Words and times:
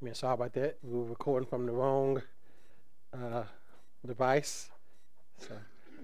I 0.00 0.04
mean, 0.04 0.14
sorry 0.14 0.34
about 0.34 0.52
that. 0.52 0.78
We 0.82 0.96
were 0.96 1.06
recording 1.06 1.48
from 1.48 1.66
the 1.66 1.72
wrong 1.72 2.22
uh, 3.12 3.42
device. 4.06 4.70
So 5.38 5.54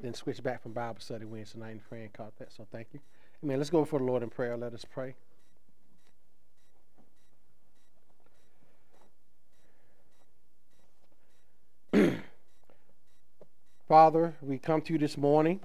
then 0.03 0.15
switch 0.15 0.43
back 0.43 0.63
from 0.63 0.73
Bible 0.73 0.99
study 0.99 1.25
Wednesday 1.25 1.61
night, 1.61 1.71
and 1.71 1.83
friend 1.83 2.13
caught 2.13 2.37
that. 2.39 2.53
So 2.53 2.67
thank 2.73 2.89
you. 2.93 2.99
Amen. 3.43 3.59
Let's 3.59 3.71
go 3.71 3.81
before 3.81 4.01
the 4.01 4.05
Lord 4.05 4.25
in 4.25 4.31
prayer. 4.31 4.57
Let 4.57 4.75
us 4.75 4.85
pray. 4.85 5.15
Father, 13.89 14.35
we 14.41 14.59
come 14.59 14.81
to 14.83 14.93
you 14.93 14.99
this 14.99 15.17
morning 15.17 15.61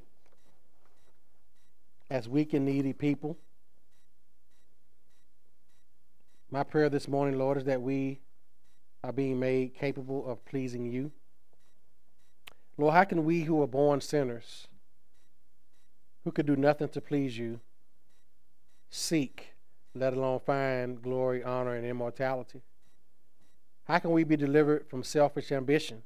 as 2.12 2.30
weak 2.30 2.54
and 2.54 2.66
needy 2.66 2.94
people. 2.94 3.38
My 6.52 6.64
prayer 6.64 6.90
this 6.90 7.08
morning, 7.08 7.38
Lord, 7.38 7.58
is 7.58 7.66
that 7.66 7.82
we 7.82 8.22
are 9.04 9.12
being 9.12 9.40
made 9.40 9.76
capable 9.76 10.28
of 10.28 10.44
pleasing 10.46 10.92
you. 10.92 11.12
Lord, 12.76 12.96
how 12.96 13.04
can 13.04 13.24
we 13.24 13.42
who 13.42 13.62
are 13.62 13.68
born 13.68 14.02
sinners, 14.02 14.68
who 16.24 16.32
could 16.32 16.48
do 16.48 16.56
nothing 16.56 16.90
to 16.90 17.02
please 17.02 17.38
you, 17.38 17.60
seek, 18.90 19.54
let 19.94 20.14
alone 20.14 20.40
find 20.40 21.02
glory, 21.02 21.44
honor, 21.44 21.76
and 21.76 21.86
immortality? 21.86 22.62
How 23.84 24.00
can 24.00 24.12
we 24.12 24.24
be 24.24 24.36
delivered 24.36 24.88
from 24.88 25.04
selfish 25.04 25.52
ambition 25.52 26.02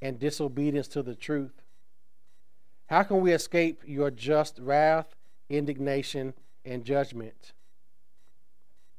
and 0.00 0.18
disobedience 0.18 0.88
to 0.88 1.02
the 1.02 1.14
truth? 1.14 1.62
How 2.86 3.02
can 3.02 3.20
we 3.20 3.32
escape 3.32 3.82
your 3.84 4.10
just 4.10 4.58
wrath, 4.58 5.14
indignation, 5.50 6.32
and 6.64 6.82
judgment? 6.82 7.52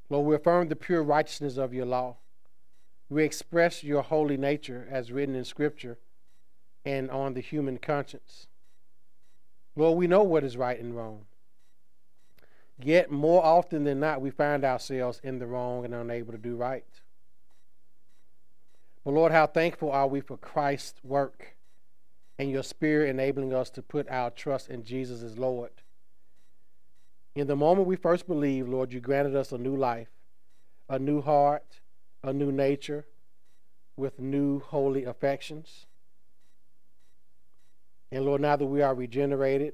Lord, 0.10 0.26
we 0.26 0.36
affirm 0.36 0.70
the 0.70 0.76
pure 0.76 1.04
righteousness 1.04 1.58
of 1.58 1.74
your 1.74 1.86
law. 1.86 2.18
We 3.10 3.24
express 3.24 3.84
your 3.84 4.02
holy 4.02 4.38
nature 4.38 4.88
as 4.90 5.12
written 5.12 5.36
in 5.36 5.46
Scripture 5.46 5.98
and 6.84 7.10
on 7.10 7.34
the 7.34 7.42
human 7.42 7.78
conscience. 7.78 8.48
Lord, 9.76 9.98
we 9.98 10.08
know 10.08 10.24
what 10.24 10.44
is 10.44 10.58
right 10.58 10.80
and 10.80 10.96
wrong. 10.96 11.26
Yet, 12.80 13.10
more 13.10 13.44
often 13.44 13.84
than 13.84 14.00
not, 14.00 14.22
we 14.22 14.32
find 14.32 14.64
ourselves 14.64 15.22
in 15.24 15.40
the 15.40 15.48
wrong 15.48 15.86
and 15.86 15.94
unable 15.94 16.34
to 16.34 16.38
do 16.38 16.56
right. 16.56 16.86
But, 19.04 19.14
Lord, 19.14 19.32
how 19.32 19.48
thankful 19.48 19.92
are 19.92 20.08
we 20.08 20.20
for 20.20 20.38
Christ's 20.38 21.04
work 21.04 21.56
and 22.38 22.52
your 22.52 22.64
Spirit 22.64 23.10
enabling 23.10 23.54
us 23.54 23.70
to 23.72 23.82
put 23.82 24.10
our 24.10 24.30
trust 24.30 24.70
in 24.70 24.84
Jesus 24.84 25.22
as 25.22 25.38
Lord. 25.38 25.72
In 27.36 27.48
the 27.48 27.56
moment 27.56 27.88
we 27.88 27.98
first 27.98 28.28
believed, 28.28 28.70
Lord, 28.70 28.94
you 28.94 29.02
granted 29.02 29.36
us 29.36 29.52
a 29.52 29.58
new 29.58 29.76
life, 29.76 30.08
a 30.88 30.98
new 30.98 31.22
heart, 31.22 31.82
a 32.24 32.32
new 32.32 32.52
nature, 32.52 33.06
with 33.98 34.20
new 34.20 34.60
holy 34.60 35.04
affections. 35.04 35.86
And 38.10 38.24
Lord, 38.24 38.42
now 38.42 38.56
that 38.56 38.66
we 38.66 38.82
are 38.82 38.96
regenerated, 38.96 39.74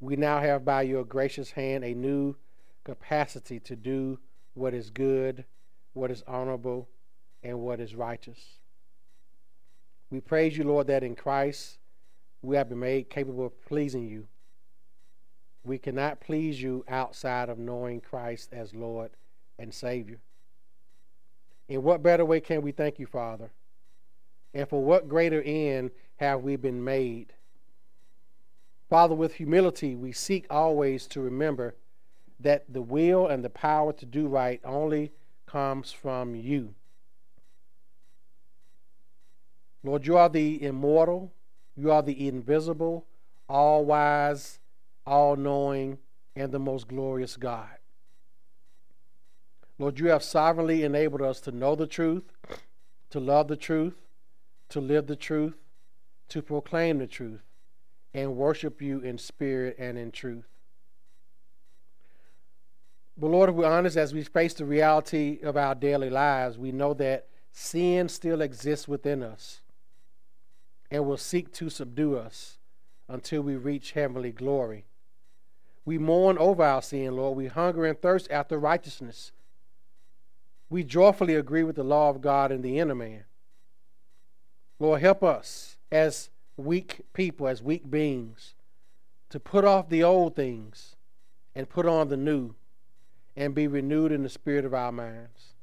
we 0.00 0.16
now 0.16 0.40
have 0.40 0.64
by 0.64 0.82
your 0.82 1.04
gracious 1.04 1.52
hand 1.52 1.82
a 1.82 1.94
new 1.94 2.36
capacity 2.84 3.58
to 3.60 3.74
do 3.74 4.18
what 4.52 4.74
is 4.74 4.90
good, 4.90 5.46
what 5.94 6.10
is 6.10 6.22
honorable, 6.26 6.88
and 7.42 7.60
what 7.60 7.80
is 7.80 7.94
righteous. 7.94 8.58
We 10.10 10.20
praise 10.20 10.58
you, 10.58 10.64
Lord, 10.64 10.88
that 10.88 11.02
in 11.02 11.16
Christ 11.16 11.78
we 12.42 12.56
have 12.56 12.68
been 12.68 12.80
made 12.80 13.08
capable 13.08 13.46
of 13.46 13.64
pleasing 13.64 14.06
you 14.06 14.28
we 15.64 15.78
cannot 15.78 16.20
please 16.20 16.62
you 16.62 16.84
outside 16.88 17.48
of 17.48 17.58
knowing 17.58 18.00
Christ 18.00 18.50
as 18.52 18.74
Lord 18.74 19.10
and 19.58 19.72
Savior. 19.72 20.20
In 21.68 21.82
what 21.82 22.02
better 22.02 22.24
way 22.24 22.40
can 22.40 22.60
we 22.60 22.72
thank 22.72 22.98
you, 22.98 23.06
Father? 23.06 23.50
And 24.52 24.68
for 24.68 24.82
what 24.82 25.08
greater 25.08 25.42
end 25.42 25.90
have 26.16 26.42
we 26.42 26.56
been 26.56 26.84
made? 26.84 27.32
Father, 28.90 29.14
with 29.14 29.34
humility, 29.34 29.96
we 29.96 30.12
seek 30.12 30.46
always 30.50 31.06
to 31.08 31.20
remember 31.20 31.74
that 32.38 32.64
the 32.68 32.82
will 32.82 33.26
and 33.26 33.42
the 33.42 33.50
power 33.50 33.92
to 33.94 34.04
do 34.04 34.28
right 34.28 34.60
only 34.64 35.12
comes 35.46 35.90
from 35.90 36.34
you. 36.34 36.74
Lord, 39.82 40.06
you 40.06 40.16
are 40.16 40.28
the 40.28 40.62
immortal, 40.62 41.32
you 41.76 41.90
are 41.90 42.02
the 42.02 42.28
invisible, 42.28 43.06
all 43.48 43.84
wise, 43.84 44.58
all 45.06 45.36
knowing, 45.36 45.98
and 46.36 46.50
the 46.50 46.58
most 46.58 46.88
glorious 46.88 47.36
God. 47.36 47.68
Lord, 49.78 49.98
you 49.98 50.08
have 50.08 50.22
sovereignly 50.22 50.84
enabled 50.84 51.22
us 51.22 51.40
to 51.42 51.52
know 51.52 51.74
the 51.74 51.86
truth, 51.86 52.24
to 53.10 53.20
love 53.20 53.48
the 53.48 53.56
truth, 53.56 53.94
to 54.70 54.80
live 54.80 55.06
the 55.06 55.16
truth, 55.16 55.56
to 56.28 56.42
proclaim 56.42 56.98
the 56.98 57.06
truth, 57.06 57.42
and 58.12 58.36
worship 58.36 58.80
you 58.80 59.00
in 59.00 59.18
spirit 59.18 59.76
and 59.78 59.98
in 59.98 60.12
truth. 60.12 60.46
But 63.16 63.28
Lord, 63.28 63.50
if 63.50 63.56
we're 63.56 63.66
honest, 63.66 63.96
as 63.96 64.12
we 64.12 64.24
face 64.24 64.54
the 64.54 64.64
reality 64.64 65.38
of 65.42 65.56
our 65.56 65.74
daily 65.74 66.10
lives, 66.10 66.58
we 66.58 66.72
know 66.72 66.94
that 66.94 67.28
sin 67.52 68.08
still 68.08 68.40
exists 68.40 68.88
within 68.88 69.22
us 69.22 69.60
and 70.90 71.06
will 71.06 71.16
seek 71.16 71.52
to 71.54 71.70
subdue 71.70 72.16
us 72.16 72.58
until 73.08 73.42
we 73.42 73.56
reach 73.56 73.92
heavenly 73.92 74.32
glory. 74.32 74.86
We 75.84 75.98
mourn 75.98 76.38
over 76.38 76.62
our 76.62 76.82
sin, 76.82 77.16
Lord. 77.16 77.36
We 77.36 77.46
hunger 77.46 77.84
and 77.84 78.00
thirst 78.00 78.30
after 78.30 78.58
righteousness. 78.58 79.32
We 80.70 80.82
joyfully 80.82 81.34
agree 81.34 81.62
with 81.62 81.76
the 81.76 81.84
law 81.84 82.10
of 82.10 82.20
God 82.20 82.50
in 82.50 82.62
the 82.62 82.78
inner 82.78 82.94
man. 82.94 83.24
Lord, 84.78 85.00
help 85.00 85.22
us 85.22 85.76
as 85.92 86.30
weak 86.56 87.02
people, 87.12 87.46
as 87.46 87.62
weak 87.62 87.90
beings, 87.90 88.54
to 89.30 89.38
put 89.38 89.64
off 89.64 89.88
the 89.88 90.02
old 90.02 90.34
things 90.34 90.96
and 91.54 91.68
put 91.68 91.86
on 91.86 92.08
the 92.08 92.16
new 92.16 92.54
and 93.36 93.54
be 93.54 93.66
renewed 93.66 94.12
in 94.12 94.22
the 94.22 94.28
spirit 94.28 94.64
of 94.64 94.74
our 94.74 94.92
minds. 94.92 95.54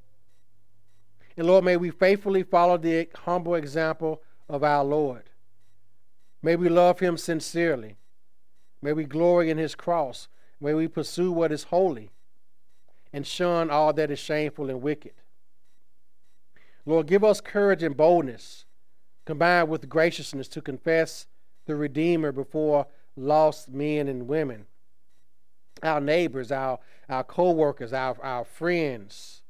And 1.37 1.47
Lord, 1.47 1.63
may 1.63 1.77
we 1.77 1.89
faithfully 1.89 2.43
follow 2.43 2.77
the 2.77 3.07
humble 3.23 3.55
example 3.55 4.21
of 4.49 4.63
our 4.63 4.83
Lord. 4.83 5.29
May 6.41 6.55
we 6.55 6.69
love 6.69 6.99
him 6.99 7.17
sincerely. 7.17 7.97
May 8.81 8.93
we 8.93 9.03
glory 9.03 9.49
in 9.49 9.57
his 9.57 9.75
cross. 9.75 10.27
May 10.59 10.73
we 10.73 10.87
pursue 10.87 11.31
what 11.31 11.51
is 11.51 11.63
holy 11.63 12.11
and 13.13 13.25
shun 13.25 13.69
all 13.69 13.93
that 13.93 14.11
is 14.11 14.19
shameful 14.19 14.69
and 14.69 14.81
wicked. 14.81 15.13
Lord, 16.85 17.07
give 17.07 17.23
us 17.23 17.41
courage 17.41 17.83
and 17.83 17.95
boldness 17.95 18.65
combined 19.25 19.69
with 19.69 19.89
graciousness 19.89 20.47
to 20.49 20.61
confess 20.61 21.27
the 21.65 21.75
Redeemer 21.75 22.31
before 22.31 22.87
lost 23.15 23.69
men 23.69 24.07
and 24.07 24.27
women, 24.27 24.65
our 25.83 26.01
neighbors, 26.01 26.51
our, 26.51 26.79
our 27.07 27.23
co 27.23 27.51
workers, 27.51 27.93
our, 27.93 28.17
our 28.23 28.43
friends, 28.43 29.43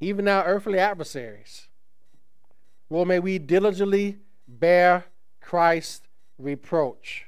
even 0.00 0.28
our 0.28 0.44
earthly 0.44 0.78
adversaries. 0.78 1.68
Lord, 2.90 3.08
may 3.08 3.18
we 3.18 3.38
diligently 3.38 4.18
bear 4.46 5.06
Christ's 5.40 6.06
reproach 6.38 7.27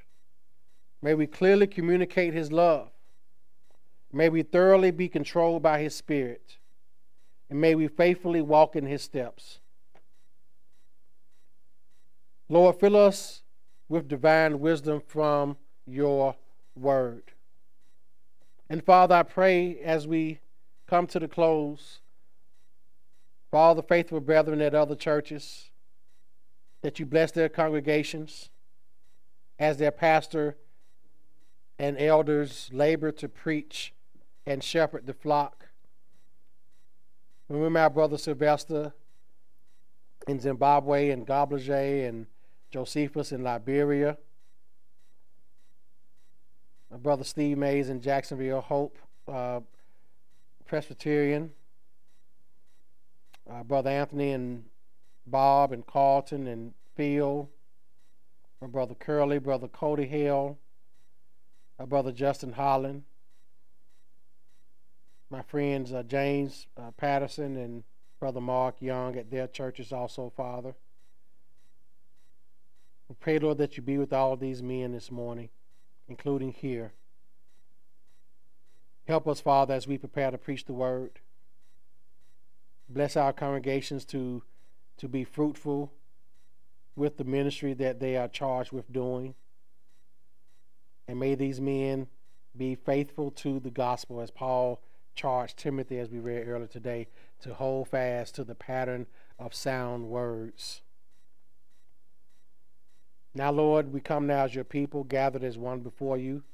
May 1.03 1.15
we 1.15 1.27
clearly 1.27 1.67
communicate 1.67 2.35
His 2.35 2.53
love. 2.53 2.91
May 4.13 4.29
we 4.29 4.43
thoroughly 4.43 4.91
be 4.91 5.09
controlled 5.09 5.63
by 5.63 5.81
His 5.81 5.95
Spirit. 5.95 6.59
And 7.49 7.61
may 7.61 7.75
we 7.75 7.89
faithfully 7.89 8.43
walk 8.43 8.77
in 8.77 8.87
His 8.87 9.03
steps. 9.03 9.61
Lord, 12.49 12.77
fill 12.81 12.97
us 12.97 13.43
with 13.89 14.09
divine 14.09 14.61
wisdom 14.61 15.01
from 15.07 15.57
your 15.87 16.37
word. 16.75 17.33
And 18.69 18.85
Father, 18.85 19.17
I 19.17 19.23
pray 19.23 19.79
as 19.79 20.07
we 20.07 20.41
come 20.87 21.07
to 21.09 21.19
the 21.19 21.29
close 21.29 22.01
for 23.51 23.59
all 23.59 23.75
the 23.75 23.83
faithful 23.83 24.21
brethren 24.21 24.61
at 24.61 24.75
other 24.75 24.95
churches 24.95 25.71
that 26.83 26.99
you 26.99 27.07
bless 27.07 27.33
their 27.33 27.49
congregations 27.49 28.49
as 29.59 29.77
their 29.77 29.91
pastor 29.91 30.57
and 31.81 31.99
elders 31.99 32.69
labor 32.75 33.11
to 33.11 33.27
preach 33.27 33.95
and 34.45 34.63
shepherd 34.63 35.07
the 35.07 35.15
flock. 35.15 35.71
Remember 37.49 37.81
our 37.81 37.89
brother 37.89 38.19
Sylvester 38.19 38.93
in 40.29 40.39
Zimbabwe 40.39 41.09
and 41.09 41.27
Goblage 41.27 42.07
and 42.07 42.27
Josephus 42.71 43.33
in 43.33 43.43
Liberia. 43.43 44.19
My 46.91 46.99
brother 46.99 47.25
Steve 47.25 47.57
Mays 47.57 47.89
in 47.89 48.03
Jacksonville, 48.03 48.61
Hope 48.61 48.99
uh, 49.27 49.61
Presbyterian. 50.67 51.51
Uh, 53.51 53.63
brother 53.63 53.89
Anthony 53.89 54.33
and 54.33 54.65
Bob 55.27 55.73
and 55.73 55.87
Carlton 55.87 56.47
and 56.47 56.75
Phil. 56.95 57.49
My 58.61 58.67
brother 58.67 58.95
Curly, 58.95 59.39
brother 59.39 59.67
Cody 59.67 60.07
Hale 60.07 60.59
brother 61.87 62.13
Justin 62.13 62.53
Holland, 62.53 63.05
my 65.31 65.43
friends 65.43 65.93
uh, 65.93 66.03
James 66.03 66.67
uh, 66.77 66.91
Patterson 66.93 67.57
and 67.57 67.85
Brother 68.19 68.41
Mark 68.41 68.77
Young 68.81 69.17
at 69.17 69.31
their 69.31 69.47
churches 69.47 69.93
also, 69.93 70.31
Father. 70.37 70.75
We 73.09 73.17
pray, 73.19 73.39
Lord, 73.39 73.59
that 73.59 73.77
you 73.77 73.83
be 73.83 73.99
with 73.99 74.13
all 74.13 74.37
these 74.37 74.63
men 74.63 74.93
this 74.93 75.11
morning, 75.11 75.49
including 76.07 76.53
here. 76.53 76.93
Help 79.09 79.27
us, 79.27 79.41
Father, 79.41 79.75
as 79.75 79.89
we 79.89 79.99
prepare 79.99 80.31
to 80.31 80.39
preach 80.39 80.67
the 80.67 80.73
word. 80.73 81.19
Bless 82.89 83.17
our 83.17 83.33
congregations 83.33 84.05
to, 84.07 84.43
to 84.99 85.09
be 85.09 85.25
fruitful 85.25 85.93
with 86.95 87.17
the 87.17 87.25
ministry 87.25 87.73
that 87.75 88.01
they 88.01 88.17
are 88.17 88.29
charged 88.29 88.71
with 88.71 88.93
doing. 88.93 89.35
And 91.11 91.19
may 91.19 91.35
these 91.35 91.61
men 91.61 92.07
be 92.57 92.77
faithful 92.77 93.33
to 93.33 93.59
the 93.59 93.73
gospel 93.73 94.21
as 94.21 94.31
Paul 94.31 94.81
charged 95.17 95.57
Timothy, 95.57 95.99
as 95.99 96.09
we 96.09 96.21
read 96.21 96.47
earlier 96.47 96.69
today, 96.69 97.09
to 97.41 97.53
hold 97.53 97.89
fast 97.89 98.37
to 98.37 98.45
the 98.45 98.55
pattern 98.55 99.09
of 99.37 99.53
sound 99.53 100.09
words. 100.09 100.83
Now, 103.35 103.51
Lord, 103.51 103.93
we 103.93 104.01
come 104.01 104.29
now 104.29 104.45
as 104.45 104.55
your 104.55 104.63
people, 104.63 105.03
gathered 105.03 105.43
as 105.43 105.59
one 105.59 105.81
before 105.81 106.17
you, 106.17 106.45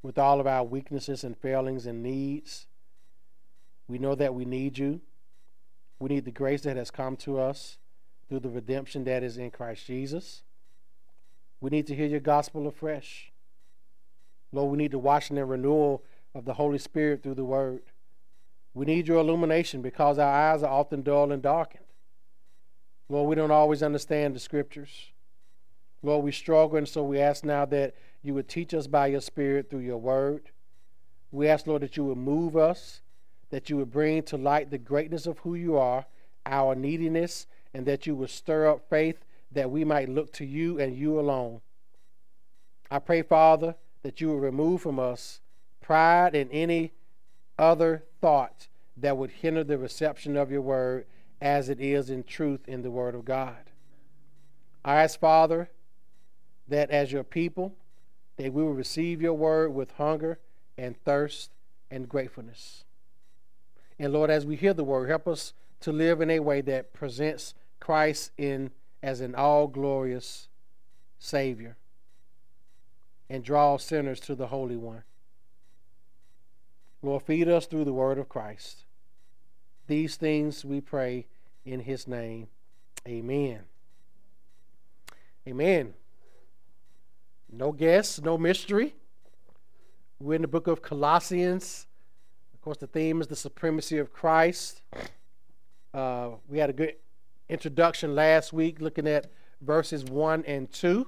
with 0.00 0.16
all 0.16 0.38
of 0.38 0.46
our 0.46 0.62
weaknesses 0.62 1.24
and 1.24 1.36
failings 1.36 1.86
and 1.86 2.04
needs. 2.04 2.68
We 3.88 3.98
know 3.98 4.14
that 4.14 4.32
we 4.32 4.44
need 4.44 4.78
you. 4.78 5.00
We 5.98 6.08
need 6.08 6.24
the 6.24 6.30
grace 6.30 6.62
that 6.62 6.76
has 6.76 6.92
come 6.92 7.16
to 7.16 7.40
us 7.40 7.78
through 8.28 8.40
the 8.40 8.48
redemption 8.48 9.02
that 9.04 9.24
is 9.24 9.38
in 9.38 9.50
Christ 9.50 9.88
Jesus. 9.88 10.44
We 11.60 11.70
need 11.70 11.88
to 11.88 11.96
hear 11.96 12.06
your 12.06 12.20
gospel 12.20 12.68
afresh. 12.68 13.29
Lord, 14.52 14.70
we 14.70 14.78
need 14.78 14.92
the 14.92 14.98
washing 14.98 15.38
and 15.38 15.48
renewal 15.48 16.02
of 16.34 16.44
the 16.44 16.54
Holy 16.54 16.78
Spirit 16.78 17.22
through 17.22 17.34
the 17.34 17.44
word. 17.44 17.82
We 18.74 18.86
need 18.86 19.08
your 19.08 19.18
illumination 19.18 19.82
because 19.82 20.18
our 20.18 20.32
eyes 20.32 20.62
are 20.62 20.70
often 20.70 21.02
dull 21.02 21.32
and 21.32 21.42
darkened. 21.42 21.84
Lord, 23.08 23.28
we 23.28 23.34
don't 23.34 23.50
always 23.50 23.82
understand 23.82 24.34
the 24.34 24.40
scriptures. 24.40 25.10
Lord, 26.02 26.24
we 26.24 26.32
struggle, 26.32 26.78
and 26.78 26.88
so 26.88 27.02
we 27.02 27.20
ask 27.20 27.44
now 27.44 27.64
that 27.66 27.94
you 28.22 28.34
would 28.34 28.48
teach 28.48 28.72
us 28.72 28.86
by 28.86 29.08
your 29.08 29.20
Spirit 29.20 29.68
through 29.68 29.80
your 29.80 29.98
word. 29.98 30.50
We 31.32 31.48
ask, 31.48 31.66
Lord, 31.66 31.82
that 31.82 31.96
you 31.96 32.04
would 32.04 32.18
move 32.18 32.56
us, 32.56 33.02
that 33.50 33.68
you 33.68 33.76
would 33.78 33.90
bring 33.90 34.22
to 34.24 34.36
light 34.36 34.70
the 34.70 34.78
greatness 34.78 35.26
of 35.26 35.38
who 35.38 35.54
you 35.54 35.76
are, 35.76 36.06
our 36.46 36.74
neediness, 36.74 37.46
and 37.74 37.84
that 37.86 38.06
you 38.06 38.14
would 38.14 38.30
stir 38.30 38.68
up 38.68 38.88
faith 38.88 39.24
that 39.52 39.70
we 39.70 39.84
might 39.84 40.08
look 40.08 40.32
to 40.34 40.44
you 40.44 40.78
and 40.78 40.96
you 40.96 41.18
alone. 41.18 41.60
I 42.90 42.98
pray, 42.98 43.22
Father, 43.22 43.74
that 44.02 44.20
you 44.20 44.30
would 44.32 44.42
remove 44.42 44.80
from 44.80 44.98
us 44.98 45.40
pride 45.80 46.34
and 46.34 46.50
any 46.52 46.92
other 47.58 48.04
thought 48.20 48.68
that 48.96 49.16
would 49.16 49.30
hinder 49.30 49.64
the 49.64 49.78
reception 49.78 50.36
of 50.36 50.50
your 50.50 50.62
word 50.62 51.06
as 51.40 51.68
it 51.68 51.80
is 51.80 52.10
in 52.10 52.22
truth 52.22 52.68
in 52.68 52.82
the 52.82 52.90
word 52.90 53.14
of 53.14 53.24
God. 53.24 53.70
I 54.84 55.02
ask, 55.02 55.18
Father, 55.18 55.70
that 56.68 56.90
as 56.90 57.12
your 57.12 57.24
people, 57.24 57.74
that 58.36 58.52
we 58.52 58.62
will 58.62 58.72
receive 58.72 59.20
your 59.20 59.34
word 59.34 59.74
with 59.74 59.92
hunger 59.92 60.38
and 60.78 60.96
thirst 61.04 61.50
and 61.90 62.08
gratefulness. 62.08 62.84
And 63.98 64.12
Lord, 64.12 64.30
as 64.30 64.46
we 64.46 64.56
hear 64.56 64.72
the 64.72 64.84
word, 64.84 65.08
help 65.08 65.28
us 65.28 65.52
to 65.80 65.92
live 65.92 66.20
in 66.20 66.30
a 66.30 66.40
way 66.40 66.60
that 66.62 66.92
presents 66.92 67.54
Christ 67.80 68.32
in 68.38 68.70
as 69.02 69.20
an 69.20 69.34
all 69.34 69.66
glorious 69.66 70.48
Savior 71.18 71.76
and 73.30 73.44
draw 73.44 73.76
sinners 73.76 74.18
to 74.18 74.34
the 74.34 74.48
Holy 74.48 74.76
One. 74.76 75.04
Lord, 77.00 77.22
feed 77.22 77.48
us 77.48 77.64
through 77.64 77.84
the 77.84 77.92
word 77.92 78.18
of 78.18 78.28
Christ. 78.28 78.84
These 79.86 80.16
things 80.16 80.64
we 80.64 80.80
pray 80.80 81.26
in 81.64 81.80
his 81.80 82.08
name. 82.08 82.48
Amen. 83.08 83.60
Amen. 85.48 85.94
No 87.50 87.72
guess, 87.72 88.20
no 88.20 88.36
mystery. 88.36 88.94
We're 90.18 90.34
in 90.34 90.42
the 90.42 90.48
book 90.48 90.66
of 90.66 90.82
Colossians. 90.82 91.86
Of 92.52 92.60
course, 92.60 92.78
the 92.78 92.86
theme 92.88 93.20
is 93.20 93.28
the 93.28 93.36
supremacy 93.36 93.98
of 93.98 94.12
Christ. 94.12 94.82
Uh, 95.94 96.30
we 96.48 96.58
had 96.58 96.68
a 96.68 96.74
good 96.74 96.96
introduction 97.48 98.14
last 98.14 98.52
week 98.52 98.80
looking 98.80 99.08
at 99.08 99.30
verses 99.62 100.04
1 100.04 100.44
and 100.46 100.70
2. 100.70 101.06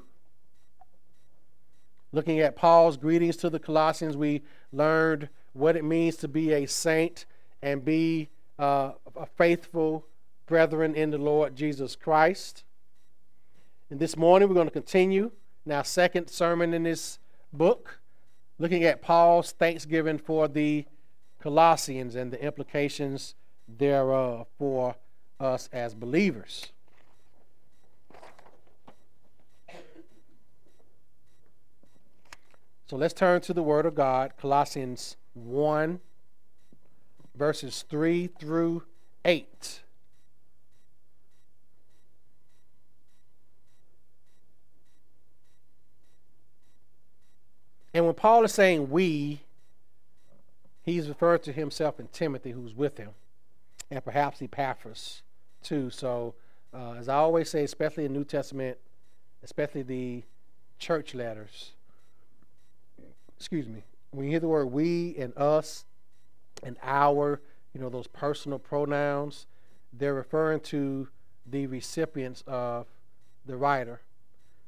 Looking 2.13 2.41
at 2.41 2.57
Paul's 2.57 2.97
greetings 2.97 3.37
to 3.39 3.51
the 3.51 3.59
Colossians, 3.59 4.17
we 4.17 4.43
learned 4.73 5.29
what 5.55 5.77
it 5.77 5.85
means 5.85 6.17
to 6.17 6.29
be 6.29 6.53
a 6.53 6.67
saint 6.67 7.25
and 7.63 7.85
be 7.85 8.29
uh, 8.59 8.93
a 9.17 9.27
faithful 9.27 10.07
brethren 10.47 10.95
in 10.95 11.11
the 11.11 11.19
Lord 11.19 11.57
Jesus 11.57 11.97
Christ. 11.97 12.65
And 13.91 13.99
this 13.99 14.17
morning 14.17 14.49
we're 14.49 14.55
going 14.55 14.67
to 14.67 14.73
continue 14.73 15.31
now, 15.65 15.83
second 15.83 16.29
sermon 16.29 16.75
in 16.75 16.83
this 16.83 17.21
book, 17.53 18.01
looking 18.59 18.83
at 18.83 19.01
Paul's 19.01 19.53
thanksgiving 19.53 20.19
for 20.19 20.49
the 20.49 20.87
Colossians 21.41 22.17
and 22.17 22.33
the 22.33 22.45
implications 22.45 23.37
thereof 23.69 24.49
for 24.59 24.97
us 25.39 25.69
as 25.73 25.95
believers. 25.95 26.73
So 32.93 32.99
let's 32.99 33.15
turn 33.15 33.41
to 33.41 33.55
the 33.55 33.63
Word 33.63 33.87
of 33.87 33.95
God, 33.95 34.33
Colossians 34.37 35.17
1, 35.33 35.99
verses 37.35 37.87
3 37.89 38.27
through 38.39 38.83
8. 39.25 39.81
And 47.95 48.05
when 48.05 48.13
Paul 48.13 48.45
is 48.45 48.53
saying 48.53 48.91
we, 48.91 49.41
he's 50.83 51.09
referring 51.09 51.41
to 51.45 51.53
himself 51.55 51.99
and 51.99 52.13
Timothy, 52.13 52.51
who's 52.51 52.75
with 52.75 52.99
him, 52.99 53.13
and 53.91 54.05
perhaps 54.05 54.43
Epaphras 54.43 55.23
too. 55.63 55.89
So, 55.89 56.35
uh, 56.75 56.97
as 56.99 57.09
I 57.09 57.15
always 57.15 57.49
say, 57.49 57.65
especially 57.65 58.05
in 58.05 58.13
New 58.13 58.25
Testament, 58.25 58.77
especially 59.43 59.81
the 59.81 60.25
church 60.79 61.15
letters, 61.15 61.73
excuse 63.43 63.67
me, 63.67 63.83
when 64.13 64.25
you 64.25 64.31
hear 64.31 64.39
the 64.39 64.47
word 64.47 64.67
we 64.67 65.17
and 65.19 65.37
us 65.37 65.85
and 66.63 66.77
our, 66.81 67.41
you 67.75 67.81
know, 67.81 67.89
those 67.89 68.07
personal 68.07 68.57
pronouns, 68.57 69.47
they're 69.93 70.15
referring 70.15 70.61
to 70.61 71.09
the 71.45 71.67
recipients 71.67 72.45
of 72.47 72.87
the 73.45 73.57
writer. 73.57 74.01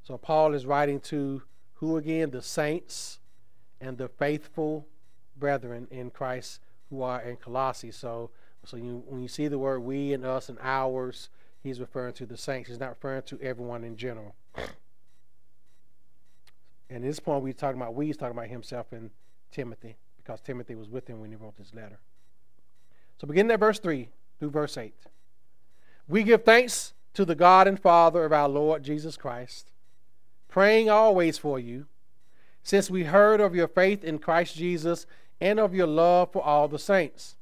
So 0.02 0.19
Paul 0.19 0.54
is 0.54 0.66
writing 0.66 0.99
to 1.02 1.43
who 1.75 1.97
again? 1.99 2.33
The 2.33 2.43
saints 2.43 3.21
and 3.81 3.97
the 3.97 4.09
faithful 4.09 4.88
brethren 5.37 5.87
in 5.93 6.11
Christ 6.11 6.59
who 6.90 7.02
are 7.02 7.23
in 7.23 7.37
Colossae. 7.37 7.93
So, 7.93 8.31
so 8.64 8.76
you, 8.76 9.04
when 9.07 9.23
you 9.23 9.28
see 9.28 9.47
the 9.47 9.59
word 9.59 9.81
we 9.81 10.12
and 10.14 10.25
us 10.25 10.49
and 10.49 10.59
ours, 10.61 11.28
he's 11.62 11.78
referring 11.78 12.14
to 12.14 12.26
the 12.26 12.37
saints. 12.37 12.71
He's 12.71 12.81
not 12.81 12.88
referring 12.88 13.23
to 13.23 13.40
everyone 13.40 13.85
in 13.85 13.97
general. 13.97 14.35
And 16.91 17.05
at 17.05 17.09
this 17.09 17.21
point, 17.21 17.43
we're 17.43 17.53
talking 17.53 17.81
about 17.81 17.95
we, 17.95 18.07
he's 18.07 18.17
talking 18.17 18.37
about 18.37 18.49
himself 18.49 18.93
and 18.93 19.11
Timothy, 19.50 19.97
because 20.17 20.41
Timothy 20.41 20.75
was 20.75 20.88
with 20.88 21.09
him 21.09 21.21
when 21.21 21.31
he 21.31 21.37
wrote 21.37 21.57
this 21.57 21.75
letter. 21.75 21.99
So, 23.19 23.26
beginning 23.26 23.53
at 23.53 23.61
verse 23.61 23.79
3 23.79 24.09
through 24.38 24.50
verse 24.50 24.76
8. 24.76 24.95
We 26.09 26.23
give 26.23 26.45
thanks 26.45 26.93
to 27.14 27.25
the 27.25 27.35
God 27.35 27.67
and 27.67 27.81
Father 27.81 28.25
of 28.25 28.33
our 28.33 28.49
Lord 28.49 28.83
Jesus 28.83 29.17
Christ 29.17 29.71
praying 30.55 30.88
always 30.88 31.37
for 31.37 31.59
you, 31.59 31.85
since 32.62 32.88
we 32.88 33.03
heard 33.03 33.41
of 33.41 33.57
your 33.57 33.67
faith 33.67 34.05
in 34.05 34.21
Christ 34.21 34.55
Jesus 34.55 35.05
and 35.41 35.59
of 35.59 35.75
your 35.75 35.88
love 35.88 36.33
for 36.33 36.45
all 36.45 36.69
the 36.69 36.79
saints, 36.79 37.35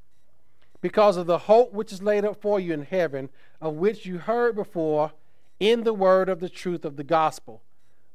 because 0.81 1.15
of 1.15 1.27
the 1.27 1.37
hope 1.37 1.71
which 1.73 1.93
is 1.93 2.01
laid 2.01 2.25
up 2.25 2.41
for 2.41 2.59
you 2.59 2.73
in 2.73 2.81
heaven, 2.81 3.29
of 3.61 3.75
which 3.75 4.07
you 4.07 4.17
heard 4.17 4.55
before 4.55 5.11
in 5.59 5.83
the 5.83 5.93
word 5.93 6.27
of 6.27 6.39
the 6.39 6.49
truth 6.49 6.83
of 6.83 6.95
the 6.95 7.03
gospel, 7.03 7.61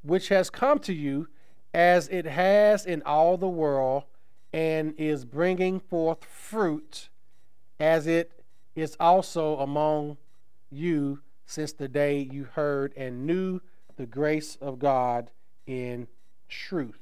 which 0.03 0.29
has 0.29 0.51
come 0.51 0.79
to 0.81 0.93
you 0.93 1.29
as 1.75 2.09
it 2.09 2.25
has 2.25 2.87
in 2.87 3.03
all 3.03 3.37
the 3.37 3.49
world 3.49 4.05
and 4.53 4.95
is 4.97 5.25
bringing 5.25 5.79
forth 5.81 6.25
fruit 6.25 7.09
as 7.79 8.07
it 8.07 8.43
is 8.75 8.97
also 8.99 9.59
among 9.59 10.17
you 10.71 11.21
since 11.47 11.73
the 11.73 11.89
day 11.89 12.19
you 12.31 12.45
heard 12.45 12.93
and 12.97 13.27
knew 13.27 13.61
the 13.97 14.07
grace 14.07 14.57
of 14.61 14.79
God 14.79 15.31
in 15.67 16.07
truth. 16.49 17.01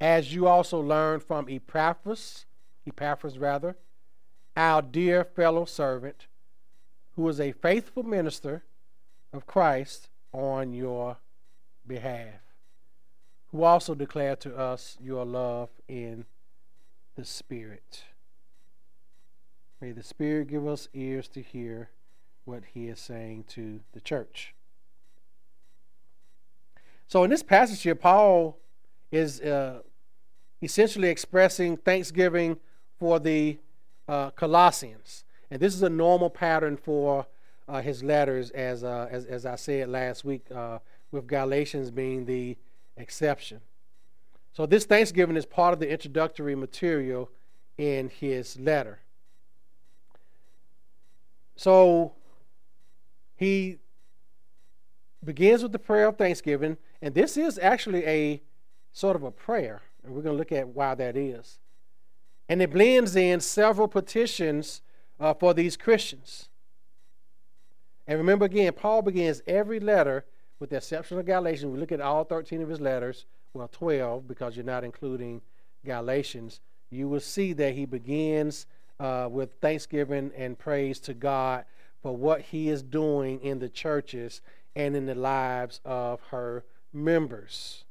As 0.00 0.34
you 0.34 0.46
also 0.46 0.80
learned 0.80 1.22
from 1.22 1.48
Epaphras, 1.48 2.46
Epaphras 2.86 3.38
rather, 3.38 3.76
our 4.56 4.80
dear 4.80 5.24
fellow 5.24 5.64
servant, 5.64 6.26
who 7.16 7.28
is 7.28 7.40
a 7.40 7.52
faithful 7.52 8.02
minister 8.02 8.64
of 9.32 9.46
Christ 9.46 10.08
on 10.32 10.72
your 10.72 11.18
behalf, 11.86 12.40
who 13.50 13.62
also 13.62 13.94
declared 13.94 14.40
to 14.40 14.56
us 14.56 14.96
your 15.00 15.24
love 15.24 15.70
in 15.88 16.24
the 17.16 17.24
Spirit. 17.24 18.04
May 19.80 19.92
the 19.92 20.02
Spirit 20.02 20.48
give 20.48 20.66
us 20.66 20.88
ears 20.92 21.28
to 21.28 21.42
hear 21.42 21.90
what 22.44 22.62
he 22.72 22.88
is 22.88 22.98
saying 22.98 23.44
to 23.48 23.80
the 23.92 24.00
church. 24.00 24.54
So, 27.06 27.24
in 27.24 27.30
this 27.30 27.42
passage 27.42 27.82
here, 27.82 27.94
Paul 27.94 28.58
is 29.10 29.40
uh, 29.40 29.80
essentially 30.60 31.08
expressing 31.08 31.76
thanksgiving 31.76 32.58
for 32.98 33.18
the 33.18 33.58
uh, 34.08 34.30
Colossians. 34.30 35.24
And 35.50 35.60
this 35.60 35.74
is 35.74 35.82
a 35.82 35.88
normal 35.88 36.30
pattern 36.30 36.76
for 36.76 37.26
uh, 37.68 37.82
his 37.82 38.02
letters, 38.02 38.50
as, 38.50 38.82
uh, 38.82 39.08
as, 39.10 39.26
as 39.26 39.44
I 39.44 39.56
said 39.56 39.88
last 39.88 40.24
week, 40.24 40.46
uh, 40.54 40.78
with 41.10 41.26
Galatians 41.26 41.90
being 41.90 42.24
the 42.24 42.56
exception. 42.96 43.60
So, 44.52 44.66
this 44.66 44.86
thanksgiving 44.86 45.36
is 45.36 45.46
part 45.46 45.74
of 45.74 45.80
the 45.80 45.88
introductory 45.88 46.54
material 46.54 47.30
in 47.76 48.08
his 48.08 48.58
letter. 48.58 49.00
So, 51.56 52.14
he 53.36 53.78
begins 55.24 55.62
with 55.62 55.72
the 55.72 55.78
prayer 55.78 56.08
of 56.08 56.16
thanksgiving, 56.16 56.76
and 57.02 57.14
this 57.14 57.36
is 57.36 57.58
actually 57.58 58.04
a 58.06 58.42
sort 58.92 59.14
of 59.14 59.22
a 59.22 59.30
prayer, 59.30 59.82
and 60.02 60.14
we're 60.14 60.22
going 60.22 60.34
to 60.34 60.38
look 60.38 60.52
at 60.52 60.68
why 60.68 60.94
that 60.94 61.16
is. 61.16 61.58
And 62.48 62.62
it 62.62 62.72
blends 62.72 63.14
in 63.14 63.40
several 63.40 63.88
petitions 63.88 64.80
uh, 65.20 65.34
for 65.34 65.52
these 65.52 65.76
Christians. 65.76 66.48
And 68.08 68.16
remember 68.16 68.46
again, 68.46 68.72
Paul 68.72 69.02
begins 69.02 69.42
every 69.46 69.78
letter, 69.78 70.24
with 70.58 70.70
the 70.70 70.76
exception 70.76 71.18
of 71.18 71.26
Galatians. 71.26 71.70
We 71.70 71.78
look 71.78 71.92
at 71.92 72.00
all 72.00 72.24
13 72.24 72.62
of 72.62 72.68
his 72.70 72.80
letters, 72.80 73.26
well, 73.52 73.68
12, 73.70 74.26
because 74.26 74.56
you're 74.56 74.64
not 74.64 74.82
including 74.82 75.42
Galatians. 75.84 76.60
You 76.88 77.06
will 77.06 77.20
see 77.20 77.52
that 77.52 77.74
he 77.74 77.84
begins 77.84 78.66
uh, 78.98 79.28
with 79.30 79.52
thanksgiving 79.60 80.32
and 80.34 80.58
praise 80.58 80.98
to 81.00 81.12
God 81.12 81.66
for 82.02 82.16
what 82.16 82.40
he 82.40 82.70
is 82.70 82.82
doing 82.82 83.40
in 83.42 83.58
the 83.58 83.68
churches 83.68 84.40
and 84.74 84.96
in 84.96 85.04
the 85.04 85.14
lives 85.14 85.80
of 85.84 86.20
her 86.30 86.64
members. 86.94 87.84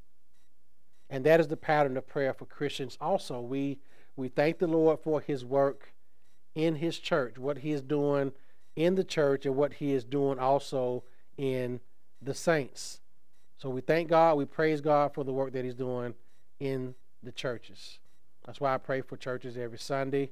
And 1.11 1.23
that 1.25 1.39
is 1.39 1.47
the 1.47 1.57
pattern 1.57 1.95
of 1.95 2.07
prayer 2.07 2.33
for 2.33 2.45
Christians 2.45 2.97
also. 2.99 3.39
We 3.39 3.79
we 4.15 4.29
thank 4.29 4.57
the 4.57 4.67
Lord 4.67 4.99
for 4.99 5.21
his 5.21 5.45
work 5.45 5.93
in 6.55 6.75
his 6.75 6.97
church, 6.97 7.37
what 7.37 7.59
he 7.59 7.71
is 7.71 7.83
doing 7.83 8.31
in 8.77 8.95
the 8.95 9.03
church 9.03 9.45
and 9.45 9.55
what 9.55 9.73
he 9.73 9.91
is 9.91 10.05
doing 10.05 10.39
also 10.39 11.03
in 11.37 11.81
the 12.21 12.33
saints. 12.33 13.01
So 13.57 13.69
we 13.69 13.81
thank 13.81 14.07
God, 14.07 14.37
we 14.37 14.45
praise 14.45 14.81
God 14.81 15.13
for 15.13 15.23
the 15.23 15.33
work 15.33 15.51
that 15.53 15.65
he's 15.65 15.75
doing 15.75 16.13
in 16.59 16.93
the 17.23 17.31
churches. 17.31 17.97
That's 18.45 18.61
why 18.61 18.75
I 18.75 18.77
pray 18.77 19.01
for 19.01 19.17
churches 19.17 19.57
every 19.57 19.79
Sunday. 19.79 20.29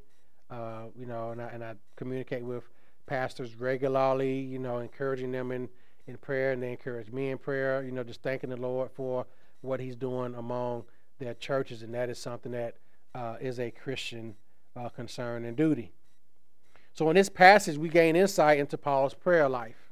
Uh, 0.50 0.84
you 0.96 1.08
know, 1.08 1.32
and 1.32 1.42
I, 1.42 1.46
and 1.48 1.64
I 1.64 1.74
communicate 1.96 2.44
with 2.44 2.70
pastors 3.08 3.56
regularly, 3.56 4.40
you 4.40 4.60
know, 4.60 4.78
encouraging 4.78 5.32
them 5.32 5.52
in, 5.52 5.68
in 6.06 6.18
prayer, 6.18 6.52
and 6.52 6.62
they 6.62 6.70
encourage 6.70 7.12
me 7.12 7.32
in 7.32 7.40
prayer, 7.40 7.84
you 7.84 7.92
know, 7.92 8.04
just 8.04 8.22
thanking 8.22 8.52
the 8.52 8.58
Lord 8.58 8.92
for 8.92 9.26
what 9.62 9.80
He's 9.80 9.96
doing 9.96 10.36
among 10.36 10.84
their 11.18 11.34
churches, 11.34 11.82
and 11.82 11.94
that 11.96 12.10
is 12.10 12.20
something 12.20 12.52
that 12.52 12.76
uh, 13.16 13.38
is 13.42 13.60
a 13.60 13.72
Christian 13.72 14.36
uh, 14.76 14.90
concern 14.90 15.46
and 15.46 15.58
duty. 15.58 15.94
So, 16.96 17.10
in 17.10 17.16
this 17.16 17.30
passage, 17.30 17.78
we 17.78 17.90
gain 17.90 18.16
insight 18.16 18.58
into 18.58 18.78
Paul's 18.78 19.14
prayer 19.14 19.50
life. 19.50 19.92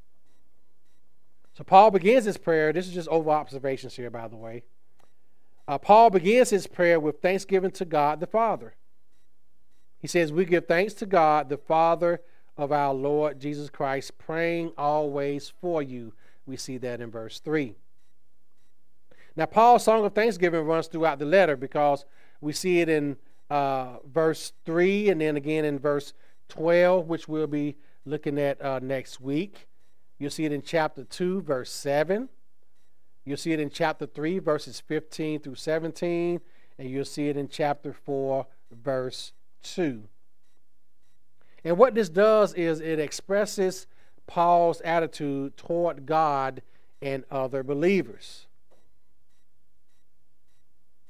So, 1.53 1.63
Paul 1.63 1.91
begins 1.91 2.25
his 2.25 2.37
prayer. 2.37 2.71
This 2.71 2.87
is 2.87 2.93
just 2.93 3.09
over 3.09 3.29
observations 3.29 3.95
here, 3.95 4.09
by 4.09 4.29
the 4.29 4.37
way. 4.37 4.63
Uh, 5.67 5.77
Paul 5.77 6.09
begins 6.09 6.49
his 6.49 6.65
prayer 6.65 6.99
with 6.99 7.21
thanksgiving 7.21 7.71
to 7.71 7.85
God 7.85 8.21
the 8.21 8.27
Father. 8.27 8.73
He 9.99 10.07
says, 10.07 10.31
We 10.31 10.45
give 10.45 10.65
thanks 10.65 10.93
to 10.95 11.05
God 11.05 11.49
the 11.49 11.57
Father 11.57 12.21
of 12.57 12.71
our 12.71 12.93
Lord 12.93 13.39
Jesus 13.39 13.69
Christ, 13.69 14.17
praying 14.17 14.71
always 14.77 15.51
for 15.61 15.81
you. 15.81 16.13
We 16.45 16.55
see 16.55 16.77
that 16.77 17.01
in 17.01 17.11
verse 17.11 17.39
3. 17.39 17.75
Now, 19.35 19.45
Paul's 19.45 19.83
song 19.83 20.05
of 20.05 20.13
thanksgiving 20.13 20.61
runs 20.61 20.87
throughout 20.87 21.19
the 21.19 21.25
letter 21.25 21.57
because 21.57 22.05
we 22.39 22.53
see 22.53 22.79
it 22.79 22.87
in 22.87 23.17
uh, 23.49 23.97
verse 24.05 24.53
3 24.65 25.09
and 25.09 25.19
then 25.19 25.35
again 25.35 25.65
in 25.65 25.79
verse 25.79 26.13
12, 26.53 27.07
which 27.07 27.27
we'll 27.27 27.47
be 27.47 27.75
looking 28.05 28.39
at 28.39 28.63
uh, 28.63 28.79
next 28.81 29.19
week. 29.19 29.67
You'll 30.19 30.29
see 30.29 30.45
it 30.45 30.51
in 30.51 30.61
chapter 30.61 31.03
2, 31.03 31.41
verse 31.41 31.71
7. 31.71 32.29
You'll 33.25 33.37
see 33.37 33.53
it 33.53 33.59
in 33.59 33.69
chapter 33.69 34.05
3, 34.05 34.39
verses 34.39 34.79
15 34.79 35.39
through 35.39 35.55
17. 35.55 36.41
And 36.77 36.89
you'll 36.89 37.05
see 37.05 37.29
it 37.29 37.37
in 37.37 37.49
chapter 37.49 37.91
4, 37.91 38.45
verse 38.71 39.31
2. 39.63 40.03
And 41.63 41.77
what 41.77 41.95
this 41.95 42.09
does 42.09 42.53
is 42.53 42.79
it 42.81 42.99
expresses 42.99 43.87
Paul's 44.27 44.81
attitude 44.81 45.57
toward 45.57 46.05
God 46.05 46.61
and 47.01 47.23
other 47.31 47.63
believers. 47.63 48.45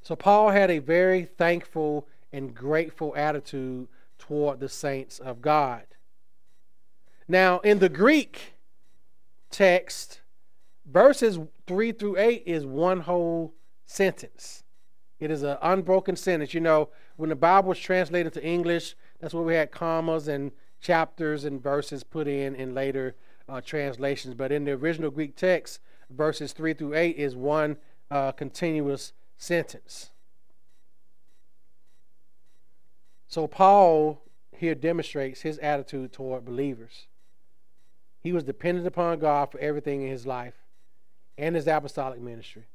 So 0.01 0.15
Paul 0.15 0.51
had 0.51 0.71
a 0.71 0.79
very 0.79 1.25
thankful 1.25 2.07
and 2.31 2.53
grateful 2.53 3.13
attitude 3.15 3.87
toward 4.27 4.61
the 4.61 4.69
saints 4.69 5.19
of 5.19 5.41
God. 5.41 5.83
Now, 7.27 7.59
in 7.59 7.79
the 7.79 7.89
Greek 7.89 8.53
text, 9.49 10.21
verses 10.85 11.39
3 11.67 11.91
through 11.91 12.17
8 12.17 12.43
is 12.45 12.65
one 12.65 13.01
whole 13.01 13.53
sentence. 13.85 14.63
It 15.19 15.29
is 15.29 15.43
an 15.43 15.57
unbroken 15.61 16.15
sentence. 16.15 16.53
You 16.53 16.61
know, 16.61 16.89
when 17.17 17.29
the 17.29 17.35
Bible 17.35 17.69
was 17.69 17.79
translated 17.79 18.31
to 18.33 18.43
English, 18.43 18.95
that's 19.19 19.33
where 19.33 19.43
we 19.43 19.55
had 19.55 19.71
commas 19.71 20.29
and 20.29 20.53
chapters 20.79 21.43
and 21.43 21.61
verses 21.61 22.03
put 22.03 22.25
in 22.25 22.55
in 22.55 22.73
later 22.73 23.15
uh, 23.49 23.59
translations. 23.59 24.35
But 24.35 24.53
in 24.53 24.63
the 24.63 24.71
original 24.71 25.11
Greek 25.11 25.35
text, 25.35 25.81
verses 26.09 26.53
3 26.53 26.73
through 26.75 26.95
8 26.95 27.17
is 27.17 27.35
one 27.35 27.75
uh, 28.09 28.31
continuous 28.31 29.11
sentence. 29.37 30.11
So 33.33 33.47
Paul 33.47 34.21
here 34.55 34.75
demonstrates 34.75 35.41
his 35.41 35.57
attitude 35.57 36.13
toward 36.13 36.45
believers. 36.45 37.07
He 38.19 38.31
was 38.31 38.43
dependent 38.43 38.85
upon 38.85 39.17
God 39.17 39.49
for 39.49 39.57
everything 39.57 40.03
in 40.03 40.09
his 40.09 40.27
life 40.27 40.53
and 41.35 41.55
his 41.55 41.65
apostolic 41.65 42.21
ministry. 42.21 42.65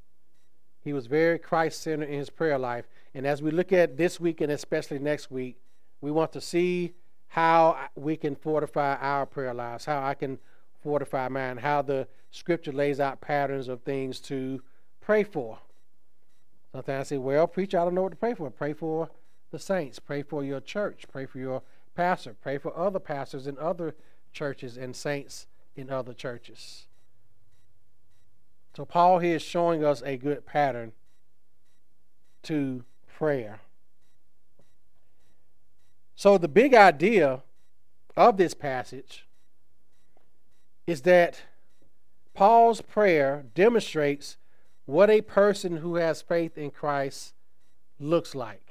He 0.81 0.93
was 0.93 1.07
very 1.07 1.39
Christ 1.39 1.81
centered 1.81 2.09
in 2.09 2.19
his 2.19 2.29
prayer 2.29 2.59
life. 2.59 2.87
And 3.15 3.25
as 3.25 3.41
we 3.41 3.53
look 3.53 3.73
at 3.73 3.97
this 3.97 4.19
week 4.19 4.41
and 4.41 4.51
especially 4.51 4.99
next 4.99 5.31
week, 5.31 5.61
we 6.01 6.11
want 6.11 6.33
to 6.33 6.41
see 6.41 6.93
how 7.29 7.79
we 7.95 8.17
can 8.17 8.35
fortify 8.35 8.97
our 8.97 9.27
prayer 9.27 9.55
lives, 9.55 9.85
how 9.85 10.03
I 10.03 10.15
can 10.15 10.41
fortify 10.83 11.29
mine, 11.29 11.59
how 11.59 11.83
the 11.83 12.09
scripture 12.33 12.73
lays 12.73 12.99
out 12.99 13.21
patterns 13.21 13.69
of 13.69 13.83
things 13.83 14.19
to 14.23 14.61
pray 15.01 15.23
for. 15.23 15.61
Sometimes 16.73 17.07
I 17.07 17.09
say, 17.11 17.19
well, 17.19 17.47
preacher, 17.47 17.79
I 17.79 17.85
don't 17.85 17.95
know 17.95 18.03
what 18.03 18.11
to 18.11 18.17
pray 18.17 18.35
for. 18.35 18.51
Pray 18.51 18.73
for 18.73 19.09
the 19.51 19.59
saints. 19.59 19.99
Pray 19.99 20.23
for 20.23 20.45
your 20.45 20.61
church. 20.61 21.05
Pray 21.11 21.27
for 21.27 21.39
your 21.39 21.63
pastor. 21.95 22.35
Pray 22.41 22.59
for 22.59 22.77
other 22.77 22.99
pastors 22.99 23.47
in 23.47 23.59
other 23.59 23.95
churches 24.33 24.77
and 24.77 24.95
saints 24.95 25.47
in 25.77 25.91
other 25.91 26.13
churches. 26.13 26.87
So 28.77 28.85
Paul 28.85 29.19
here 29.19 29.37
is 29.37 29.43
showing 29.43 29.85
us 29.85 30.03
a 30.05 30.17
good 30.17 30.47
pattern 30.47 30.93
to 32.45 32.85
prayer. 33.17 33.61
So, 36.15 36.37
the 36.37 36.49
big 36.49 36.75
idea 36.75 37.43
of 38.17 38.39
this 38.39 38.55
passage 38.55 39.27
is 40.87 41.03
that 41.03 41.43
Paul's 42.35 42.81
prayer 42.81 43.45
demonstrates 43.55 44.37
what 44.87 45.11
a 45.11 45.21
person 45.21 45.77
who 45.77 45.97
has 45.97 46.23
faith 46.23 46.57
in 46.57 46.71
Christ 46.71 47.35
looks 48.01 48.35
like. 48.35 48.68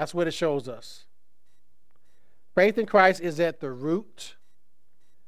That's 0.00 0.14
what 0.14 0.26
it 0.26 0.32
shows 0.32 0.66
us. 0.66 1.04
Faith 2.54 2.78
in 2.78 2.86
Christ 2.86 3.20
is 3.20 3.38
at 3.38 3.60
the 3.60 3.70
root 3.70 4.36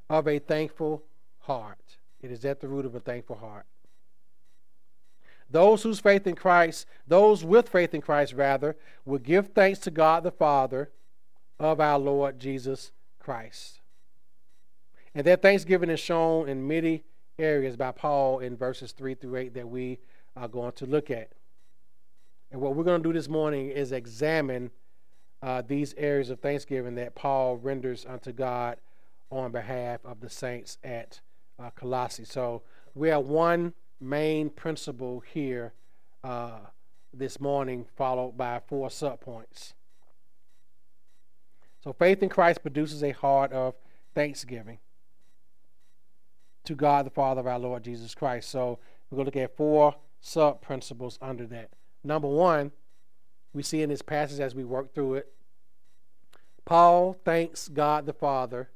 of 0.08 0.26
a 0.26 0.38
thankful 0.38 1.02
heart. 1.40 1.98
It 2.22 2.30
is 2.30 2.42
at 2.46 2.60
the 2.60 2.68
root 2.68 2.86
of 2.86 2.94
a 2.94 3.00
thankful 3.00 3.36
heart. 3.36 3.66
Those 5.50 5.82
whose 5.82 6.00
faith 6.00 6.26
in 6.26 6.36
Christ, 6.36 6.86
those 7.06 7.44
with 7.44 7.68
faith 7.68 7.92
in 7.92 8.00
Christ, 8.00 8.32
rather, 8.32 8.74
will 9.04 9.18
give 9.18 9.48
thanks 9.48 9.78
to 9.80 9.90
God 9.90 10.22
the 10.22 10.30
Father 10.30 10.88
of 11.60 11.78
our 11.78 11.98
Lord 11.98 12.40
Jesus 12.40 12.92
Christ. 13.18 13.80
And 15.14 15.26
that 15.26 15.42
thanksgiving 15.42 15.90
is 15.90 16.00
shown 16.00 16.48
in 16.48 16.66
many 16.66 17.04
areas 17.38 17.76
by 17.76 17.92
Paul 17.92 18.38
in 18.38 18.56
verses 18.56 18.92
3 18.92 19.16
through 19.16 19.36
8 19.36 19.52
that 19.52 19.68
we 19.68 19.98
are 20.34 20.48
going 20.48 20.72
to 20.72 20.86
look 20.86 21.10
at. 21.10 21.28
And 22.52 22.60
what 22.60 22.76
we're 22.76 22.84
going 22.84 23.02
to 23.02 23.08
do 23.08 23.14
this 23.14 23.30
morning 23.30 23.70
is 23.70 23.92
examine 23.92 24.70
uh, 25.42 25.62
these 25.66 25.94
areas 25.96 26.28
of 26.28 26.40
thanksgiving 26.40 26.94
that 26.96 27.14
Paul 27.14 27.56
renders 27.56 28.04
unto 28.06 28.30
God 28.30 28.76
on 29.30 29.52
behalf 29.52 30.00
of 30.04 30.20
the 30.20 30.28
saints 30.28 30.76
at 30.84 31.22
uh, 31.58 31.70
Colossae. 31.70 32.26
So 32.26 32.62
we 32.94 33.08
have 33.08 33.24
one 33.24 33.72
main 34.00 34.50
principle 34.50 35.20
here 35.20 35.72
uh, 36.22 36.58
this 37.14 37.40
morning, 37.40 37.86
followed 37.96 38.36
by 38.36 38.60
four 38.66 38.90
subpoints. 38.90 39.72
So 41.82 41.94
faith 41.94 42.22
in 42.22 42.28
Christ 42.28 42.60
produces 42.60 43.02
a 43.02 43.12
heart 43.12 43.50
of 43.52 43.74
thanksgiving 44.14 44.78
to 46.64 46.74
God 46.74 47.06
the 47.06 47.10
Father 47.10 47.40
of 47.40 47.46
our 47.46 47.58
Lord 47.58 47.82
Jesus 47.82 48.14
Christ. 48.14 48.50
So 48.50 48.78
we're 49.10 49.16
going 49.16 49.30
to 49.30 49.38
look 49.38 49.42
at 49.42 49.56
four 49.56 49.94
sub 50.20 50.60
principles 50.60 51.18
under 51.22 51.46
that. 51.46 51.70
Number 52.04 52.28
one, 52.28 52.72
we 53.52 53.62
see 53.62 53.82
in 53.82 53.88
this 53.88 54.02
passage 54.02 54.40
as 54.40 54.54
we 54.54 54.64
work 54.64 54.94
through 54.94 55.14
it, 55.14 55.32
Paul 56.64 57.16
thanks 57.24 57.68
God 57.68 58.06
the 58.06 58.12
Father, 58.12 58.70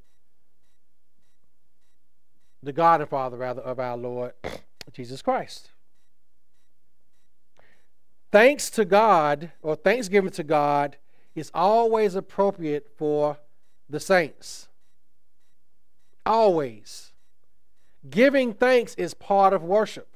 the 2.63 2.73
God 2.73 3.01
and 3.01 3.11
Father, 3.11 3.37
rather, 3.37 3.63
of 3.63 3.79
our 3.79 3.97
Lord 3.97 4.33
Jesus 4.93 5.23
Christ. 5.23 5.71
Thanks 8.33 8.71
to 8.71 8.85
God, 8.85 9.53
or 9.63 9.77
thanksgiving 9.77 10.33
to 10.33 10.43
God, 10.43 10.97
is 11.35 11.51
always 11.55 12.15
appropriate 12.15 12.89
for 12.97 13.39
the 13.89 14.01
saints. 14.01 14.69
Always. 16.25 17.13
Giving 18.11 18.53
thanks 18.53 18.95
is 18.97 19.15
part 19.15 19.53
of 19.53 19.63
worship. 19.63 20.16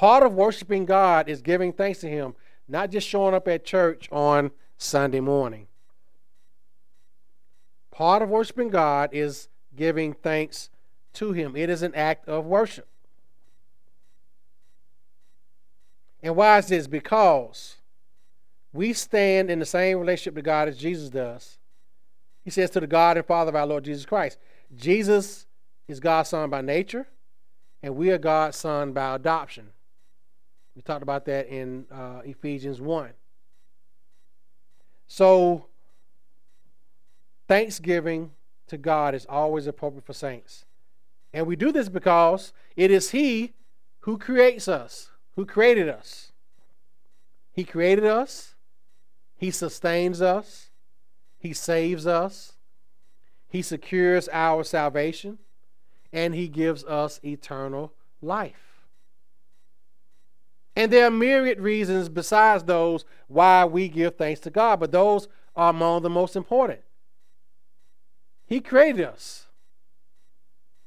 Part 0.00 0.22
of 0.22 0.32
worshiping 0.32 0.86
God 0.86 1.28
is 1.28 1.42
giving 1.42 1.74
thanks 1.74 1.98
to 1.98 2.08
Him, 2.08 2.34
not 2.66 2.90
just 2.90 3.06
showing 3.06 3.34
up 3.34 3.46
at 3.46 3.66
church 3.66 4.08
on 4.10 4.50
Sunday 4.78 5.20
morning. 5.20 5.66
Part 7.90 8.22
of 8.22 8.30
worshiping 8.30 8.70
God 8.70 9.10
is 9.12 9.48
giving 9.76 10.14
thanks 10.14 10.70
to 11.12 11.32
Him, 11.32 11.54
it 11.54 11.68
is 11.68 11.82
an 11.82 11.94
act 11.94 12.26
of 12.30 12.46
worship. 12.46 12.88
And 16.22 16.34
why 16.34 16.56
is 16.56 16.68
this? 16.68 16.86
Because 16.86 17.76
we 18.72 18.94
stand 18.94 19.50
in 19.50 19.58
the 19.58 19.66
same 19.66 19.98
relationship 19.98 20.34
to 20.36 20.40
God 20.40 20.66
as 20.66 20.78
Jesus 20.78 21.10
does. 21.10 21.58
He 22.42 22.48
says 22.48 22.70
to 22.70 22.80
the 22.80 22.86
God 22.86 23.18
and 23.18 23.26
Father 23.26 23.50
of 23.50 23.54
our 23.54 23.66
Lord 23.66 23.84
Jesus 23.84 24.06
Christ. 24.06 24.38
Jesus 24.74 25.44
is 25.88 26.00
God's 26.00 26.30
Son 26.30 26.48
by 26.48 26.62
nature, 26.62 27.06
and 27.82 27.96
we 27.96 28.10
are 28.10 28.16
God's 28.16 28.56
Son 28.56 28.94
by 28.94 29.14
adoption. 29.14 29.72
We 30.74 30.82
talked 30.82 31.02
about 31.02 31.24
that 31.26 31.48
in 31.48 31.86
uh, 31.90 32.20
Ephesians 32.24 32.80
1. 32.80 33.10
So, 35.08 35.66
thanksgiving 37.48 38.30
to 38.68 38.78
God 38.78 39.14
is 39.14 39.26
always 39.28 39.66
appropriate 39.66 40.06
for 40.06 40.12
saints. 40.12 40.64
And 41.32 41.46
we 41.46 41.56
do 41.56 41.72
this 41.72 41.88
because 41.88 42.52
it 42.76 42.90
is 42.90 43.10
He 43.10 43.54
who 44.00 44.18
creates 44.18 44.68
us, 44.68 45.10
who 45.34 45.44
created 45.44 45.88
us. 45.88 46.32
He 47.52 47.64
created 47.64 48.04
us, 48.04 48.54
He 49.36 49.50
sustains 49.50 50.22
us, 50.22 50.70
He 51.38 51.52
saves 51.52 52.06
us, 52.06 52.52
He 53.48 53.62
secures 53.62 54.28
our 54.32 54.62
salvation, 54.62 55.38
and 56.12 56.34
He 56.34 56.48
gives 56.48 56.84
us 56.84 57.20
eternal 57.24 57.92
life. 58.22 58.69
And 60.80 60.90
there 60.90 61.06
are 61.06 61.10
myriad 61.10 61.60
reasons 61.60 62.08
besides 62.08 62.64
those 62.64 63.04
why 63.28 63.66
we 63.66 63.86
give 63.86 64.16
thanks 64.16 64.40
to 64.40 64.50
God, 64.50 64.80
but 64.80 64.90
those 64.90 65.28
are 65.54 65.68
among 65.68 66.00
the 66.00 66.08
most 66.08 66.36
important. 66.36 66.80
He 68.46 68.62
created 68.62 69.04
us. 69.04 69.48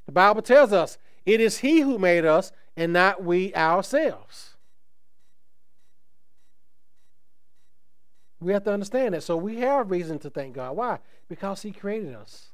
The 0.07 0.11
Bible 0.11 0.41
tells 0.41 0.73
us 0.73 0.97
it 1.27 1.39
is 1.39 1.59
He 1.59 1.81
who 1.81 1.99
made 1.99 2.25
us 2.25 2.51
and 2.75 2.91
not 2.91 3.23
we 3.23 3.53
ourselves. 3.53 4.55
We 8.39 8.51
have 8.51 8.63
to 8.63 8.73
understand 8.73 9.13
that. 9.13 9.21
So 9.21 9.37
we 9.37 9.57
have 9.57 9.91
reason 9.91 10.17
to 10.19 10.31
thank 10.31 10.55
God. 10.55 10.75
Why? 10.75 10.97
Because 11.29 11.61
He 11.61 11.71
created 11.71 12.15
us. 12.15 12.47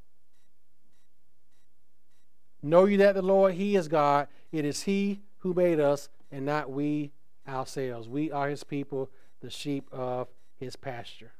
Know 2.62 2.84
you 2.84 2.98
that 2.98 3.16
the 3.16 3.22
Lord, 3.22 3.54
He 3.54 3.78
is 3.78 3.88
God. 3.88 4.28
It 4.52 4.66
is 4.66 4.84
He 4.84 5.22
who 5.38 5.54
made 5.54 5.80
us 5.80 6.10
and 6.34 6.46
not 6.46 6.70
we 6.70 7.14
ourselves. 7.50 8.08
We 8.08 8.32
are 8.32 8.50
His 8.50 8.64
people, 8.64 9.10
the 9.42 9.50
sheep 9.50 9.88
of 9.92 10.28
His 10.56 10.76
pasture. 10.76 11.32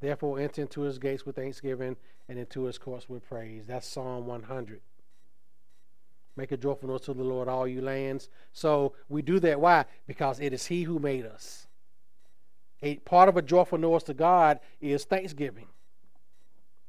Therefore, 0.00 0.38
enter 0.38 0.62
into 0.62 0.82
His 0.82 0.98
gates 0.98 1.26
with 1.26 1.36
thanksgiving 1.36 1.96
and 2.28 2.38
into 2.38 2.64
His 2.64 2.78
courts 2.78 3.08
with 3.08 3.28
praise. 3.28 3.66
That's 3.66 3.86
Psalm 3.86 4.26
100. 4.26 4.80
Make 6.36 6.52
a 6.52 6.56
joyful 6.56 6.88
noise 6.88 7.02
to 7.02 7.14
the 7.14 7.22
Lord, 7.22 7.48
all 7.48 7.68
you 7.68 7.80
lands. 7.80 8.28
So 8.52 8.94
we 9.08 9.22
do 9.22 9.38
that. 9.40 9.60
Why? 9.60 9.84
Because 10.06 10.40
it 10.40 10.52
is 10.52 10.66
He 10.66 10.82
who 10.82 10.98
made 10.98 11.24
us. 11.24 11.66
A 12.82 12.96
part 12.96 13.28
of 13.28 13.36
a 13.36 13.42
joyful 13.42 13.78
noise 13.78 14.02
to 14.04 14.14
God 14.14 14.60
is 14.80 15.04
thanksgiving. 15.04 15.68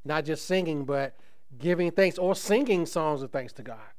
Not 0.04 0.26
just 0.26 0.46
singing, 0.46 0.84
but 0.84 1.16
giving 1.58 1.92
thanks 1.92 2.18
or 2.18 2.36
singing 2.36 2.86
songs 2.86 3.22
of 3.22 3.32
thanks 3.32 3.54
to 3.54 3.64
God. 3.64 3.95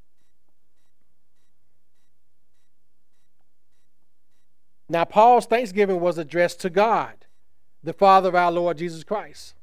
Now, 4.88 5.04
Paul's 5.04 5.46
thanksgiving 5.46 6.00
was 6.00 6.18
addressed 6.18 6.60
to 6.60 6.70
God, 6.70 7.26
the 7.82 7.92
Father 7.92 8.28
of 8.28 8.34
our 8.34 8.52
Lord 8.52 8.78
Jesus 8.78 9.04
Christ. 9.04 9.54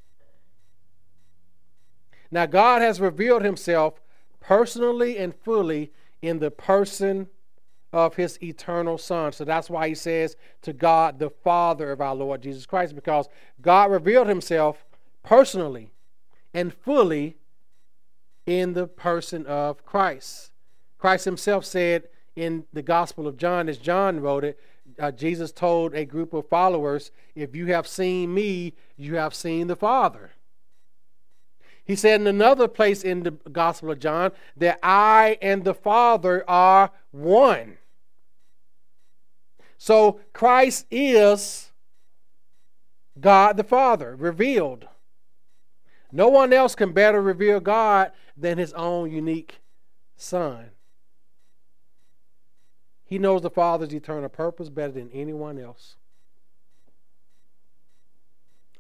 Now, 2.30 2.46
God 2.46 2.82
has 2.82 3.00
revealed 3.00 3.44
himself 3.44 4.02
personally 4.40 5.18
and 5.18 5.34
fully 5.34 5.92
in 6.22 6.40
the 6.40 6.52
person 6.52 7.28
of 7.94 8.16
his 8.16 8.42
eternal 8.42 8.98
Son. 8.98 9.32
So 9.32 9.46
that's 9.46 9.70
why 9.70 9.88
he 9.88 9.96
says 9.96 10.36
to 10.64 10.74
God, 10.74 11.20
the 11.20 11.30
Father 11.30 11.92
of 11.92 12.02
our 12.02 12.16
Lord 12.16 12.42
Jesus 12.42 12.66
Christ, 12.66 12.96
because 12.96 13.30
God 13.62 13.92
revealed 13.92 14.28
himself 14.28 14.84
personally 15.22 15.92
and 16.54 16.74
fully 16.74 17.38
in 18.46 18.74
the 18.74 18.88
person 18.88 19.46
of 19.46 19.86
Christ. 19.86 20.52
Christ 20.98 21.26
himself 21.26 21.66
said 21.66 22.10
in 22.36 22.66
the 22.74 22.82
Gospel 22.82 23.28
of 23.28 23.38
John, 23.38 23.70
as 23.70 23.78
John 23.78 24.20
wrote 24.20 24.44
it, 24.44 24.60
uh, 25.00 25.12
Jesus 25.12 25.52
told 25.52 25.94
a 25.94 26.06
group 26.06 26.34
of 26.34 26.48
followers, 26.48 27.12
If 27.36 27.56
you 27.56 27.68
have 27.68 27.88
seen 27.88 28.34
me, 28.34 28.74
you 28.98 29.16
have 29.16 29.34
seen 29.34 29.68
the 29.68 29.76
Father. 29.76 30.32
He 31.86 31.96
said 31.96 32.22
in 32.22 32.28
another 32.28 32.68
place 32.68 33.04
in 33.04 33.24
the 33.24 33.32
Gospel 33.32 33.92
of 33.92 34.00
John 34.00 34.32
that 34.56 34.80
I 34.82 35.38
and 35.42 35.64
the 35.64 35.74
Father 35.74 36.44
are 36.50 36.92
one. 37.12 37.78
So 39.78 40.22
Christ 40.32 40.86
is 40.90 41.72
God 43.20 43.58
the 43.58 43.64
Father, 43.64 44.16
revealed. 44.16 44.88
No 46.12 46.30
one 46.30 46.54
else 46.54 46.76
can 46.76 46.94
better 46.94 47.22
reveal 47.22 47.60
God 47.60 48.12
than 48.38 48.58
his 48.58 48.72
own 48.74 49.12
unique 49.12 49.60
Son. 50.16 50.70
He 53.14 53.20
knows 53.20 53.44
the 53.44 53.52
Father's 53.52 53.94
eternal 53.94 54.28
purpose 54.28 54.70
better 54.70 54.94
than 54.94 55.12
anyone 55.14 55.60
else. 55.60 55.98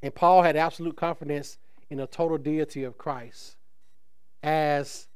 And 0.02 0.15
Paul 0.15 0.41
had 0.41 0.56
absolute 0.56 0.98
confidence 0.98 1.60
in 1.91 2.00
the 2.00 2.08
total 2.08 2.39
deity 2.39 2.84
of 2.84 2.98
Christ 2.98 3.58
as 4.41 5.08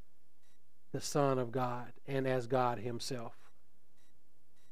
the 0.92 1.02
Son 1.02 1.40
of 1.40 1.52
God 1.52 1.94
and 2.08 2.28
as 2.28 2.46
God 2.46 2.78
Himself. 2.78 3.34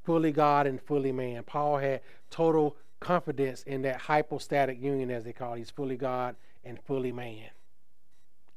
Fully 0.04 0.32
God 0.32 0.68
and 0.68 0.80
fully 0.80 1.12
man. 1.12 1.42
Paul 1.42 1.78
had 1.80 2.02
total 2.30 2.78
confidence 3.00 3.64
in 3.64 3.82
that 3.82 4.02
hypostatic 4.02 4.80
union, 4.80 5.10
as 5.10 5.24
they 5.24 5.34
call 5.34 5.56
it. 5.56 5.58
He's 5.58 5.72
fully 5.72 5.98
God 5.98 6.36
and 6.64 6.80
fully 6.80 7.12
man 7.12 7.50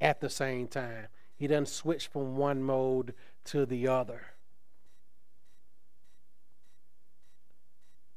at 0.02 0.20
the 0.20 0.28
same 0.28 0.68
time. 0.68 1.06
He 1.34 1.46
doesn't 1.46 1.70
switch 1.70 2.08
from 2.08 2.36
one 2.36 2.62
mode 2.62 3.14
to 3.46 3.64
the 3.64 3.88
other. 3.88 4.34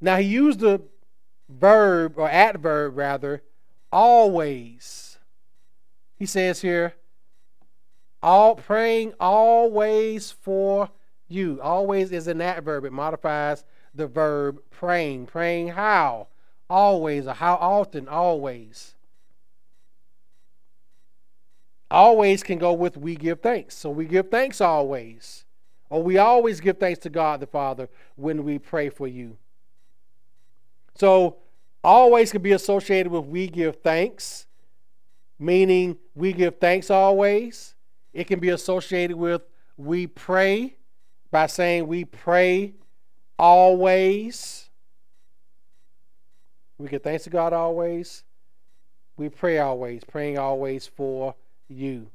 Now 0.01 0.17
he 0.17 0.27
used 0.27 0.59
the 0.59 0.81
verb 1.47 2.15
or 2.17 2.29
adverb 2.29 2.97
rather, 2.97 3.43
always. 3.91 5.19
He 6.17 6.25
says 6.25 6.61
here, 6.61 6.95
all 8.23 8.55
praying 8.55 9.13
always 9.19 10.31
for 10.31 10.89
you. 11.27 11.59
Always 11.61 12.11
is 12.11 12.27
an 12.27 12.41
adverb. 12.41 12.85
It 12.85 12.93
modifies 12.93 13.63
the 13.93 14.07
verb 14.07 14.59
praying. 14.69 15.27
Praying 15.27 15.69
how? 15.69 16.27
Always 16.69 17.27
or 17.27 17.33
how 17.33 17.55
often? 17.55 18.07
Always. 18.07 18.95
Always 21.89 22.43
can 22.43 22.57
go 22.57 22.73
with 22.73 22.95
we 22.95 23.15
give 23.15 23.41
thanks. 23.41 23.75
So 23.75 23.89
we 23.89 24.05
give 24.05 24.29
thanks 24.29 24.61
always. 24.61 25.45
Or 25.89 26.01
we 26.01 26.17
always 26.17 26.61
give 26.61 26.77
thanks 26.77 26.99
to 26.99 27.09
God 27.09 27.41
the 27.41 27.47
Father 27.47 27.89
when 28.15 28.43
we 28.43 28.59
pray 28.59 28.89
for 28.89 29.07
you. 29.07 29.37
So 30.95 31.37
always 31.83 32.31
can 32.31 32.41
be 32.41 32.51
associated 32.51 33.11
with 33.11 33.25
we 33.25 33.47
give 33.47 33.77
thanks, 33.77 34.45
meaning 35.39 35.97
we 36.15 36.33
give 36.33 36.59
thanks 36.59 36.89
always. 36.89 37.75
It 38.13 38.25
can 38.25 38.39
be 38.39 38.49
associated 38.49 39.17
with 39.17 39.41
we 39.77 40.05
pray 40.07 40.75
by 41.31 41.47
saying 41.47 41.87
we 41.87 42.05
pray 42.05 42.73
always. 43.39 44.69
We 46.77 46.87
give 46.89 47.03
thanks 47.03 47.23
to 47.23 47.29
God 47.29 47.53
always. 47.53 48.23
we 49.17 49.29
pray 49.29 49.59
always, 49.59 50.03
praying 50.03 50.37
always 50.39 50.87
for 50.87 51.35
you. 51.67 52.07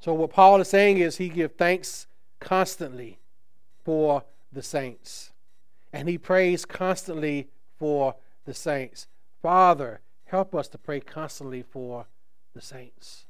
So 0.00 0.14
what 0.14 0.30
Paul 0.30 0.60
is 0.62 0.68
saying 0.68 0.96
is 0.96 1.18
he 1.18 1.28
give 1.28 1.56
thanks 1.56 2.06
constantly 2.40 3.18
for 3.84 4.24
the 4.52 4.62
saints. 4.62 5.32
And 5.92 6.08
he 6.08 6.18
prays 6.18 6.64
constantly 6.64 7.48
for 7.78 8.14
the 8.44 8.54
saints. 8.54 9.06
Father, 9.42 10.00
help 10.26 10.54
us 10.54 10.68
to 10.68 10.78
pray 10.78 11.00
constantly 11.00 11.62
for 11.62 12.06
the 12.54 12.60
saints. 12.60 13.26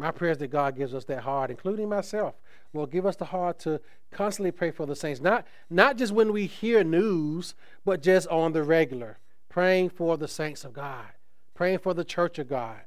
My 0.00 0.10
prayer 0.10 0.30
is 0.32 0.38
that 0.38 0.48
God 0.48 0.76
gives 0.76 0.94
us 0.94 1.04
that 1.04 1.24
heart, 1.24 1.50
including 1.50 1.88
myself. 1.88 2.34
Lord, 2.72 2.90
give 2.90 3.04
us 3.04 3.16
the 3.16 3.26
heart 3.26 3.58
to 3.60 3.80
constantly 4.10 4.50
pray 4.50 4.70
for 4.70 4.86
the 4.86 4.96
saints. 4.96 5.20
Not, 5.20 5.46
not 5.68 5.98
just 5.98 6.12
when 6.12 6.32
we 6.32 6.46
hear 6.46 6.82
news, 6.82 7.54
but 7.84 8.02
just 8.02 8.26
on 8.28 8.52
the 8.52 8.62
regular. 8.62 9.18
Praying 9.50 9.90
for 9.90 10.16
the 10.16 10.28
saints 10.28 10.64
of 10.64 10.72
God, 10.72 11.08
praying 11.54 11.80
for 11.80 11.92
the 11.92 12.04
church 12.04 12.38
of 12.38 12.48
God, 12.48 12.80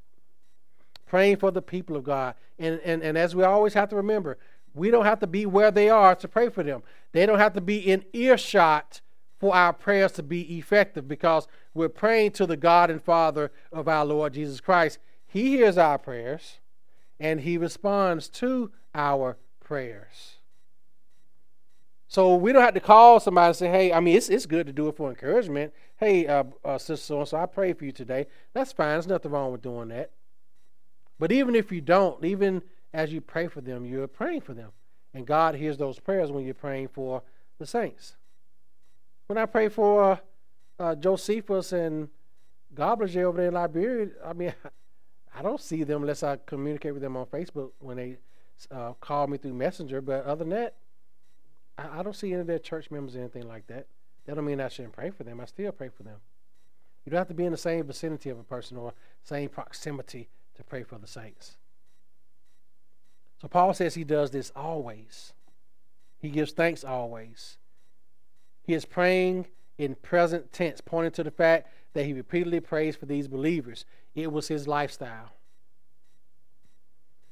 praying 1.05 1.37
for 1.37 1.51
the 1.51 1.61
people 1.61 1.95
of 1.95 2.03
God. 2.03 2.33
And, 2.57 2.79
and, 2.83 3.03
and 3.03 3.15
as 3.15 3.35
we 3.35 3.43
always 3.43 3.75
have 3.75 3.89
to 3.89 3.95
remember, 3.95 4.39
we 4.73 4.89
don't 4.89 5.05
have 5.05 5.19
to 5.19 5.27
be 5.27 5.45
where 5.45 5.71
they 5.71 5.89
are 5.89 6.15
to 6.15 6.27
pray 6.27 6.49
for 6.49 6.63
them. 6.63 6.83
They 7.11 7.25
don't 7.25 7.39
have 7.39 7.53
to 7.53 7.61
be 7.61 7.77
in 7.77 8.05
earshot 8.13 9.01
for 9.39 9.55
our 9.55 9.73
prayers 9.73 10.13
to 10.13 10.23
be 10.23 10.57
effective 10.57 11.07
because 11.07 11.47
we're 11.73 11.89
praying 11.89 12.31
to 12.31 12.45
the 12.45 12.57
God 12.57 12.89
and 12.89 13.01
Father 13.01 13.51
of 13.71 13.87
our 13.87 14.05
Lord 14.05 14.33
Jesus 14.33 14.61
Christ. 14.61 14.99
He 15.27 15.57
hears 15.57 15.77
our 15.77 15.97
prayers 15.97 16.59
and 17.19 17.41
He 17.41 17.57
responds 17.57 18.27
to 18.29 18.71
our 18.95 19.37
prayers. 19.59 20.37
So 22.07 22.35
we 22.35 22.53
don't 22.53 22.61
have 22.61 22.75
to 22.75 22.79
call 22.79 23.19
somebody 23.19 23.47
and 23.47 23.55
say, 23.55 23.69
hey, 23.69 23.91
I 23.91 23.99
mean, 23.99 24.15
it's, 24.15 24.29
it's 24.29 24.45
good 24.45 24.67
to 24.67 24.73
do 24.73 24.87
it 24.87 24.95
for 24.95 25.09
encouragement. 25.09 25.73
Hey, 25.97 26.27
uh, 26.27 26.43
uh, 26.63 26.77
Sister 26.77 27.05
so 27.05 27.19
and 27.19 27.27
so, 27.27 27.37
I 27.37 27.47
pray 27.47 27.73
for 27.73 27.85
you 27.85 27.91
today. 27.91 28.27
That's 28.53 28.71
fine. 28.71 28.89
There's 28.89 29.07
nothing 29.07 29.31
wrong 29.31 29.51
with 29.51 29.63
doing 29.63 29.87
that. 29.87 30.11
But 31.17 31.31
even 31.31 31.55
if 31.55 31.71
you 31.71 31.81
don't, 31.81 32.23
even 32.23 32.61
as 32.93 33.11
you 33.11 33.21
pray 33.21 33.47
for 33.47 33.61
them, 33.61 33.85
you're 33.85 34.07
praying 34.07 34.41
for 34.41 34.53
them. 34.53 34.71
And 35.13 35.25
God 35.25 35.55
hears 35.55 35.77
those 35.77 35.99
prayers 35.99 36.31
when 36.31 36.45
you're 36.45 36.53
praying 36.53 36.89
for 36.89 37.23
the 37.59 37.65
saints. 37.65 38.15
When 39.27 39.37
I 39.37 39.45
pray 39.45 39.69
for 39.69 40.19
uh, 40.79 40.95
Josephus 40.95 41.71
and 41.71 42.09
Gobblers 42.73 43.15
over 43.15 43.37
there 43.37 43.47
in 43.47 43.53
Liberia, 43.53 44.09
I 44.25 44.33
mean, 44.33 44.53
I 45.35 45.41
don't 45.41 45.61
see 45.61 45.83
them 45.83 46.01
unless 46.01 46.23
I 46.23 46.37
communicate 46.45 46.93
with 46.93 47.01
them 47.01 47.17
on 47.17 47.25
Facebook 47.25 47.71
when 47.79 47.97
they 47.97 48.17
uh, 48.71 48.93
call 48.93 49.27
me 49.27 49.37
through 49.37 49.53
Messenger. 49.53 50.01
But 50.01 50.25
other 50.25 50.43
than 50.43 50.49
that, 50.49 50.75
I, 51.77 51.99
I 51.99 52.03
don't 52.03 52.15
see 52.15 52.31
any 52.31 52.41
of 52.41 52.47
their 52.47 52.59
church 52.59 52.91
members 52.91 53.15
or 53.15 53.19
anything 53.19 53.47
like 53.47 53.67
that. 53.67 53.87
That 54.25 54.35
don't 54.35 54.45
mean 54.45 54.61
I 54.61 54.69
shouldn't 54.69 54.93
pray 54.93 55.09
for 55.09 55.23
them. 55.23 55.39
I 55.39 55.45
still 55.45 55.71
pray 55.71 55.89
for 55.89 56.03
them. 56.03 56.17
You 57.05 57.09
don't 57.11 57.17
have 57.17 57.27
to 57.27 57.33
be 57.33 57.45
in 57.45 57.51
the 57.51 57.57
same 57.57 57.85
vicinity 57.85 58.29
of 58.29 58.39
a 58.39 58.43
person 58.43 58.77
or 58.77 58.93
same 59.23 59.49
proximity 59.49 60.29
to 60.55 60.63
pray 60.63 60.83
for 60.83 60.97
the 60.97 61.07
saints. 61.07 61.57
So 63.43 63.49
Paul 63.49 63.73
says 63.73 63.93
he 63.93 64.05
does 64.05 64.31
this 64.31 64.53
always. 64.55 65.33
He 66.17 66.29
gives 66.29 66.53
thanks 66.53 66.85
always. 66.85 67.57
He 68.61 68.73
is 68.73 68.85
praying 68.85 69.47
in 69.77 69.95
present 69.95 70.53
tense, 70.53 70.79
pointing 70.79 71.11
to 71.11 71.25
the 71.25 71.31
fact 71.31 71.67
that 71.91 72.05
he 72.05 72.13
repeatedly 72.13 72.61
prays 72.61 72.95
for 72.95 73.05
these 73.05 73.27
believers. 73.27 73.83
It 74.15 74.31
was 74.31 74.47
his 74.47 74.65
lifestyle. 74.65 75.33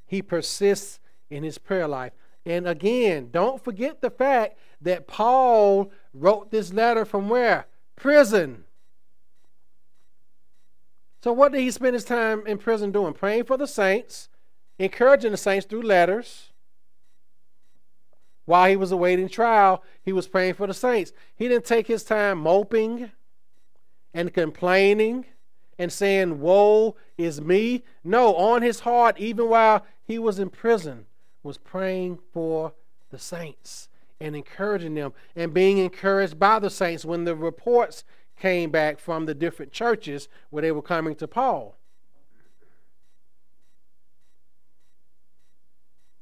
He 0.06 0.22
persists 0.22 1.00
in 1.30 1.44
his 1.44 1.58
prayer 1.58 1.88
life. 1.88 2.12
And 2.46 2.68
again, 2.68 3.30
don't 3.32 3.64
forget 3.64 4.02
the 4.02 4.10
fact 4.10 4.58
that 4.82 5.08
Paul 5.08 5.94
wrote 6.14 6.52
this 6.52 6.74
letter 6.74 7.06
from 7.06 7.30
where? 7.30 7.68
Prison. 7.96 8.66
So, 11.24 11.32
what 11.32 11.54
did 11.54 11.62
he 11.62 11.72
spend 11.72 11.94
his 11.94 12.04
time 12.04 12.46
in 12.46 12.58
prison 12.58 12.92
doing? 12.92 13.14
Praying 13.14 13.46
for 13.46 13.56
the 13.56 13.68
saints, 13.68 14.28
encouraging 14.82 15.32
the 15.32 15.38
saints 15.38 15.66
through 15.68 15.84
letters. 15.84 16.50
While 18.46 18.70
he 18.70 18.76
was 18.76 18.92
awaiting 18.92 19.30
trial, 19.30 19.84
he 20.02 20.12
was 20.12 20.28
praying 20.28 20.56
for 20.56 20.66
the 20.66 20.74
saints. 20.74 21.14
He 21.36 21.48
didn't 21.48 21.66
take 21.66 21.88
his 21.88 22.04
time 22.04 22.40
moping 22.40 23.12
and 24.14 24.34
complaining 24.34 25.26
and 25.78 25.94
saying, 25.94 26.42
Woe 26.42 26.96
is 27.18 27.40
me. 27.40 27.84
No, 28.04 28.36
on 28.36 28.64
his 28.64 28.82
heart, 28.82 29.20
even 29.20 29.50
while 29.50 29.86
he 30.04 30.18
was 30.18 30.40
in 30.40 30.50
prison, 30.50 31.06
was 31.44 31.60
praying 31.60 32.20
for 32.34 32.74
the 33.12 33.20
saints 33.20 33.88
and 34.20 34.36
encouraging 34.36 34.96
them 34.96 35.14
and 35.36 35.54
being 35.54 35.78
encouraged 35.78 36.40
by 36.40 36.58
the 36.58 36.70
saints 36.70 37.06
when 37.06 37.26
the 37.26 37.36
reports 37.36 38.04
came 38.40 38.72
back 38.72 38.98
from 38.98 39.28
the 39.28 39.36
different 39.36 39.72
churches 39.72 40.28
where 40.50 40.62
they 40.62 40.72
were 40.72 40.82
coming 40.82 41.14
to 41.16 41.28
Paul. 41.28 41.78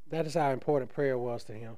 That 0.10 0.26
is 0.26 0.34
how 0.34 0.52
important 0.52 0.92
prayer 0.92 1.18
was 1.18 1.44
to 1.46 1.54
him. 1.54 1.78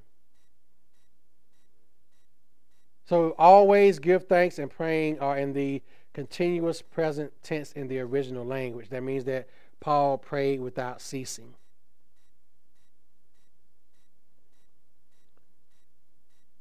So 3.05 3.35
always 3.37 3.99
give 3.99 4.27
thanks 4.27 4.57
and 4.57 4.71
praying 4.71 5.19
are 5.19 5.37
in 5.37 5.53
the 5.53 5.81
continuous 6.13 6.81
present 6.81 7.31
tense 7.43 7.71
in 7.73 7.87
the 7.87 7.99
original 7.99 8.45
language. 8.45 8.89
That 8.89 9.03
means 9.03 9.25
that 9.25 9.49
Paul 9.79 10.17
prayed 10.17 10.61
without 10.61 11.01
ceasing. 11.01 11.55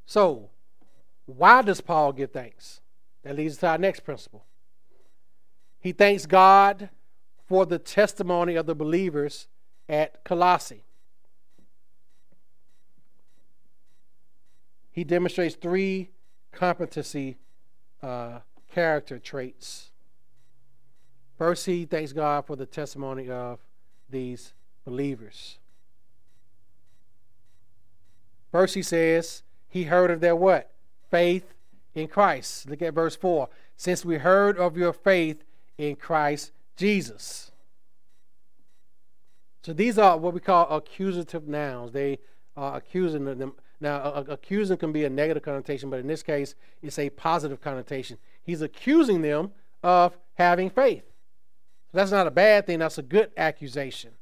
So, 0.07 0.51
why 1.27 1.63
does 1.63 1.81
Paul 1.81 2.13
give 2.13 2.33
thanks? 2.33 2.81
That 3.23 3.37
leads 3.37 3.59
to 3.59 3.69
our 3.69 3.79
next 3.79 4.01
principle. 4.01 4.45
He 5.79 5.93
thanks 5.93 6.27
God 6.27 6.91
for 7.47 7.65
the 7.65 7.79
testimony 7.79 8.57
of 8.57 8.67
the 8.67 8.75
believers 8.75 9.47
at 9.89 10.25
Colossae. 10.25 10.83
He 14.93 15.05
demonstrates 15.05 15.55
three 15.55 16.11
competency 16.53 17.39
uh, 18.03 18.41
character 18.73 19.19
traits. 19.19 19.91
First, 21.39 21.67
he 21.67 21.87
thanks 21.87 22.13
God 22.13 22.47
for 22.47 22.57
the 22.57 22.67
testimony 22.67 23.31
of 23.31 23.61
these 24.11 24.53
believers. 24.85 25.59
First, 28.51 28.75
he 28.75 28.83
says, 28.83 29.43
he 29.69 29.85
heard 29.85 30.11
of 30.11 30.21
their 30.21 30.37
what? 30.37 30.71
Faith 31.11 31.55
in 31.95 32.09
Christ. 32.09 32.69
Look 32.69 32.83
at 32.83 32.95
verse 32.95 33.17
4. 33.17 33.49
Since 33.77 34.05
we 34.05 34.19
heard 34.19 34.59
of 34.59 34.77
your 34.77 34.93
faith 34.93 35.45
in 35.79 35.97
Christ 35.97 36.53
Jesus. 36.77 37.53
So 39.63 39.73
these 39.73 39.99
are 39.99 40.17
what 40.17 40.35
we 40.35 40.41
call 40.41 40.69
accusative 40.69 41.47
nouns. 41.47 41.93
They 41.93 42.19
are 42.57 42.77
accusing 42.77 43.25
them. 43.25 43.55
Now, 43.81 44.13
accusing 44.29 44.77
can 44.77 44.93
be 44.93 45.05
a 45.05 45.11
negative 45.11 45.43
connotation, 45.43 45.89
but 45.89 46.01
in 46.01 46.07
this 46.07 46.23
case, 46.23 46.55
it's 46.83 46.99
a 46.99 47.09
positive 47.11 47.61
connotation. 47.61 48.19
He's 48.43 48.61
accusing 48.61 49.23
them 49.23 49.53
of 49.83 50.17
having 50.35 50.69
faith. 50.69 51.05
That's 51.93 52.11
not 52.11 52.27
a 52.27 52.31
bad 52.31 52.67
thing, 52.67 52.79
that's 52.79 52.99
a 52.99 53.03
good 53.03 53.31
accusation 53.37 54.13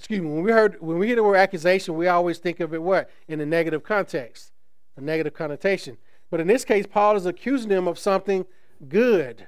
excuse 0.00 0.22
me, 0.22 0.30
when 0.30 0.42
we 0.42 0.50
heard 0.50 0.78
when 0.80 0.96
we 0.96 1.08
hear 1.08 1.16
the 1.16 1.22
word 1.22 1.36
accusation, 1.36 1.94
we 1.94 2.08
always 2.08 2.38
think 2.38 2.58
of 2.60 2.72
it 2.72 2.82
what? 2.82 3.10
In 3.28 3.38
a 3.38 3.44
negative 3.44 3.82
context, 3.82 4.50
a 4.96 5.00
negative 5.02 5.34
connotation. 5.34 5.98
But 6.30 6.40
in 6.40 6.46
this 6.46 6.64
case, 6.64 6.86
Paul 6.86 7.16
is 7.16 7.26
accusing 7.26 7.68
them 7.68 7.86
of 7.86 7.98
something 7.98 8.46
good. 8.88 9.46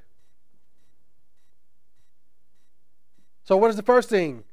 So 3.44 3.56
what 3.56 3.70
is 3.70 3.76
the 3.76 3.82
first 3.82 4.10
thing? 4.10 4.44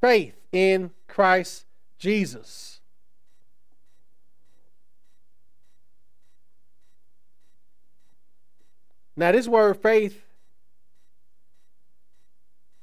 Faith 0.00 0.34
in 0.50 0.90
Christ 1.06 1.66
Jesus. 1.96 2.73
Now, 9.16 9.32
this 9.32 9.46
word 9.46 9.76
faith 9.76 10.22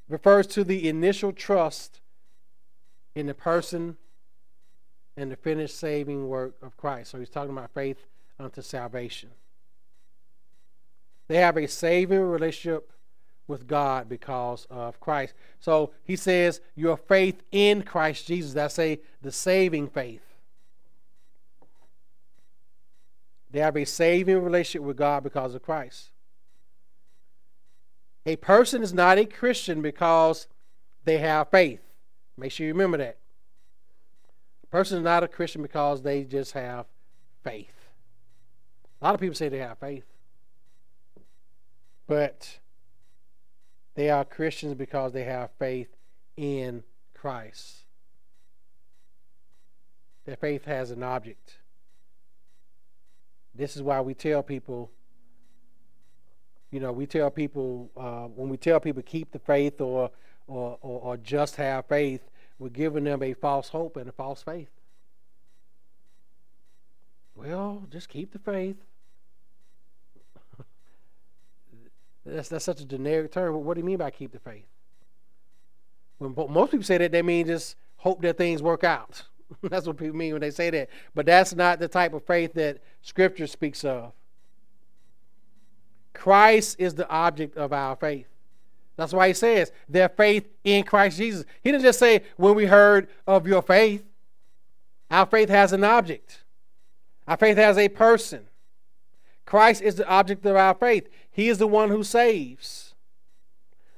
refers 0.08 0.48
to 0.48 0.64
the 0.64 0.88
initial 0.88 1.32
trust 1.32 2.00
in 3.16 3.28
the 3.28 3.34
person 3.34 3.98
and 5.18 5.32
the 5.32 5.36
finished 5.36 5.78
saving 5.78 6.28
work 6.28 6.56
of 6.62 6.78
Christ. 6.78 7.12
So 7.12 7.20
he's 7.20 7.30
talking 7.30 7.52
about 7.52 7.72
faith 7.74 8.06
unto 8.40 8.62
salvation. 8.62 9.30
They 11.28 11.38
have 11.38 11.58
a 11.58 11.68
saving 11.68 12.22
relationship 12.22 12.92
with 13.48 13.68
God 13.68 14.08
because 14.10 14.66
of 14.70 15.00
Christ. 15.00 15.34
So 15.60 15.92
he 16.04 16.16
says, 16.16 16.62
Your 16.76 16.98
faith 16.98 17.42
in 17.52 17.84
Christ 17.84 18.28
Jesus. 18.28 18.54
That's 18.54 18.80
a 18.80 19.00
the 19.22 19.32
saving 19.32 19.90
faith. 19.90 20.24
They 23.52 23.60
have 23.60 23.76
a 23.76 23.86
saving 23.86 24.42
relationship 24.42 24.86
with 24.86 24.98
God 24.98 25.24
because 25.24 25.54
of 25.54 25.62
Christ. 25.62 26.11
A 28.26 28.36
person 28.36 28.84
is 28.84 28.94
not 28.94 29.18
a 29.18 29.26
Christian 29.26 29.82
because 29.82 30.48
they 31.06 31.18
have 31.18 31.50
faith. 31.50 31.82
Make 32.38 32.52
sure 32.52 32.68
you 32.68 32.74
remember 32.74 32.98
that. 32.98 33.18
A 34.64 34.68
person 34.68 35.00
is 35.00 35.04
not 35.04 35.24
a 35.24 35.28
Christian 35.28 35.62
because 35.62 36.02
they 36.02 36.24
just 36.24 36.54
have 36.54 36.86
faith. 37.44 37.90
A 39.02 39.06
lot 39.06 39.16
of 39.16 39.22
people 39.22 39.36
say 39.36 39.50
they 39.50 39.58
have 39.58 39.80
faith, 39.80 40.06
but 42.08 42.60
they 43.96 44.10
are 44.10 44.24
Christians 44.24 44.76
because 44.76 45.12
they 45.12 45.24
have 45.24 45.50
faith 45.58 45.90
in 46.38 46.84
Christ. 47.16 47.86
Their 50.26 50.36
faith 50.36 50.66
has 50.66 50.92
an 50.92 51.02
object. 51.02 51.58
This 53.56 53.76
is 53.76 53.82
why 53.82 54.00
we 54.02 54.14
tell 54.14 54.44
people, 54.44 54.92
you 56.72 56.80
know, 56.80 56.92
we 56.92 57.06
tell 57.06 57.30
people 57.30 57.92
uh, 57.98 58.28
when 58.28 58.50
we 58.50 58.58
tell 58.58 58.80
people 58.80 59.04
keep 59.04 59.32
the 59.32 59.40
faith 59.40 59.82
or, 59.82 60.10
or, 60.48 60.78
or, 60.82 61.02
or 61.02 61.18
just 61.18 61.58
have 61.58 61.86
faith, 61.86 62.22
we're 62.60 62.70
giving 62.70 63.04
them 63.04 63.22
a 63.22 63.34
false 63.34 63.70
hope 63.70 63.98
and 63.98 64.08
a 64.08 64.12
false 64.12 64.42
faith. 64.42 64.70
Well, 67.36 67.84
just 67.90 68.08
keep 68.08 68.32
the 68.32 68.40
faith. 68.40 68.78
that's 72.26 72.50
that's 72.50 72.66
such 72.66 72.82
a 72.82 72.86
generic 72.86 73.32
term. 73.32 73.66
What 73.66 73.74
do 73.74 73.80
you 73.80 73.86
mean 73.86 73.98
by 73.98 74.12
keep 74.12 74.32
the 74.32 74.40
faith? 74.40 74.66
When 76.20 76.36
most 76.36 76.72
people 76.72 76.84
say 76.84 77.00
that, 77.00 77.12
they 77.12 77.24
mean 77.24 77.48
just 77.48 77.76
hope 77.98 78.22
that 78.22 78.38
things 78.38 78.62
work 78.62 78.84
out. 78.84 79.24
that's 79.64 79.88
what 79.88 79.98
people 79.98 80.16
mean 80.16 80.34
when 80.34 80.42
they 80.42 80.52
say 80.52 80.70
that. 80.70 80.90
But 81.16 81.26
that's 81.26 81.56
not 81.56 81.80
the 81.80 81.88
type 81.88 82.14
of 82.14 82.24
faith 82.26 82.54
that 82.54 82.78
Scripture 83.02 83.48
speaks 83.48 83.84
of. 83.84 84.14
Christ 86.14 86.76
is 86.80 86.96
the 86.96 87.10
object 87.10 87.58
of 87.58 87.74
our 87.74 87.96
faith. 87.96 88.28
That's 88.98 89.14
why 89.14 89.30
he 89.30 89.34
says 89.34 89.72
their 89.90 90.10
faith 90.10 90.48
in 90.64 90.84
Christ 90.84 91.18
Jesus. 91.18 91.46
He 91.64 91.72
didn't 91.72 91.84
just 91.84 92.00
say 92.00 92.24
when 92.38 92.56
we 92.56 92.66
heard 92.66 93.08
of 93.26 93.48
your 93.48 93.62
faith. 93.62 94.04
Our 95.10 95.26
faith 95.26 95.50
has 95.50 95.74
an 95.74 95.84
object. 95.84 96.44
Our 97.28 97.38
faith 97.38 97.58
has 97.58 97.78
a 97.78 97.90
person. 97.90 98.48
Christ 99.46 99.82
is 99.82 99.96
the 99.96 100.08
object 100.08 100.46
of 100.46 100.56
our 100.56 100.74
faith. 100.74 101.10
He 101.32 101.50
is 101.50 101.58
the 101.58 101.68
one 101.68 101.90
who 101.90 102.04
saves. 102.04 102.94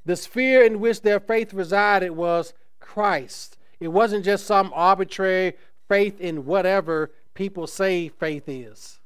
The 0.05 0.15
sphere 0.15 0.63
in 0.63 0.79
which 0.79 1.01
their 1.01 1.19
faith 1.19 1.53
resided 1.53 2.11
was 2.11 2.53
Christ. 2.79 3.57
It 3.79 3.89
wasn't 3.89 4.25
just 4.25 4.45
some 4.45 4.71
arbitrary 4.73 5.53
faith 5.87 6.19
in 6.19 6.45
whatever 6.45 7.11
people 7.33 7.67
say 7.67 8.09
faith 8.09 8.43
is. 8.47 8.99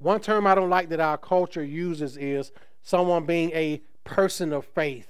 One 0.00 0.20
term 0.20 0.46
I 0.46 0.54
don't 0.54 0.70
like 0.70 0.88
that 0.88 1.00
our 1.00 1.18
culture 1.18 1.62
uses 1.62 2.16
is 2.16 2.52
someone 2.82 3.26
being 3.26 3.50
a 3.52 3.82
person 4.02 4.52
of 4.52 4.64
faith. 4.64 5.08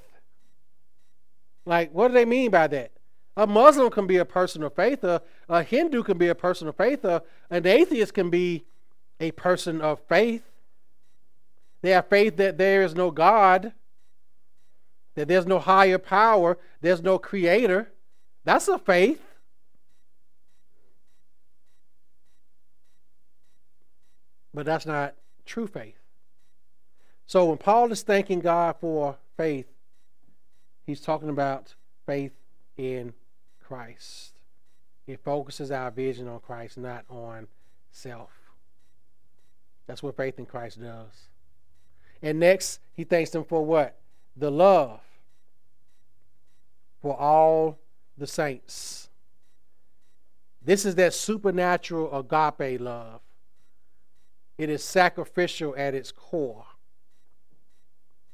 Like, 1.65 1.93
what 1.93 2.09
do 2.09 2.15
they 2.15 2.25
mean 2.25 2.51
by 2.51 2.67
that? 2.67 2.91
A 3.37 3.47
Muslim 3.47 3.91
can 3.91 4.07
be 4.09 4.17
a 4.17 4.25
person 4.25 4.63
of 4.65 4.75
faith, 4.75 5.05
a, 5.05 5.23
a 5.49 5.63
Hindu 5.63 6.03
can 6.03 6.19
be 6.19 6.29
a 6.29 6.35
person 6.35 6.67
of 6.67 6.77
faith, 6.77 7.05
a, 7.05 7.23
an 7.49 7.67
atheist 7.67 8.13
can 8.13 8.29
be 8.29 8.65
a 9.21 9.31
person 9.31 9.81
of 9.81 10.01
faith. 10.01 10.43
They 11.83 11.91
have 11.91 12.09
faith 12.09 12.37
that 12.37 12.59
there 12.59 12.83
is 12.83 12.95
no 12.95 13.13
God, 13.13 13.73
that 15.15 15.29
there's 15.29 15.47
no 15.47 15.61
higher 15.61 15.99
power, 15.99 16.59
there's 16.81 17.03
no 17.03 17.19
creator. 17.19 17.93
That's 18.45 18.67
a 18.67 18.79
faith. 18.79 19.23
But 24.53 24.67
that's 24.67 24.87
not 24.87 25.15
true 25.47 25.67
faith. 25.67 25.99
So 27.27 27.47
when 27.47 27.59
Paul 27.59 27.93
is 27.93 28.03
thanking 28.03 28.41
God 28.41 28.77
for 28.81 29.17
faith, 29.37 29.67
he's 30.85 31.01
talking 31.01 31.29
about 31.29 31.75
faith 32.05 32.33
in 32.77 33.13
Christ. 33.63 34.33
It 35.07 35.21
focuses 35.25 35.71
our 35.71 35.91
vision 35.91 36.27
on 36.27 36.41
Christ, 36.41 36.77
not 36.77 37.05
on 37.09 37.47
self. 37.93 38.31
That's 39.87 40.03
what 40.03 40.17
faith 40.17 40.39
in 40.39 40.47
Christ 40.47 40.81
does. 40.81 41.29
And 42.23 42.39
next, 42.39 42.81
he 42.93 43.05
thanks 43.05 43.31
them 43.31 43.45
for 43.45 43.65
what? 43.65 43.97
The 44.37 44.51
love 44.51 45.01
for 47.01 47.19
all 47.19 47.79
the 48.19 48.27
saints. 48.27 49.09
This 50.63 50.85
is 50.85 50.95
that 50.97 51.15
supernatural 51.15 52.17
agape 52.19 52.81
love. 52.81 53.21
It 54.61 54.69
is 54.69 54.85
sacrificial 54.85 55.75
at 55.79 55.95
its 55.95 56.13
core. 56.13 56.67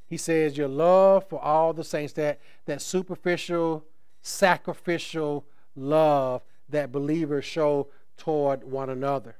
He 0.07 0.17
says, 0.17 0.57
Your 0.57 0.67
love 0.67 1.25
for 1.29 1.41
all 1.41 1.71
the 1.71 1.85
saints, 1.85 2.11
that, 2.15 2.41
that 2.65 2.81
superficial, 2.81 3.85
sacrificial 4.21 5.45
love 5.73 6.41
that 6.67 6.91
believers 6.91 7.45
show 7.45 7.87
toward 8.17 8.65
one 8.65 8.89
another. 8.89 9.37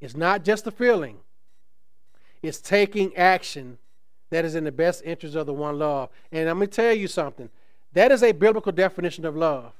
It's 0.00 0.16
not 0.16 0.42
just 0.42 0.66
a 0.66 0.72
feeling, 0.72 1.18
it's 2.42 2.60
taking 2.60 3.16
action 3.16 3.78
that 4.30 4.44
is 4.44 4.56
in 4.56 4.64
the 4.64 4.72
best 4.72 5.04
interest 5.04 5.36
of 5.36 5.46
the 5.46 5.54
one 5.54 5.78
love. 5.78 6.08
And 6.32 6.48
I'm 6.48 6.56
going 6.56 6.68
to 6.68 6.74
tell 6.74 6.92
you 6.92 7.06
something 7.06 7.48
that 7.92 8.10
is 8.10 8.24
a 8.24 8.32
biblical 8.32 8.72
definition 8.72 9.24
of 9.24 9.36
love. 9.36 9.70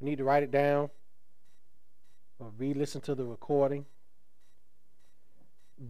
You 0.00 0.06
need 0.06 0.16
to 0.16 0.24
write 0.24 0.42
it 0.42 0.50
down 0.50 0.88
or 2.38 2.50
re 2.56 2.72
listen 2.72 3.02
to 3.02 3.14
the 3.14 3.26
recording. 3.26 3.84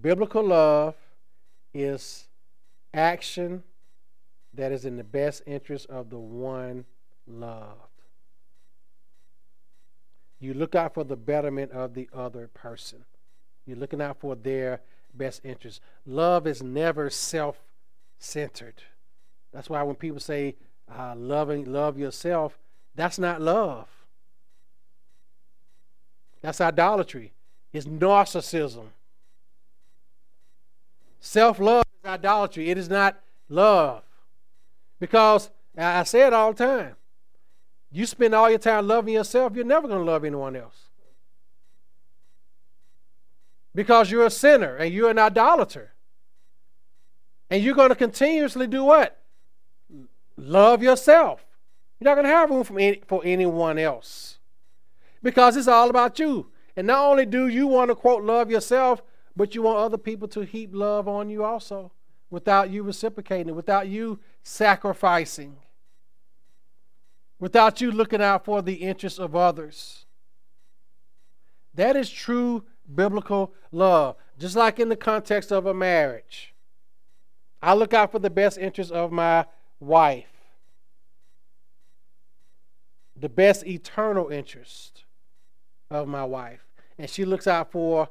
Biblical 0.00 0.44
love 0.44 0.94
is 1.74 2.28
action 2.94 3.62
that 4.54 4.72
is 4.72 4.84
in 4.84 4.96
the 4.96 5.04
best 5.04 5.42
interest 5.46 5.86
of 5.88 6.10
the 6.10 6.18
one 6.18 6.84
loved. 7.26 7.78
You 10.40 10.54
look 10.54 10.74
out 10.74 10.94
for 10.94 11.04
the 11.04 11.16
betterment 11.16 11.72
of 11.72 11.94
the 11.94 12.08
other 12.12 12.48
person. 12.48 13.04
You're 13.66 13.76
looking 13.76 14.02
out 14.02 14.18
for 14.18 14.34
their 14.34 14.80
best 15.14 15.40
interest. 15.44 15.80
Love 16.04 16.46
is 16.46 16.62
never 16.62 17.08
self 17.10 17.58
centered. 18.18 18.82
That's 19.52 19.70
why 19.70 19.82
when 19.82 19.96
people 19.96 20.20
say 20.20 20.56
uh, 20.90 21.14
loving, 21.16 21.70
love 21.72 21.98
yourself, 21.98 22.58
that's 22.94 23.18
not 23.18 23.40
love. 23.40 23.88
That's 26.40 26.60
idolatry. 26.60 27.32
It's 27.72 27.86
narcissism. 27.86 28.86
Self 31.24 31.60
love 31.60 31.84
is 32.02 32.10
idolatry. 32.10 32.68
It 32.68 32.76
is 32.76 32.90
not 32.90 33.16
love. 33.48 34.02
Because 34.98 35.50
I 35.78 36.02
say 36.02 36.26
it 36.26 36.32
all 36.32 36.52
the 36.52 36.64
time. 36.64 36.96
You 37.92 38.06
spend 38.06 38.34
all 38.34 38.50
your 38.50 38.58
time 38.58 38.88
loving 38.88 39.14
yourself, 39.14 39.54
you're 39.54 39.64
never 39.64 39.86
going 39.86 40.04
to 40.04 40.10
love 40.10 40.24
anyone 40.24 40.56
else. 40.56 40.88
Because 43.72 44.10
you're 44.10 44.26
a 44.26 44.30
sinner 44.30 44.74
and 44.76 44.92
you're 44.92 45.10
an 45.10 45.18
idolater. 45.18 45.92
And 47.48 47.62
you're 47.62 47.76
going 47.76 47.90
to 47.90 47.94
continuously 47.94 48.66
do 48.66 48.82
what? 48.82 49.22
Love 50.36 50.82
yourself. 50.82 51.46
You're 52.00 52.10
not 52.10 52.14
going 52.16 52.26
to 52.26 52.32
have 52.32 52.50
room 52.50 52.64
for, 52.64 52.80
any, 52.80 53.00
for 53.06 53.22
anyone 53.24 53.78
else. 53.78 54.38
Because 55.22 55.56
it's 55.56 55.68
all 55.68 55.88
about 55.88 56.18
you. 56.18 56.50
And 56.76 56.88
not 56.88 57.04
only 57.04 57.26
do 57.26 57.46
you 57.46 57.68
want 57.68 57.90
to, 57.90 57.94
quote, 57.94 58.24
love 58.24 58.50
yourself, 58.50 59.02
but 59.36 59.54
you 59.54 59.62
want 59.62 59.78
other 59.78 59.98
people 59.98 60.28
to 60.28 60.40
heap 60.40 60.70
love 60.72 61.08
on 61.08 61.30
you 61.30 61.44
also 61.44 61.92
without 62.30 62.70
you 62.70 62.82
reciprocating, 62.82 63.54
without 63.54 63.88
you 63.88 64.18
sacrificing, 64.42 65.56
without 67.38 67.80
you 67.80 67.90
looking 67.90 68.22
out 68.22 68.44
for 68.44 68.62
the 68.62 68.74
interests 68.74 69.18
of 69.18 69.36
others. 69.36 70.06
That 71.74 71.94
is 71.96 72.10
true 72.10 72.64
biblical 72.92 73.52
love, 73.70 74.16
just 74.38 74.56
like 74.56 74.78
in 74.78 74.88
the 74.88 74.96
context 74.96 75.52
of 75.52 75.66
a 75.66 75.74
marriage. 75.74 76.54
I 77.62 77.74
look 77.74 77.94
out 77.94 78.12
for 78.12 78.18
the 78.18 78.30
best 78.30 78.58
interests 78.58 78.92
of 78.92 79.12
my 79.12 79.46
wife, 79.78 80.32
the 83.14 83.28
best 83.28 83.66
eternal 83.66 84.30
interest 84.30 85.04
of 85.90 86.08
my 86.08 86.24
wife, 86.24 86.64
and 86.98 87.08
she 87.08 87.24
looks 87.24 87.46
out 87.46 87.70
for 87.70 88.08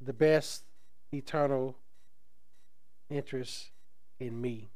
the 0.00 0.12
best 0.12 0.64
eternal 1.12 1.76
interest 3.08 3.70
in 4.18 4.40
me. 4.40 4.70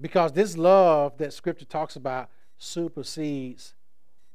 Because 0.00 0.32
this 0.32 0.56
love 0.56 1.18
that 1.18 1.32
Scripture 1.32 1.64
talks 1.64 1.96
about 1.96 2.30
supersedes 2.58 3.74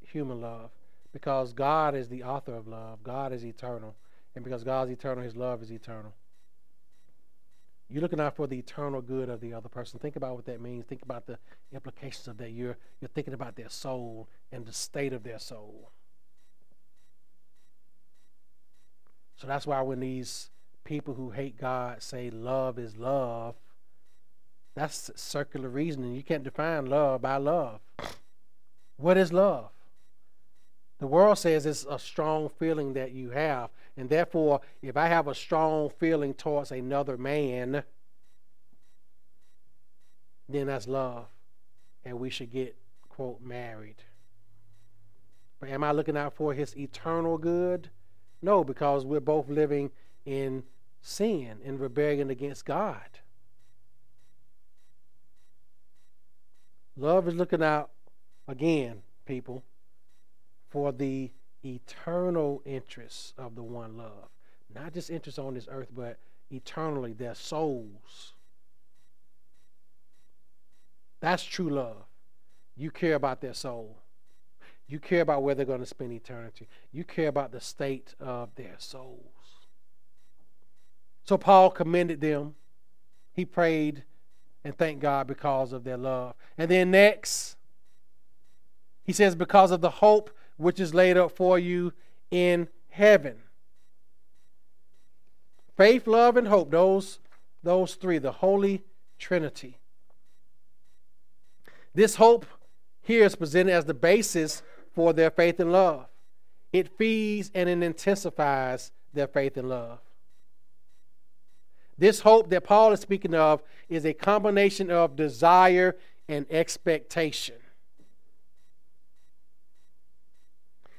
human 0.02 0.42
love. 0.42 0.72
Because 1.12 1.54
God 1.54 1.96
is 1.96 2.10
the 2.10 2.24
author 2.24 2.54
of 2.56 2.68
love, 2.68 3.04
God 3.04 3.32
is 3.34 3.46
eternal. 3.46 3.96
And 4.36 4.44
because 4.44 4.64
God 4.64 4.88
is 4.88 4.94
eternal, 4.94 5.24
His 5.24 5.36
love 5.36 5.62
is 5.62 5.72
eternal. 5.72 6.14
You're 7.90 8.02
looking 8.02 8.20
out 8.20 8.36
for 8.36 8.48
the 8.48 8.58
eternal 8.58 9.02
good 9.02 9.30
of 9.30 9.40
the 9.40 9.54
other 9.54 9.70
person. 9.70 10.00
Think 10.00 10.16
about 10.16 10.36
what 10.36 10.46
that 10.46 10.60
means. 10.60 10.86
Think 10.86 11.04
about 11.04 11.28
the 11.28 11.38
implications 11.72 12.28
of 12.28 12.38
that. 12.38 12.52
You're, 12.52 12.78
you're 13.00 13.10
thinking 13.10 13.36
about 13.36 13.56
their 13.56 13.70
soul 13.70 14.28
and 14.52 14.66
the 14.66 14.74
state 14.74 15.14
of 15.14 15.24
their 15.24 15.38
soul. 15.38 15.92
So 19.44 19.48
that's 19.48 19.68
why 19.68 19.82
when 19.82 20.00
these 20.00 20.52
people 20.86 21.16
who 21.16 21.32
hate 21.32 21.58
God 21.58 22.02
say 22.02 22.30
love 22.30 22.80
is 22.80 22.96
love, 22.96 23.56
that's 24.74 25.12
circular 25.18 25.68
reasoning. 25.68 26.16
You 26.16 26.24
can't 26.24 26.46
define 26.46 26.86
love 26.86 27.24
by 27.24 27.36
love. 27.36 27.82
What 28.96 29.18
is 29.18 29.34
love? 29.34 29.72
The 31.00 31.08
world 31.08 31.38
says 31.40 31.66
it's 31.66 31.86
a 31.90 32.00
strong 32.00 32.52
feeling 32.58 32.94
that 32.94 33.12
you 33.12 33.32
have. 33.32 33.70
And 33.98 34.10
therefore, 34.10 34.62
if 34.82 34.96
I 34.96 35.08
have 35.08 35.28
a 35.28 35.36
strong 35.36 35.90
feeling 35.90 36.34
towards 36.34 36.72
another 36.72 37.18
man, 37.18 37.84
then 40.48 40.68
that's 40.68 40.88
love. 40.88 41.26
And 42.06 42.18
we 42.18 42.30
should 42.30 42.50
get, 42.50 42.78
quote, 43.10 43.42
married. 43.42 44.04
But 45.60 45.68
am 45.68 45.84
I 45.84 45.92
looking 45.92 46.16
out 46.16 46.34
for 46.34 46.54
his 46.54 46.78
eternal 46.78 47.38
good? 47.38 47.90
No, 48.44 48.66
because 48.66 49.06
we're 49.06 49.22
both 49.22 49.48
living 49.48 49.90
in 50.26 50.64
sin, 51.02 51.60
in 51.64 51.80
rebellion 51.80 52.30
against 52.30 52.66
God. 52.66 53.00
Love 56.98 57.30
is 57.30 57.36
looking 57.36 57.64
out, 57.64 57.90
again, 58.48 59.02
people, 59.26 59.64
for 60.70 60.92
the 60.92 61.32
eternal 61.64 62.62
interests 62.66 63.34
of 63.38 63.56
the 63.56 63.64
one 63.64 63.96
love. 63.96 64.30
Not 64.76 64.94
just 64.94 65.10
interests 65.10 65.40
on 65.40 65.54
this 65.54 65.70
earth, 65.72 65.88
but 65.96 66.20
eternally, 66.52 67.14
their 67.14 67.36
souls. 67.36 68.34
That's 71.22 71.46
true 71.46 71.70
love. 71.70 72.04
You 72.76 72.92
care 72.92 73.16
about 73.16 73.40
their 73.40 73.54
soul. 73.54 74.03
You 74.88 75.00
care 75.00 75.22
about 75.22 75.44
where 75.44 75.56
they're 75.56 75.66
going 75.66 75.80
to 75.80 75.86
spend 75.86 76.12
eternity. 76.12 76.68
You 76.92 77.04
care 77.04 77.28
about 77.28 77.52
the 77.52 77.62
state 77.62 78.16
of 78.20 78.54
their 78.56 78.76
souls. 78.78 79.20
So 81.24 81.38
Paul 81.38 81.72
commended 81.72 82.22
them. 82.22 82.56
He 83.34 83.46
prayed 83.46 84.04
and 84.64 84.78
thanked 84.78 85.02
God 85.02 85.28
because 85.28 85.74
of 85.74 85.84
their 85.84 85.98
love. 85.98 86.36
And 86.58 86.70
then 86.70 86.92
next, 86.92 87.56
he 89.04 89.14
says, 89.14 89.36
because 89.36 89.72
of 89.72 89.82
the 89.82 89.90
hope 89.90 90.30
which 90.58 90.80
is 90.80 90.94
laid 90.94 91.18
up 91.18 91.32
for 91.32 91.58
you 91.58 91.94
in 92.30 92.68
heaven. 92.90 93.38
Faith, 95.76 96.06
love, 96.08 96.38
and 96.38 96.48
hope, 96.48 96.70
those, 96.72 97.20
those 97.64 97.96
three, 97.96 98.20
the 98.20 98.32
Holy 98.32 98.84
Trinity. 99.18 99.80
This 101.96 102.16
hope 102.16 102.46
here 103.02 103.26
is 103.26 103.36
presented 103.36 103.74
as 103.74 103.86
the 103.86 103.94
basis 103.94 104.62
for 104.94 105.14
their 105.14 105.32
faith 105.32 105.60
and 105.60 105.72
love. 105.72 106.08
It 106.72 106.98
feeds 106.98 107.52
and 107.54 107.70
it 107.70 107.84
intensifies 107.84 108.92
their 109.14 109.28
faith 109.28 109.58
and 109.58 109.70
love. 109.70 110.00
This 111.98 112.22
hope 112.22 112.50
that 112.50 112.64
Paul 112.64 112.92
is 112.92 113.00
speaking 113.00 113.36
of 113.36 113.62
is 113.88 114.06
a 114.06 114.14
combination 114.14 114.90
of 114.90 115.16
desire 115.16 115.96
and 116.28 116.46
expectation. 116.50 117.56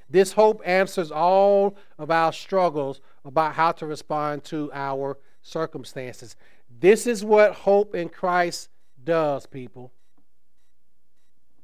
This 0.09 0.33
hope 0.33 0.63
answers 0.65 1.11
all 1.11 1.77
of 1.99 2.11
our 2.11 2.33
struggles 2.33 3.01
about 3.25 3.55
how 3.55 3.73
to 3.73 3.87
respond 3.87 4.45
to 4.45 4.71
our 4.73 5.19
circumstances. 5.43 6.37
This 6.81 7.07
is 7.07 7.25
what 7.25 7.53
hope 7.53 7.95
in 7.95 8.09
Christ 8.09 8.69
does, 9.03 9.47
people. 9.47 9.93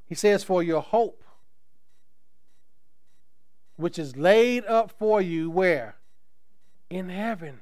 He 0.07 0.14
says, 0.14 0.43
For 0.43 0.62
your 0.62 0.83
hope, 0.83 1.19
which 3.81 3.99
is 3.99 4.16
laid 4.16 4.64
up 4.66 4.90
for 4.90 5.21
you, 5.21 5.51
where? 5.51 5.97
In 6.88 7.09
heaven. 7.09 7.61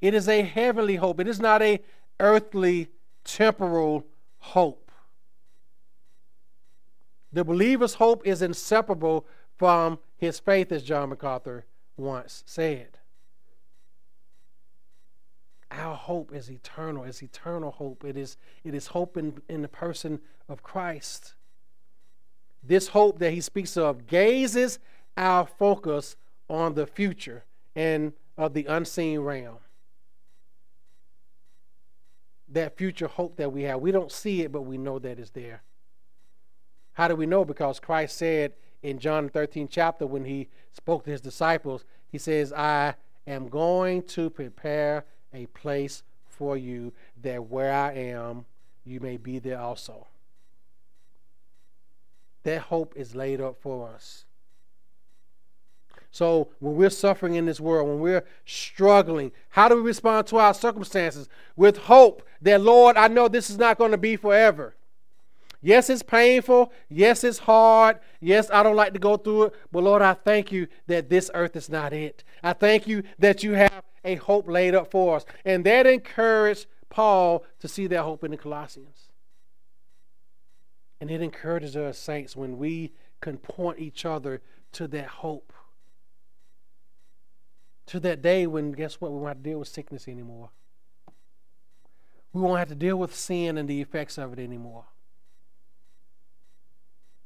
It 0.00 0.14
is 0.14 0.28
a 0.28 0.42
heavenly 0.42 0.96
hope. 0.96 1.20
It 1.20 1.28
is 1.28 1.40
not 1.40 1.62
a 1.62 1.80
earthly, 2.20 2.88
temporal 3.24 4.06
hope. 4.38 4.90
The 7.32 7.44
believer's 7.44 7.94
hope 7.94 8.26
is 8.26 8.42
inseparable 8.42 9.26
from 9.56 9.98
his 10.16 10.38
faith, 10.38 10.72
as 10.72 10.82
John 10.82 11.10
MacArthur 11.10 11.64
once 11.96 12.42
said. 12.46 12.98
Our 15.70 15.96
hope 15.96 16.32
is 16.32 16.50
eternal. 16.50 17.04
It's 17.04 17.22
eternal 17.22 17.72
hope. 17.72 18.04
It 18.04 18.16
is, 18.16 18.36
it 18.64 18.74
is 18.74 18.88
hope 18.88 19.16
in, 19.16 19.40
in 19.48 19.62
the 19.62 19.68
person 19.68 20.20
of 20.48 20.62
Christ. 20.62 21.34
This 22.62 22.88
hope 22.88 23.18
that 23.18 23.32
he 23.32 23.40
speaks 23.40 23.76
of 23.76 24.06
gazes 24.06 24.78
our 25.16 25.46
focus 25.46 26.16
on 26.48 26.74
the 26.74 26.86
future 26.86 27.44
and 27.74 28.12
of 28.36 28.54
the 28.54 28.66
unseen 28.66 29.20
realm. 29.20 29.58
That 32.48 32.76
future 32.76 33.08
hope 33.08 33.36
that 33.36 33.52
we 33.52 33.62
have. 33.62 33.80
We 33.80 33.92
don't 33.92 34.12
see 34.12 34.42
it, 34.42 34.52
but 34.52 34.62
we 34.62 34.78
know 34.78 34.98
that 34.98 35.18
it's 35.18 35.30
there. 35.30 35.62
How 36.92 37.08
do 37.08 37.16
we 37.16 37.26
know? 37.26 37.44
Because 37.44 37.80
Christ 37.80 38.16
said 38.16 38.52
in 38.82 38.98
John 38.98 39.28
13 39.28 39.68
chapter 39.68 40.06
when 40.06 40.24
he 40.24 40.48
spoke 40.72 41.04
to 41.04 41.10
his 41.10 41.20
disciples, 41.20 41.84
he 42.08 42.18
says, 42.18 42.52
I 42.52 42.94
am 43.26 43.48
going 43.48 44.02
to 44.04 44.30
prepare 44.30 45.04
a 45.34 45.46
place 45.46 46.02
for 46.26 46.56
you 46.56 46.92
that 47.22 47.48
where 47.48 47.72
I 47.72 47.92
am, 47.92 48.44
you 48.84 49.00
may 49.00 49.16
be 49.16 49.38
there 49.38 49.58
also. 49.58 50.06
That 52.44 52.62
hope 52.62 52.94
is 52.96 53.14
laid 53.16 53.40
up 53.40 53.60
for 53.60 53.88
us. 53.88 54.24
So 56.16 56.48
when 56.60 56.76
we're 56.76 56.88
suffering 56.88 57.34
in 57.34 57.44
this 57.44 57.60
world, 57.60 57.90
when 57.90 58.00
we're 58.00 58.24
struggling, 58.46 59.32
how 59.50 59.68
do 59.68 59.76
we 59.76 59.82
respond 59.82 60.26
to 60.28 60.38
our 60.38 60.54
circumstances? 60.54 61.28
With 61.56 61.76
hope 61.76 62.22
that, 62.40 62.62
Lord, 62.62 62.96
I 62.96 63.08
know 63.08 63.28
this 63.28 63.50
is 63.50 63.58
not 63.58 63.76
going 63.76 63.90
to 63.90 63.98
be 63.98 64.16
forever. 64.16 64.74
Yes, 65.60 65.90
it's 65.90 66.02
painful. 66.02 66.72
Yes, 66.88 67.22
it's 67.22 67.40
hard. 67.40 67.98
Yes, 68.18 68.48
I 68.50 68.62
don't 68.62 68.76
like 68.76 68.94
to 68.94 68.98
go 68.98 69.18
through 69.18 69.42
it. 69.42 69.54
But 69.70 69.82
Lord, 69.82 70.00
I 70.00 70.14
thank 70.14 70.50
you 70.50 70.68
that 70.86 71.10
this 71.10 71.30
earth 71.34 71.54
is 71.54 71.68
not 71.68 71.92
it. 71.92 72.24
I 72.42 72.54
thank 72.54 72.86
you 72.86 73.02
that 73.18 73.42
you 73.42 73.52
have 73.52 73.82
a 74.02 74.14
hope 74.14 74.48
laid 74.48 74.74
up 74.74 74.90
for 74.90 75.16
us. 75.16 75.26
And 75.44 75.66
that 75.66 75.86
encouraged 75.86 76.64
Paul 76.88 77.44
to 77.60 77.68
see 77.68 77.88
that 77.88 78.04
hope 78.04 78.24
in 78.24 78.30
the 78.30 78.38
Colossians. 78.38 79.10
And 80.98 81.10
it 81.10 81.20
encourages 81.20 81.76
us, 81.76 81.98
saints, 81.98 82.34
when 82.34 82.56
we 82.56 82.94
can 83.20 83.36
point 83.36 83.80
each 83.80 84.06
other 84.06 84.40
to 84.72 84.88
that 84.88 85.08
hope. 85.08 85.52
To 87.86 88.00
that 88.00 88.20
day 88.20 88.46
when, 88.46 88.72
guess 88.72 89.00
what, 89.00 89.12
we 89.12 89.18
won't 89.18 89.28
have 89.28 89.36
to 89.38 89.50
deal 89.50 89.58
with 89.60 89.68
sickness 89.68 90.08
anymore. 90.08 90.50
We 92.32 92.40
won't 92.40 92.58
have 92.58 92.68
to 92.68 92.74
deal 92.74 92.96
with 92.96 93.14
sin 93.14 93.56
and 93.56 93.68
the 93.68 93.80
effects 93.80 94.18
of 94.18 94.32
it 94.32 94.38
anymore. 94.38 94.84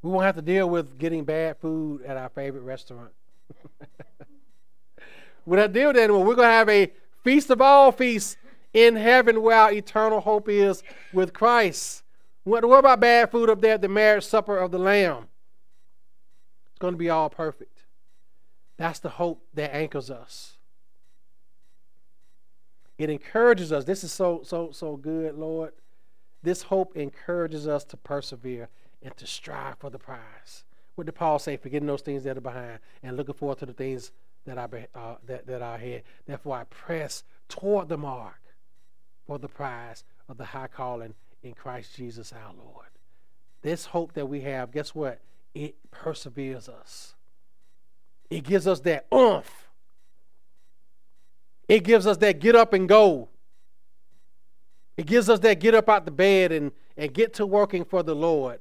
We 0.03 0.11
won't 0.11 0.25
have 0.25 0.37
to 0.37 0.43
deal 0.43 0.69
with 0.69 0.99
getting 0.99 1.25
bad 1.25 1.59
food 1.59 2.03
at 2.03 2.17
our 2.17 2.29
favorite 2.29 2.63
restaurant. 2.63 3.11
we 5.47 5.57
don't 5.57 5.73
deal 5.73 5.89
with 5.89 5.97
that 5.97 6.05
anymore. 6.05 6.25
We're 6.25 6.37
going 6.37 6.49
to 6.49 6.53
have 6.53 6.69
a 6.69 6.93
feast 7.25 7.51
of 7.51 7.61
all 7.61 7.93
feasts 7.93 8.37
in 8.73 8.97
heaven 8.97 9.43
where 9.43 9.57
our 9.57 9.73
eternal 9.73 10.21
hope 10.21 10.49
is 10.49 10.83
with 11.13 11.33
Christ. 11.33 12.03
What, 12.45 12.65
what 12.65 12.79
about 12.79 13.01
bad 13.01 13.31
food 13.31 13.51
up 13.51 13.61
there 13.61 13.75
at 13.75 13.83
the 13.83 13.89
marriage 13.89 14.25
supper 14.25 14.57
of 14.57 14.71
the 14.71 14.79
Lamb? 14.79 15.29
It's 16.71 16.79
going 16.79 16.95
to 16.95 16.99
be 16.99 17.11
all 17.11 17.29
perfect. 17.29 17.80
That's 18.81 18.99
the 18.99 19.11
hope 19.11 19.45
that 19.53 19.75
anchors 19.77 20.11
us. 20.11 20.57
It 22.97 23.11
encourages 23.11 23.73
us. 23.73 23.85
This 23.85 24.03
is 24.03 24.11
so, 24.11 24.41
so, 24.43 24.71
so 24.73 24.97
good, 24.97 25.35
Lord. 25.35 25.73
This 26.43 26.63
hope 26.63 26.97
encourages 26.97 27.69
us 27.69 27.85
to 27.85 27.99
persevere 27.99 28.71
and 29.03 29.15
to 29.19 29.27
strive 29.27 29.77
for 29.77 29.91
the 29.91 29.99
prize. 29.99 30.65
What 30.95 31.05
did 31.05 31.15
Paul 31.15 31.39
say? 31.39 31.59
Forgetting 31.59 31.89
those 31.89 32.01
things 32.01 32.25
that 32.25 32.39
are 32.39 32.41
behind 32.41 32.79
and 33.03 33.19
looking 33.19 33.35
forward 33.35 33.59
to 33.59 33.67
the 33.67 33.75
things 33.75 34.13
that 34.47 34.57
are, 34.57 34.71
uh, 34.95 35.17
that, 35.27 35.47
that 35.47 35.61
are 35.61 35.75
ahead. 35.75 36.03
Therefore, 36.27 36.57
I 36.57 36.65
press 36.65 37.23
toward 37.51 37.91
the 37.91 37.99
mark 37.99 38.41
for 39.27 39.39
the 39.39 39.49
prize 39.49 40.05
of 40.27 40.39
the 40.39 40.47
high 40.47 40.69
calling 40.69 41.13
in 41.43 41.53
Christ 41.53 41.97
Jesus 41.97 42.33
our 42.33 42.55
Lord. 42.55 42.87
This 43.61 43.85
hope 43.85 44.15
that 44.15 44.31
we 44.31 44.41
have, 44.41 44.73
guess 44.73 44.95
what? 44.95 45.21
It 45.55 45.75
perseveres 45.91 46.67
us. 46.67 47.15
It 48.31 48.45
gives 48.45 48.67
us 48.67 48.81
that 48.81 49.07
oomph. 49.13 49.69
It 51.69 51.85
gives 51.85 52.07
us 52.07 52.17
that 52.19 52.41
get 52.41 52.57
up 52.57 52.73
and 52.73 52.89
go. 52.89 53.29
It 54.97 55.07
gives 55.07 55.29
us 55.29 55.41
that 55.41 55.61
get 55.61 55.75
up 55.75 55.89
out 55.89 56.05
the 56.05 56.11
bed 56.11 56.53
and, 56.53 56.73
and 56.97 57.13
get 57.13 57.35
to 57.35 57.47
working 57.47 57.85
for 57.85 58.03
the 58.03 58.15
Lord 58.15 58.61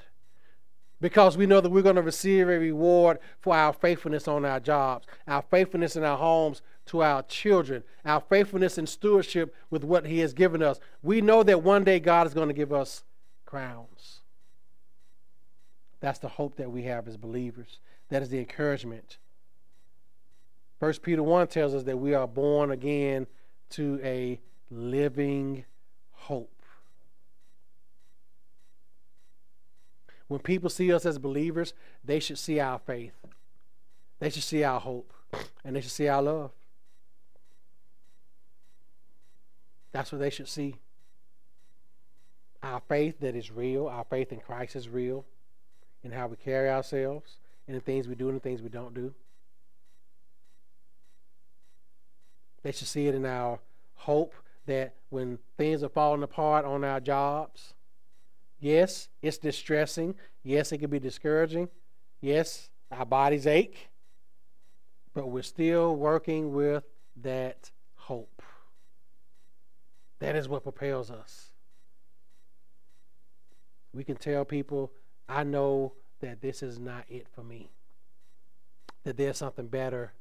because 1.02 1.38
we 1.38 1.46
know 1.46 1.62
that 1.62 1.70
we're 1.70 1.82
going 1.82 1.96
to 1.96 2.02
receive 2.02 2.48
a 2.48 2.60
reward 2.60 3.20
for 3.40 3.56
our 3.56 3.74
faithfulness 3.74 4.28
on 4.28 4.46
our 4.46 4.60
jobs, 4.60 5.08
our 5.28 5.42
faithfulness 5.42 5.96
in 5.96 6.04
our 6.04 6.18
homes 6.18 6.62
to 6.88 7.02
our 7.02 7.24
children, 7.24 7.84
our 8.06 8.22
faithfulness 8.22 8.78
in 8.78 8.86
stewardship 8.88 9.56
with 9.70 9.84
what 9.84 10.06
He 10.06 10.20
has 10.20 10.34
given 10.34 10.62
us. 10.62 10.80
We 11.02 11.22
know 11.22 11.44
that 11.44 11.64
one 11.64 11.84
day 11.84 12.00
God 12.00 12.28
is 12.28 12.34
going 12.34 12.48
to 12.48 12.54
give 12.54 12.74
us 12.74 13.04
crowns. 13.46 14.22
That's 16.00 16.20
the 16.20 16.30
hope 16.30 16.58
that 16.58 16.72
we 16.72 16.84
have 16.84 17.08
as 17.08 17.18
believers. 17.18 17.80
That 18.10 18.22
is 18.22 18.30
the 18.30 18.40
encouragement. 18.40 19.18
First 20.80 21.02
Peter 21.02 21.22
1 21.22 21.48
tells 21.48 21.76
us 21.76 21.84
that 21.84 21.98
we 21.98 22.14
are 22.14 22.28
born 22.28 22.72
again 22.72 23.28
to 23.72 24.00
a 24.04 24.40
living 24.72 25.66
hope. 26.12 26.52
When 30.28 30.40
people 30.40 30.70
see 30.70 30.94
us 30.94 31.06
as 31.06 31.18
believers, 31.18 31.74
they 32.04 32.20
should 32.20 32.38
see 32.38 32.60
our 32.60 32.80
faith. 32.80 33.14
They 34.20 34.30
should 34.30 34.44
see 34.44 34.64
our 34.64 34.80
hope 34.80 35.12
and 35.66 35.76
they 35.76 35.82
should 35.82 35.92
see 35.92 36.08
our 36.08 36.22
love. 36.22 36.52
That's 39.92 40.12
what 40.12 40.20
they 40.20 40.30
should 40.30 40.48
see. 40.48 40.76
Our 42.62 42.82
faith 42.88 43.20
that 43.22 43.36
is 43.36 43.52
real, 43.52 43.88
our 43.88 44.04
faith 44.04 44.32
in 44.32 44.40
Christ 44.40 44.76
is 44.76 44.88
real, 44.88 45.26
in 46.04 46.12
how 46.12 46.28
we 46.28 46.36
carry 46.36 46.70
ourselves, 46.70 47.38
in 47.68 47.74
the 47.74 47.80
things 47.80 48.08
we 48.08 48.16
do 48.16 48.28
and 48.28 48.38
the 48.38 48.42
things 48.42 48.62
we 48.62 48.70
don't 48.70 48.94
do. 48.94 49.14
They 52.64 52.72
should 52.72 52.88
see 52.88 53.08
it 53.08 53.16
in 53.16 53.26
our 53.26 53.60
hope 53.96 54.34
that 54.66 54.96
when 55.10 55.40
things 55.58 55.84
are 55.84 55.90
falling 55.90 56.24
apart 56.24 56.66
on 56.66 56.84
our 56.84 57.00
jobs, 57.00 57.74
yes, 58.60 59.10
it's 59.22 59.38
distressing. 59.38 60.16
Yes, 60.44 60.72
it 60.72 60.78
can 60.80 60.90
be 60.90 61.00
discouraging. 61.00 61.70
Yes, 62.22 62.70
our 62.92 63.06
bodies 63.06 63.48
ache. 63.48 63.90
But 65.14 65.30
we're 65.30 65.44
still 65.44 65.96
working 65.96 66.54
with 66.54 66.84
that 67.22 67.72
hope. 67.96 68.42
That 70.20 70.36
is 70.36 70.48
what 70.48 70.64
propels 70.64 71.10
us. 71.10 71.48
We 73.94 74.04
can 74.04 74.18
tell 74.18 74.46
people, 74.46 74.92
I 75.28 75.44
know 75.44 75.94
that 76.20 76.42
this 76.42 76.62
is 76.62 76.78
not 76.78 77.06
it 77.10 77.28
for 77.34 77.44
me, 77.44 77.72
that 79.04 79.18
there's 79.18 79.38
something 79.38 79.68
better 79.68 80.14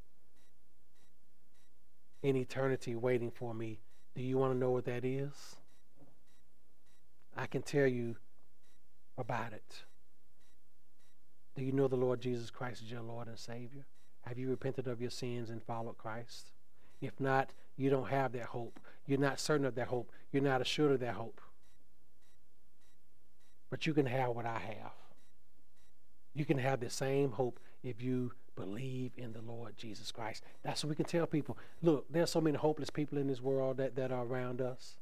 in 2.22 2.36
eternity 2.36 2.94
waiting 2.94 3.30
for 3.30 3.54
me. 3.54 3.80
Do 4.14 4.22
you 4.22 4.38
want 4.38 4.52
to 4.52 4.58
know 4.58 4.70
what 4.70 4.84
that 4.86 5.04
is? 5.04 5.56
I 7.36 7.46
can 7.46 7.62
tell 7.62 7.86
you 7.86 8.16
about 9.16 9.52
it. 9.52 9.84
Do 11.56 11.64
you 11.64 11.72
know 11.72 11.88
the 11.88 11.96
Lord 11.96 12.20
Jesus 12.20 12.50
Christ 12.50 12.82
is 12.82 12.90
your 12.90 13.02
Lord 13.02 13.28
and 13.28 13.38
Savior? 13.38 13.84
Have 14.22 14.38
you 14.38 14.50
repented 14.50 14.86
of 14.86 15.00
your 15.00 15.10
sins 15.10 15.50
and 15.50 15.62
followed 15.62 15.98
Christ? 15.98 16.52
If 17.00 17.18
not, 17.20 17.50
you 17.76 17.90
don't 17.90 18.08
have 18.08 18.32
that 18.32 18.46
hope. 18.46 18.80
You're 19.06 19.18
not 19.18 19.40
certain 19.40 19.66
of 19.66 19.74
that 19.76 19.88
hope. 19.88 20.10
You're 20.32 20.42
not 20.42 20.60
assured 20.60 20.92
of 20.92 21.00
that 21.00 21.14
hope. 21.14 21.40
But 23.70 23.86
you 23.86 23.94
can 23.94 24.06
have 24.06 24.30
what 24.30 24.46
I 24.46 24.58
have. 24.58 24.92
You 26.34 26.44
can 26.44 26.58
have 26.58 26.80
the 26.80 26.90
same 26.90 27.32
hope 27.32 27.58
if 27.82 28.02
you 28.02 28.32
believe 28.58 29.12
in 29.16 29.32
the 29.32 29.40
Lord 29.40 29.76
Jesus 29.76 30.10
Christ. 30.10 30.42
That's 30.62 30.82
what 30.82 30.90
we 30.90 30.96
can 30.96 31.04
tell 31.04 31.26
people. 31.26 31.56
Look, 31.82 32.06
there's 32.10 32.30
so 32.30 32.40
many 32.40 32.56
hopeless 32.56 32.90
people 32.90 33.18
in 33.18 33.28
this 33.28 33.40
world 33.40 33.76
that, 33.76 33.94
that 33.96 34.10
are 34.10 34.24
around 34.24 34.60
us. 34.60 34.96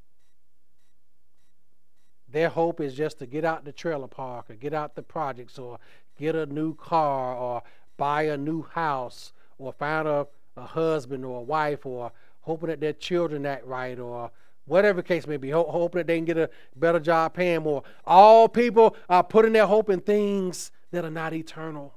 Their 2.31 2.49
hope 2.49 2.81
is 2.81 2.95
just 2.95 3.19
to 3.21 3.27
get 3.27 3.45
out 3.45 3.65
the 3.65 3.73
trailer 3.73 4.09
park 4.09 4.51
or 4.51 4.55
get 4.55 4.75
out 4.75 4.95
the 4.95 5.03
projects 5.03 5.59
or 5.59 5.79
get 6.19 6.35
a 6.35 6.47
new 6.47 6.75
car 6.75 7.35
or 7.35 7.63
buy 7.97 8.25
a 8.25 8.37
new 8.37 8.63
house 8.63 9.33
or 9.59 9.73
find 9.73 10.07
a, 10.07 10.27
a 10.57 10.67
husband 10.67 11.25
or 11.25 11.39
a 11.39 11.43
wife 11.43 11.87
or 11.87 12.13
hoping 12.43 12.69
that 12.69 12.81
their 12.81 12.93
children 12.93 13.47
act 13.47 13.65
right 13.65 13.99
or 13.99 14.31
whatever 14.67 15.01
case 15.01 15.27
may 15.27 15.37
be, 15.37 15.51
hoping 15.51 16.01
that 16.01 16.07
they 16.09 16.17
can 16.17 16.25
get 16.25 16.37
a 16.37 16.51
better 16.75 17.01
job 17.01 17.33
paying 17.33 17.63
more. 17.63 17.85
All 18.05 18.49
people 18.49 18.97
are 19.09 19.23
putting 19.25 19.53
their 19.53 19.67
hope 19.67 19.89
in 19.89 20.01
things 20.01 20.73
that 20.91 21.05
are 21.05 21.11
not 21.11 21.33
eternal. 21.33 21.95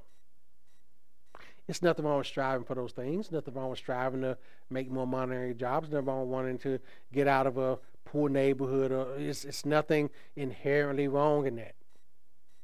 It's 1.70 1.84
nothing 1.84 2.03
wrong 2.03 2.17
with 2.17 2.26
striving 2.26 2.65
for 2.65 2.74
those 2.74 2.93
things. 2.93 3.32
Nothing 3.32 3.53
wrong 3.53 3.70
with 3.70 3.78
striving 3.78 4.22
to 4.22 4.39
make 4.72 4.89
more 4.89 5.05
monetary 5.05 5.53
jobs. 5.53 5.88
Nothing 5.88 6.07
wrong 6.07 6.22
with 6.22 6.30
wanting 6.30 6.57
to 6.57 6.80
get 7.13 7.28
out 7.28 7.45
of 7.45 7.59
a 7.59 7.78
poor 8.05 8.28
neighborhood. 8.28 8.91
Or 8.91 9.15
it's, 9.20 9.45
it's 9.45 9.67
nothing 9.67 10.09
inherently 10.36 11.07
wrong 11.07 11.45
in 11.45 11.57
that. 11.57 11.76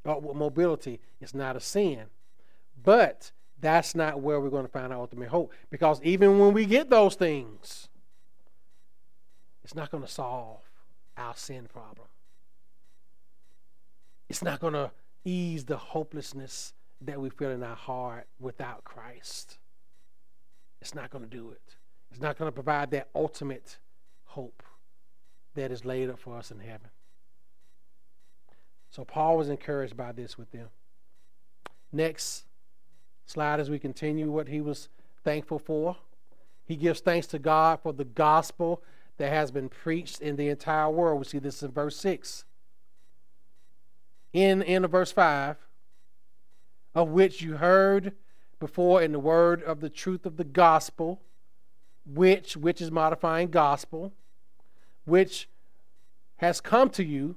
Oh, 0.05 0.33
mobility 0.33 0.99
is 1.21 1.35
not 1.35 1.55
a 1.55 1.59
sin. 1.59 2.05
But 2.83 3.31
that's 3.61 3.93
not 3.93 4.21
where 4.21 4.41
we're 4.41 4.49
going 4.49 4.65
to 4.65 4.71
find 4.71 4.91
our 4.91 5.01
ultimate 5.01 5.29
hope. 5.29 5.53
Because 5.69 6.01
even 6.01 6.39
when 6.39 6.51
we 6.51 6.65
get 6.65 6.89
those 6.89 7.13
things, 7.13 7.89
it's 9.63 9.75
not 9.75 9.91
going 9.91 10.03
to 10.03 10.09
solve 10.09 10.61
our 11.15 11.35
sin 11.35 11.67
problem. 11.71 12.07
It's 14.29 14.41
not 14.41 14.59
going 14.59 14.73
to 14.73 14.89
ease 15.23 15.65
the 15.65 15.77
hopelessness 15.77 16.73
that 17.01 17.19
we 17.19 17.29
feel 17.29 17.51
in 17.51 17.63
our 17.63 17.75
heart 17.75 18.27
without 18.39 18.83
Christ. 18.83 19.57
It's 20.81 20.95
not 20.95 21.09
going 21.09 21.23
to 21.23 21.29
do 21.29 21.51
it. 21.51 21.75
It's 22.11 22.21
not 22.21 22.37
going 22.37 22.47
to 22.47 22.53
provide 22.53 22.91
that 22.91 23.09
ultimate 23.15 23.77
hope 24.25 24.63
that 25.55 25.71
is 25.71 25.85
laid 25.85 26.09
up 26.09 26.19
for 26.19 26.37
us 26.37 26.51
in 26.51 26.59
heaven. 26.59 26.89
So 28.89 29.03
Paul 29.03 29.37
was 29.37 29.49
encouraged 29.49 29.97
by 29.97 30.11
this 30.11 30.37
with 30.37 30.51
them. 30.51 30.69
Next 31.91 32.45
slide 33.25 33.59
as 33.59 33.69
we 33.69 33.79
continue 33.79 34.31
what 34.31 34.47
he 34.47 34.61
was 34.61 34.89
thankful 35.23 35.59
for. 35.59 35.97
He 36.65 36.75
gives 36.75 36.99
thanks 36.99 37.27
to 37.27 37.39
God 37.39 37.79
for 37.81 37.93
the 37.93 38.05
gospel 38.05 38.81
that 39.17 39.31
has 39.31 39.51
been 39.51 39.69
preached 39.69 40.21
in 40.21 40.35
the 40.35 40.49
entire 40.49 40.89
world. 40.89 41.19
We 41.19 41.25
see 41.25 41.39
this 41.39 41.61
in 41.63 41.71
verse 41.71 41.97
6. 41.97 42.45
In, 44.33 44.61
in 44.61 44.85
verse 44.87 45.11
5, 45.11 45.57
of 46.95 47.09
which 47.09 47.41
you 47.41 47.57
heard 47.57 48.13
before 48.59 49.01
in 49.01 49.11
the 49.11 49.19
word 49.19 49.61
of 49.61 49.81
the 49.81 49.89
truth 49.89 50.25
of 50.25 50.37
the 50.37 50.45
gospel, 50.45 51.21
which 52.05 52.55
which 52.55 52.81
is 52.81 52.89
modifying 52.89 53.49
gospel, 53.49 54.13
which 55.03 55.49
has 56.37 56.61
come 56.61 56.89
to 56.89 57.03
you, 57.03 57.35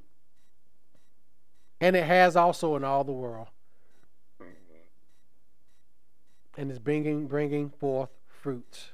and 1.81 1.97
it 1.97 2.05
has 2.05 2.37
also 2.37 2.77
in 2.77 2.85
all 2.85 3.03
the 3.03 3.13
world, 3.13 3.49
and 6.57 6.71
is 6.71 6.79
bringing 6.79 7.27
bringing 7.27 7.69
forth 7.69 8.11
fruit. 8.27 8.93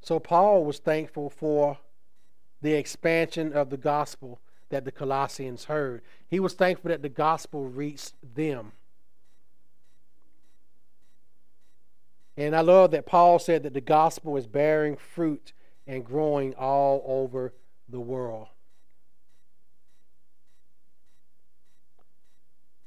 So 0.00 0.18
Paul 0.18 0.64
was 0.64 0.78
thankful 0.78 1.28
for 1.28 1.78
the 2.62 2.72
expansion 2.72 3.52
of 3.52 3.68
the 3.68 3.76
gospel 3.76 4.40
that 4.70 4.84
the 4.84 4.92
Colossians 4.92 5.64
heard. 5.64 6.02
He 6.26 6.40
was 6.40 6.54
thankful 6.54 6.88
that 6.88 7.02
the 7.02 7.08
gospel 7.08 7.66
reached 7.66 8.14
them. 8.34 8.72
And 12.36 12.56
I 12.56 12.62
love 12.62 12.92
that 12.92 13.04
Paul 13.04 13.38
said 13.38 13.64
that 13.64 13.74
the 13.74 13.80
gospel 13.80 14.36
is 14.36 14.46
bearing 14.46 14.96
fruit 14.96 15.52
and 15.86 16.04
growing 16.04 16.54
all 16.54 17.02
over 17.04 17.52
the 17.88 18.00
world. 18.00 18.48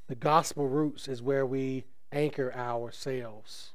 The 0.07 0.15
gospel 0.15 0.67
roots 0.67 1.07
is 1.07 1.21
where 1.21 1.45
we 1.45 1.85
anchor 2.11 2.53
ourselves. 2.53 3.71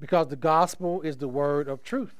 Because 0.00 0.28
the 0.28 0.36
gospel 0.36 1.02
is 1.02 1.16
the 1.16 1.28
word 1.28 1.68
of 1.68 1.82
truth. 1.82 2.14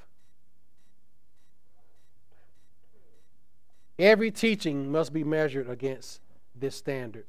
Every 3.99 4.30
teaching 4.30 4.92
must 4.92 5.12
be 5.12 5.24
measured 5.24 5.68
against 5.68 6.20
this 6.55 6.76
standard 6.76 7.26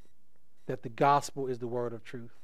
that 0.68 0.84
the 0.84 0.90
gospel 0.90 1.48
is 1.48 1.60
the 1.60 1.68
word 1.68 1.94
of 1.94 2.04
truth. 2.04 2.36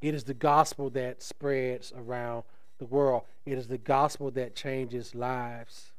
It 0.00 0.14
is 0.14 0.24
the 0.24 0.34
gospel 0.34 0.88
that 0.90 1.22
spreads 1.22 1.92
around 1.96 2.44
the 2.78 2.86
world. 2.86 3.24
It 3.44 3.58
is 3.58 3.68
the 3.68 3.78
gospel 3.78 4.30
that 4.32 4.54
changes 4.54 5.14
lives. 5.14 5.92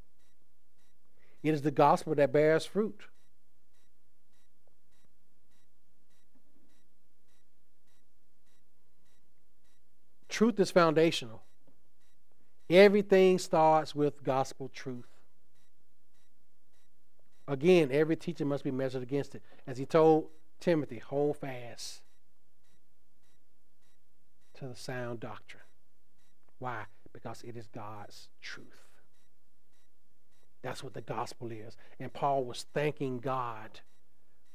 It 1.44 1.54
is 1.54 1.62
the 1.62 1.72
gospel 1.72 2.16
that 2.16 2.34
bears 2.34 2.66
fruit. 2.66 3.02
Truth 10.28 10.60
is 10.60 10.72
foundational. 10.72 11.44
Everything 12.70 13.38
starts 13.38 13.94
with 13.94 14.24
gospel 14.24 14.70
truth. 14.74 15.15
Again, 17.48 17.90
every 17.92 18.16
teaching 18.16 18.48
must 18.48 18.64
be 18.64 18.72
measured 18.72 19.04
against 19.04 19.36
it. 19.36 19.44
As 19.68 19.78
he 19.78 19.86
told 19.86 20.28
Timothy, 20.60 21.00
hold 21.00 21.38
fast 21.38 22.02
to 24.56 24.68
the 24.68 24.76
sound 24.76 25.20
doctrine. 25.20 25.64
Why? 26.60 26.86
Because 27.14 27.44
it 27.44 27.56
is 27.56 27.68
God's 27.68 28.30
truth. 28.42 28.66
That's 30.62 30.84
what 30.84 30.96
the 30.96 31.02
gospel 31.02 31.52
is. 31.52 31.78
And 32.00 32.12
Paul 32.12 32.44
was 32.44 32.66
thanking 32.74 33.20
God 33.20 33.82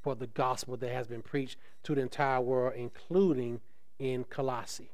for 0.02 0.16
the 0.16 0.26
gospel 0.26 0.76
that 0.78 0.90
has 0.90 1.06
been 1.06 1.22
preached 1.22 1.58
to 1.84 1.94
the 1.94 2.00
entire 2.00 2.40
world, 2.40 2.74
including 2.76 3.60
in 3.98 4.24
Colossae. 4.24 4.90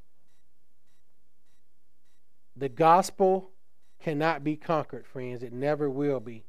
The 2.57 2.69
gospel 2.69 3.51
cannot 4.03 4.45
be 4.45 4.57
conquered, 4.57 5.07
friends. 5.07 5.43
It 5.43 5.53
never 5.53 5.89
will 5.89 6.21
be. 6.21 6.45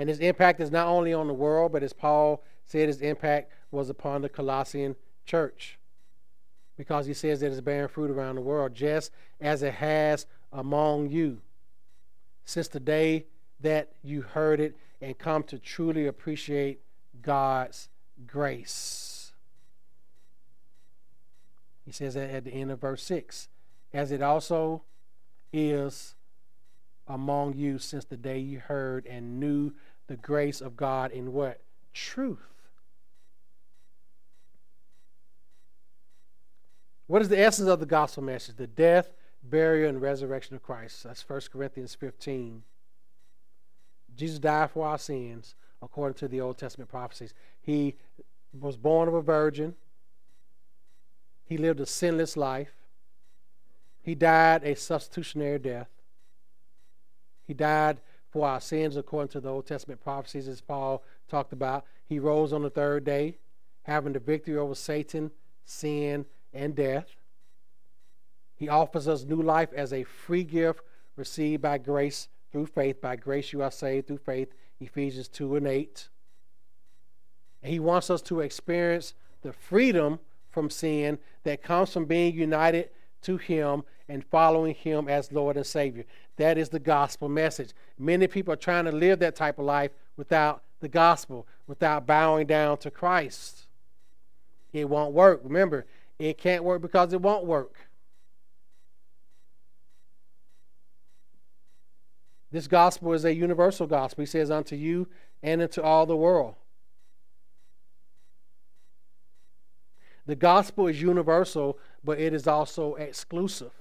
And 0.00 0.08
his 0.08 0.20
impact 0.20 0.60
is 0.60 0.70
not 0.70 0.86
only 0.86 1.12
on 1.12 1.26
the 1.26 1.34
world, 1.34 1.72
but 1.72 1.82
as 1.82 1.92
Paul 1.92 2.42
said, 2.64 2.88
his 2.88 3.02
impact 3.02 3.52
was 3.70 3.90
upon 3.90 4.22
the 4.22 4.30
Colossian 4.30 4.96
church. 5.26 5.78
Because 6.78 7.04
he 7.04 7.12
says 7.12 7.40
that 7.40 7.52
it's 7.52 7.60
bearing 7.60 7.86
fruit 7.86 8.10
around 8.10 8.36
the 8.36 8.40
world, 8.40 8.74
just 8.74 9.12
as 9.42 9.62
it 9.62 9.74
has 9.74 10.24
among 10.54 11.10
you. 11.10 11.42
Since 12.46 12.68
the 12.68 12.80
day 12.80 13.26
that 13.60 13.92
you 14.02 14.22
heard 14.22 14.58
it 14.58 14.74
and 15.02 15.18
come 15.18 15.42
to 15.42 15.58
truly 15.58 16.06
appreciate 16.06 16.80
God's 17.20 17.90
grace. 18.26 19.32
He 21.84 21.92
says 21.92 22.14
that 22.14 22.30
at 22.30 22.44
the 22.44 22.52
end 22.54 22.70
of 22.70 22.80
verse 22.80 23.02
6 23.02 23.50
as 23.92 24.12
it 24.12 24.22
also 24.22 24.80
is 25.52 26.14
among 27.10 27.54
you 27.54 27.76
since 27.76 28.04
the 28.04 28.16
day 28.16 28.38
you 28.38 28.60
heard 28.60 29.04
and 29.06 29.40
knew 29.40 29.72
the 30.10 30.16
grace 30.16 30.60
of 30.60 30.76
God 30.76 31.12
in 31.12 31.32
what? 31.32 31.60
Truth. 31.94 32.40
What 37.06 37.22
is 37.22 37.28
the 37.28 37.38
essence 37.38 37.68
of 37.68 37.78
the 37.78 37.86
gospel 37.86 38.24
message? 38.24 38.56
The 38.56 38.66
death, 38.66 39.12
burial, 39.44 39.88
and 39.88 40.02
resurrection 40.02 40.56
of 40.56 40.64
Christ. 40.64 41.04
That's 41.04 41.26
1 41.28 41.42
Corinthians 41.52 41.94
15. 41.94 42.64
Jesus 44.16 44.40
died 44.40 44.72
for 44.72 44.84
our 44.84 44.98
sins 44.98 45.54
according 45.80 46.14
to 46.14 46.26
the 46.26 46.40
Old 46.40 46.58
Testament 46.58 46.90
prophecies. 46.90 47.32
He 47.60 47.94
was 48.52 48.76
born 48.76 49.06
of 49.06 49.14
a 49.14 49.22
virgin. 49.22 49.76
He 51.44 51.56
lived 51.56 51.78
a 51.78 51.86
sinless 51.86 52.36
life. 52.36 52.72
He 54.02 54.16
died 54.16 54.64
a 54.64 54.74
substitutionary 54.74 55.60
death. 55.60 55.88
He 57.46 57.54
died 57.54 58.00
for 58.30 58.46
our 58.46 58.60
sins 58.60 58.96
according 58.96 59.28
to 59.28 59.40
the 59.40 59.48
Old 59.48 59.66
Testament 59.66 60.00
prophecies, 60.00 60.48
as 60.48 60.60
Paul 60.60 61.02
talked 61.28 61.52
about. 61.52 61.84
He 62.04 62.18
rose 62.18 62.52
on 62.52 62.62
the 62.62 62.70
third 62.70 63.04
day, 63.04 63.38
having 63.82 64.12
the 64.12 64.18
victory 64.18 64.56
over 64.56 64.74
Satan, 64.74 65.30
sin, 65.64 66.26
and 66.52 66.74
death. 66.74 67.08
He 68.56 68.68
offers 68.68 69.08
us 69.08 69.24
new 69.24 69.42
life 69.42 69.72
as 69.74 69.92
a 69.92 70.04
free 70.04 70.44
gift 70.44 70.80
received 71.16 71.62
by 71.62 71.78
grace 71.78 72.28
through 72.52 72.66
faith. 72.66 73.00
By 73.00 73.16
grace 73.16 73.52
you 73.52 73.62
are 73.62 73.70
saved 73.70 74.08
through 74.08 74.18
faith, 74.18 74.52
Ephesians 74.80 75.28
2 75.28 75.56
and 75.56 75.66
8. 75.66 76.08
And 77.62 77.72
he 77.72 77.80
wants 77.80 78.10
us 78.10 78.22
to 78.22 78.40
experience 78.40 79.14
the 79.42 79.52
freedom 79.52 80.18
from 80.50 80.70
sin 80.70 81.18
that 81.44 81.62
comes 81.62 81.92
from 81.92 82.04
being 82.04 82.34
united 82.34 82.90
to 83.22 83.36
Him 83.36 83.82
and 84.08 84.24
following 84.24 84.74
Him 84.74 85.08
as 85.08 85.32
Lord 85.32 85.56
and 85.56 85.66
Savior. 85.66 86.04
That 86.36 86.58
is 86.58 86.68
the 86.68 86.78
gospel 86.78 87.28
message. 87.28 87.72
Many 87.98 88.26
people 88.26 88.52
are 88.52 88.56
trying 88.56 88.86
to 88.86 88.92
live 88.92 89.18
that 89.20 89.36
type 89.36 89.58
of 89.58 89.64
life 89.64 89.90
without 90.16 90.62
the 90.80 90.88
gospel, 90.88 91.46
without 91.66 92.06
bowing 92.06 92.46
down 92.46 92.78
to 92.78 92.90
Christ. 92.90 93.66
It 94.72 94.88
won't 94.88 95.12
work. 95.12 95.40
Remember, 95.44 95.86
it 96.18 96.38
can't 96.38 96.64
work 96.64 96.82
because 96.82 97.12
it 97.12 97.20
won't 97.20 97.44
work. 97.44 97.88
This 102.52 102.66
gospel 102.66 103.12
is 103.12 103.24
a 103.24 103.34
universal 103.34 103.86
gospel. 103.86 104.22
He 104.22 104.26
says, 104.26 104.50
unto 104.50 104.74
you 104.74 105.06
and 105.42 105.62
unto 105.62 105.80
all 105.80 106.06
the 106.06 106.16
world. 106.16 106.56
The 110.26 110.36
gospel 110.36 110.86
is 110.86 111.00
universal, 111.00 111.78
but 112.02 112.18
it 112.18 112.32
is 112.32 112.46
also 112.46 112.94
exclusive. 112.94 113.72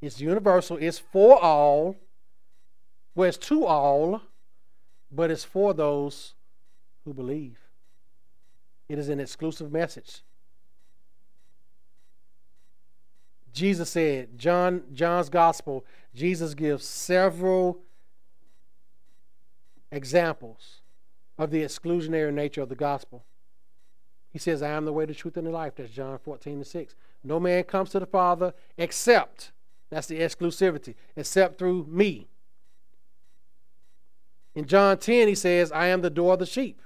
It's 0.00 0.20
universal, 0.20 0.78
it's 0.78 0.98
for 0.98 1.40
all, 1.42 1.96
well, 3.14 3.28
it's 3.28 3.38
to 3.38 3.64
all, 3.64 4.20
but 5.10 5.30
it's 5.30 5.44
for 5.44 5.72
those 5.74 6.34
who 7.04 7.14
believe. 7.14 7.58
It 8.88 8.98
is 8.98 9.08
an 9.08 9.20
exclusive 9.20 9.70
message. 9.70 10.22
Jesus 13.52 13.90
said, 13.90 14.38
John 14.38 14.82
John's 14.92 15.28
gospel, 15.28 15.84
Jesus 16.14 16.54
gives 16.54 16.84
several 16.84 17.80
examples 19.90 20.80
of 21.38 21.50
the 21.50 21.62
exclusionary 21.62 22.32
nature 22.32 22.62
of 22.62 22.70
the 22.70 22.74
gospel. 22.74 23.24
He 24.32 24.38
says, 24.38 24.62
I 24.62 24.70
am 24.70 24.84
the 24.84 24.92
way, 24.92 25.04
the 25.04 25.14
truth, 25.14 25.36
and 25.36 25.46
the 25.46 25.50
life. 25.50 25.74
That's 25.76 25.90
John 25.90 26.18
14 26.18 26.54
and 26.54 26.66
6. 26.66 26.94
No 27.22 27.38
man 27.38 27.64
comes 27.64 27.90
to 27.90 28.00
the 28.00 28.06
Father 28.06 28.54
except, 28.78 29.52
that's 29.90 30.06
the 30.06 30.20
exclusivity, 30.20 30.94
except 31.14 31.58
through 31.58 31.86
me. 31.88 32.28
In 34.54 34.66
John 34.66 34.98
10, 34.98 35.28
he 35.28 35.34
says, 35.34 35.70
I 35.70 35.86
am 35.86 36.00
the 36.00 36.10
door 36.10 36.34
of 36.34 36.38
the 36.38 36.46
sheep. 36.46 36.80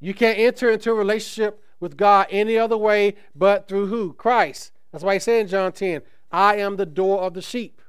You 0.00 0.14
can't 0.14 0.38
enter 0.38 0.70
into 0.70 0.90
a 0.90 0.94
relationship 0.94 1.62
with 1.80 1.96
God 1.96 2.26
any 2.30 2.58
other 2.58 2.76
way 2.76 3.16
but 3.34 3.68
through 3.68 3.86
who? 3.86 4.12
Christ. 4.12 4.72
That's 4.92 5.04
why 5.04 5.14
he 5.14 5.20
said 5.20 5.42
in 5.42 5.48
John 5.48 5.72
10, 5.72 6.02
I 6.30 6.56
am 6.56 6.76
the 6.76 6.86
door 6.86 7.22
of 7.22 7.34
the 7.34 7.42
sheep. 7.42 7.80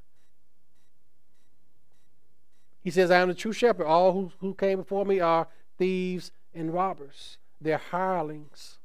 He 2.81 2.91
says, 2.91 3.09
I 3.09 3.19
am 3.19 3.29
the 3.29 3.33
true 3.33 3.53
shepherd. 3.53 3.85
All 3.85 4.13
who, 4.13 4.31
who 4.39 4.53
came 4.53 4.79
before 4.79 5.05
me 5.05 5.19
are 5.19 5.47
thieves 5.77 6.31
and 6.53 6.73
robbers. 6.73 7.37
They're 7.61 7.77
hirelings. 7.77 8.77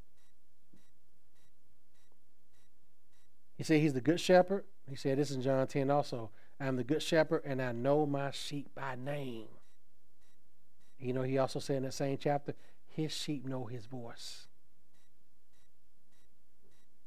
He 3.56 3.64
said 3.64 3.80
he's 3.80 3.92
the 3.92 4.00
good 4.00 4.20
shepherd. 4.20 4.64
He 4.88 4.96
said 4.96 5.18
this 5.18 5.30
in 5.30 5.42
John 5.42 5.66
10 5.66 5.90
also. 5.90 6.30
I 6.58 6.66
am 6.66 6.76
the 6.76 6.84
good 6.84 7.02
shepherd 7.02 7.42
and 7.44 7.60
I 7.60 7.72
know 7.72 8.06
my 8.06 8.30
sheep 8.30 8.68
by 8.74 8.96
name. 8.96 9.48
You 10.98 11.12
know, 11.12 11.22
he 11.22 11.38
also 11.38 11.58
said 11.58 11.76
in 11.76 11.82
that 11.84 11.94
same 11.94 12.18
chapter, 12.18 12.54
his 12.88 13.12
sheep 13.12 13.46
know 13.46 13.66
his 13.66 13.86
voice. 13.86 14.46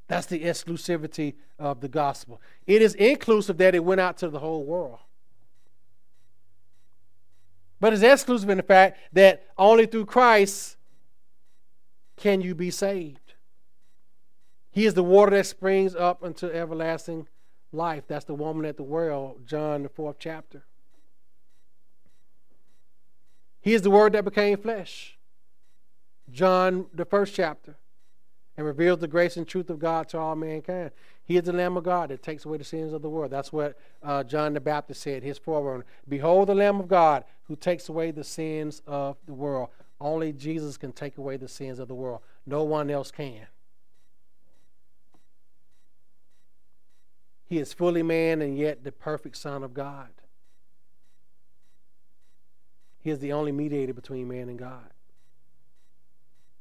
That's 0.08 0.28
the 0.28 0.44
exclusivity 0.44 1.36
of 1.58 1.82
the 1.82 1.88
gospel. 1.88 2.42
It 2.68 2.82
is 2.82 2.96
inclusive 2.96 3.58
that 3.58 3.76
it 3.76 3.84
went 3.84 4.02
out 4.02 4.18
to 4.18 4.30
the 4.30 4.40
whole 4.40 4.64
world. 4.64 5.00
But 7.80 7.94
it's 7.94 8.04
exclusive 8.04 8.50
in 8.50 8.58
the 8.58 8.64
fact 8.64 8.98
that 9.14 9.48
only 9.58 9.86
through 9.86 10.06
Christ 10.06 10.78
can 12.16 12.42
you 12.42 12.56
be 12.56 12.72
saved. 12.72 13.34
He 14.72 14.86
is 14.86 14.94
the 14.94 15.04
water 15.04 15.36
that 15.38 15.46
springs 15.46 15.96
up 15.96 16.24
into 16.24 16.54
everlasting 16.54 17.28
life. 17.72 18.04
That's 18.08 18.26
the 18.26 18.34
woman 18.34 18.66
at 18.66 18.78
the 18.78 18.84
well, 18.84 19.38
John, 19.46 19.84
the 19.84 19.90
fourth 19.90 20.18
chapter. 20.20 20.64
He 23.62 23.74
is 23.74 23.82
the 23.82 23.92
word 23.92 24.14
that 24.14 24.26
became 24.26 24.58
flesh, 24.58 25.18
John, 26.32 26.88
the 26.94 27.06
first 27.06 27.34
chapter, 27.34 27.76
and 28.58 28.66
reveals 28.66 29.00
the 29.00 29.08
grace 29.08 29.38
and 29.38 29.48
truth 29.48 29.70
of 29.70 29.80
God 29.80 30.10
to 30.10 30.20
all 30.20 30.36
mankind. 30.36 30.92
He 31.24 31.38
is 31.38 31.44
the 31.44 31.54
Lamb 31.54 31.78
of 31.78 31.86
God 31.86 32.10
that 32.10 32.22
takes 32.22 32.44
away 32.44 32.58
the 32.58 32.66
sins 32.66 32.92
of 32.92 33.02
the 33.02 33.10
world. 33.10 33.32
That's 33.32 33.54
what 33.54 33.80
uh, 34.04 34.24
John 34.24 34.54
the 34.54 34.60
Baptist 34.60 35.02
said, 35.02 35.24
his 35.24 35.38
forerunner. 35.38 35.86
Behold 36.10 36.50
the 36.50 36.56
Lamb 36.56 36.80
of 36.82 36.90
God 36.90 37.24
who 37.48 37.56
takes 37.56 37.88
away 37.88 38.12
the 38.12 38.24
sins 38.24 38.82
of 38.86 39.16
the 39.26 39.34
world. 39.34 39.70
Only 40.00 40.34
Jesus 40.34 40.78
can 40.78 40.92
take 40.92 41.18
away 41.18 41.38
the 41.38 41.48
sins 41.48 41.80
of 41.80 41.88
the 41.88 41.96
world. 41.96 42.22
No 42.46 42.64
one 42.64 42.90
else 42.90 43.12
can. 43.12 43.48
He 47.46 47.60
is 47.60 47.74
fully 47.74 48.04
man 48.04 48.42
and 48.42 48.58
yet 48.58 48.84
the 48.84 48.92
perfect 48.92 49.38
Son 49.38 49.64
of 49.64 49.74
God. 49.74 50.10
He 53.00 53.10
is 53.10 53.20
the 53.20 53.34
only 53.34 53.52
mediator 53.52 53.94
between 53.94 54.28
man 54.28 54.50
and 54.50 54.58
God. 54.58 54.90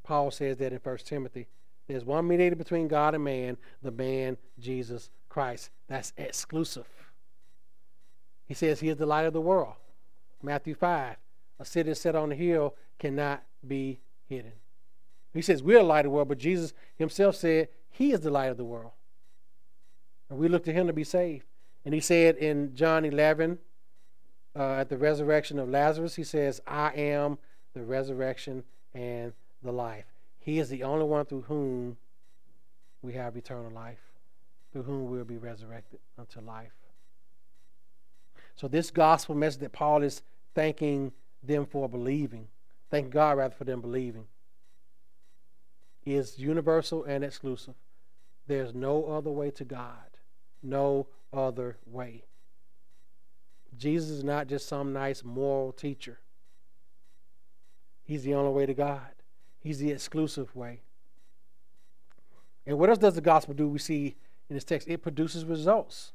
Paul 0.03 0.31
says 0.31 0.59
that 0.59 0.73
in 0.73 0.79
1 0.79 0.99
Timothy. 0.99 1.47
There's 1.87 2.05
one 2.05 2.27
mediator 2.27 2.57
between 2.57 2.89
God 2.89 3.15
and 3.15 3.25
man, 3.25 3.57
the 3.83 3.91
man 3.91 4.37
Jesus 4.59 5.11
Christ. 5.29 5.71
That's 5.89 6.13
exclusive. 6.17 6.87
He 8.47 8.55
says 8.55 8.81
he 8.81 8.89
is 8.89 8.97
the 8.97 9.07
light 9.07 9.27
of 9.27 9.33
the 9.33 9.41
world. 9.41 9.75
Matthew 10.43 10.75
5. 10.75 11.17
A 11.61 11.65
city 11.65 11.95
set 11.95 12.17
on 12.17 12.31
the 12.31 12.35
hill 12.35 12.75
cannot 12.99 13.43
be 13.67 14.01
hidden. 14.29 14.53
He 15.35 15.43
says 15.43 15.63
we're 15.63 15.79
the 15.79 15.85
light 15.85 16.01
of 16.01 16.05
the 16.05 16.11
world, 16.11 16.29
but 16.29 16.39
Jesus 16.39 16.73
himself 16.97 17.37
said 17.37 17.69
he 17.91 18.13
is 18.13 18.21
the 18.21 18.31
light 18.31 18.51
of 18.51 18.57
the 18.57 18.65
world. 18.65 18.93
And 20.29 20.39
we 20.39 20.49
look 20.49 20.65
to 20.65 20.73
him 20.73 20.87
to 20.87 20.93
be 20.93 21.05
saved. 21.05 21.45
And 21.85 21.95
he 21.95 22.01
said 22.01 22.37
in 22.37 22.75
John 22.75 23.05
11, 23.05 23.59
uh, 24.55 24.75
at 24.75 24.89
the 24.89 24.99
resurrection 24.99 25.59
of 25.59 25.69
Lazarus, 25.69 26.15
he 26.15 26.25
says, 26.25 26.61
I 26.67 26.91
am 26.93 27.39
the 27.75 27.83
resurrection 27.83 28.65
and 28.95 29.33
the 29.63 29.73
life. 29.73 30.05
He 30.39 30.59
is 30.59 30.69
the 30.69 30.83
only 30.83 31.05
one 31.05 31.25
through 31.25 31.43
whom 31.43 31.97
we 33.01 33.15
have 33.15 33.37
eternal 33.37 33.71
life, 33.71 34.01
through 34.73 34.83
whom 34.83 35.11
we'll 35.11 35.25
be 35.25 35.39
resurrected 35.39 36.01
unto 36.19 36.41
life. 36.41 36.73
So, 38.57 38.69
this 38.69 38.91
gospel 38.91 39.35
message 39.35 39.61
that 39.61 39.73
Paul 39.73 40.03
is 40.03 40.23
thanking 40.55 41.13
them 41.43 41.67
for 41.67 41.89
believing, 41.89 42.49
thank 42.93 43.11
God 43.11 43.39
rather 43.39 43.55
for 43.55 43.65
them 43.65 43.81
believing, 43.81 44.27
is 46.05 46.39
universal 46.39 47.05
and 47.05 47.25
exclusive. 47.25 47.75
There's 48.47 48.75
no 48.75 49.07
other 49.07 49.31
way 49.31 49.51
to 49.53 49.65
God. 49.65 50.19
No 50.63 51.07
other 51.33 51.79
way. 51.87 52.25
Jesus 53.79 54.11
is 54.11 54.23
not 54.23 54.47
just 54.47 54.69
some 54.69 54.93
nice 54.93 55.25
moral 55.25 55.73
teacher. 55.73 56.21
He's 58.05 58.25
the 58.25 58.35
only 58.35 58.53
way 58.53 58.67
to 58.67 58.75
God. 58.75 59.15
He's 59.59 59.79
the 59.79 59.91
exclusive 59.91 60.55
way. 60.55 60.83
And 62.67 62.79
what 62.79 62.91
else 62.91 62.99
does 62.99 63.15
the 63.15 63.23
gospel 63.23 63.55
do? 63.55 63.69
We 63.69 63.79
see 63.79 64.17
in 64.51 64.55
this 64.55 64.65
text, 64.65 64.87
it 64.87 65.03
produces 65.03 65.47
results. 65.47 66.13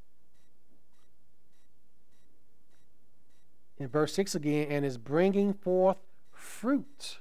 in 3.80 3.88
verse 3.88 4.13
6 4.13 4.36
again, 4.36 4.67
and 4.69 4.86
is 4.86 4.97
bringing 4.97 5.53
forth 5.53 5.97
fruit. 6.48 7.20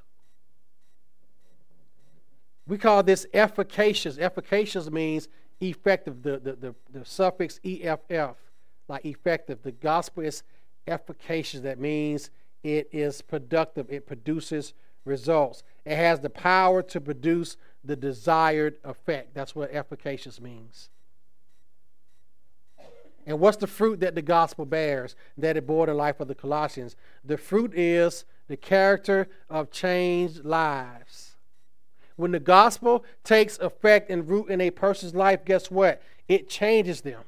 We 2.67 2.79
call 2.79 3.03
this 3.03 3.27
efficacious. 3.35 4.19
Efficacious 4.19 4.91
means 4.91 5.29
effective. 5.61 6.23
The, 6.23 6.39
the, 6.39 6.53
the, 6.53 6.75
the 6.91 7.05
suffix 7.05 7.61
EFF, 7.65 8.37
like 8.89 9.05
effective. 9.05 9.63
The 9.63 9.73
gospel 9.73 10.25
is 10.25 10.43
efficacious. 10.87 11.61
That 11.61 11.79
means 11.79 12.31
it 12.63 12.89
is 12.93 13.23
productive, 13.23 13.87
it 13.91 14.07
produces 14.07 14.75
results. 15.05 15.63
It 15.85 15.97
has 15.97 16.21
the 16.21 16.31
power 16.31 16.83
to 16.83 17.01
produce 17.01 17.57
the 17.85 17.95
desired 17.95 18.79
effect. 18.83 19.35
That's 19.35 19.55
what 19.55 19.71
efficacious 19.71 20.41
means. 20.41 20.91
And 23.25 23.41
what's 23.41 23.57
the 23.57 23.67
fruit 23.67 24.01
that 24.01 24.15
the 24.15 24.23
gospel 24.23 24.65
bears 24.65 25.17
that 25.37 25.57
it 25.57 25.67
bore 25.67 25.87
the 25.87 25.95
life 25.95 26.21
of 26.21 26.29
the 26.29 26.35
Colossians? 26.35 26.97
The 27.25 27.37
fruit 27.37 27.73
is 27.75 28.25
the 28.49 28.57
character 28.57 29.29
of 29.51 29.71
changed 29.71 30.45
lives. 30.45 31.37
When 32.17 32.33
the 32.33 32.41
gospel 32.41 33.05
takes 33.25 33.59
effect 33.59 34.11
and 34.11 34.29
root 34.29 34.49
in 34.49 34.61
a 34.61 34.71
person's 34.71 35.15
life, 35.15 35.45
guess 35.45 35.71
what? 35.71 36.03
It 36.29 36.49
changes 36.49 37.03
them. 37.03 37.23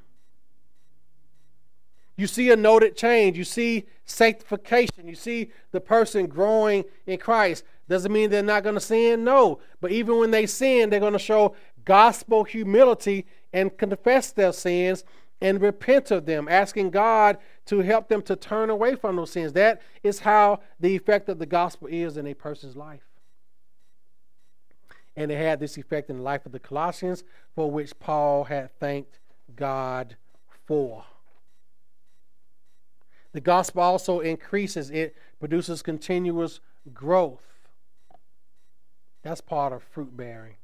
You 2.16 2.26
see 2.26 2.50
a 2.50 2.56
noted 2.56 2.96
change. 2.96 3.38
You 3.38 3.44
see 3.44 3.86
sanctification. 4.04 5.06
You 5.06 5.14
see 5.14 5.50
the 5.70 5.80
person 5.80 6.26
growing 6.26 6.84
in 7.06 7.18
Christ. 7.18 7.64
Doesn't 7.88 8.12
mean 8.12 8.28
they're 8.28 8.42
not 8.42 8.64
going 8.64 8.74
to 8.74 8.80
sin, 8.80 9.24
no. 9.24 9.60
But 9.80 9.92
even 9.92 10.18
when 10.18 10.30
they 10.30 10.46
sin, 10.46 10.90
they're 10.90 11.00
going 11.00 11.12
to 11.12 11.18
show 11.18 11.54
gospel 11.84 12.44
humility 12.44 13.26
and 13.52 13.76
confess 13.76 14.32
their 14.32 14.52
sins 14.52 15.04
and 15.40 15.60
repent 15.60 16.10
of 16.10 16.26
them, 16.26 16.48
asking 16.48 16.90
God 16.90 17.38
to 17.66 17.80
help 17.80 18.08
them 18.08 18.22
to 18.22 18.36
turn 18.36 18.70
away 18.70 18.96
from 18.96 19.16
those 19.16 19.30
sins. 19.30 19.52
That 19.52 19.80
is 20.02 20.20
how 20.20 20.60
the 20.80 20.96
effect 20.96 21.28
of 21.28 21.38
the 21.38 21.46
gospel 21.46 21.88
is 21.90 22.16
in 22.16 22.26
a 22.26 22.34
person's 22.34 22.76
life. 22.76 23.02
And 25.16 25.30
it 25.30 25.38
had 25.38 25.60
this 25.60 25.76
effect 25.76 26.10
in 26.10 26.18
the 26.18 26.22
life 26.22 26.46
of 26.46 26.52
the 26.52 26.60
Colossians, 26.60 27.24
for 27.54 27.70
which 27.70 27.98
Paul 27.98 28.44
had 28.44 28.70
thanked 28.78 29.18
God 29.56 30.16
for. 30.66 31.04
The 33.32 33.40
gospel 33.40 33.82
also 33.82 34.20
increases, 34.20 34.90
it 34.90 35.16
produces 35.40 35.82
continuous 35.82 36.60
growth. 36.94 37.42
That's 39.22 39.40
part 39.40 39.72
of 39.72 39.82
fruit 39.82 40.16
bearing. 40.16 40.57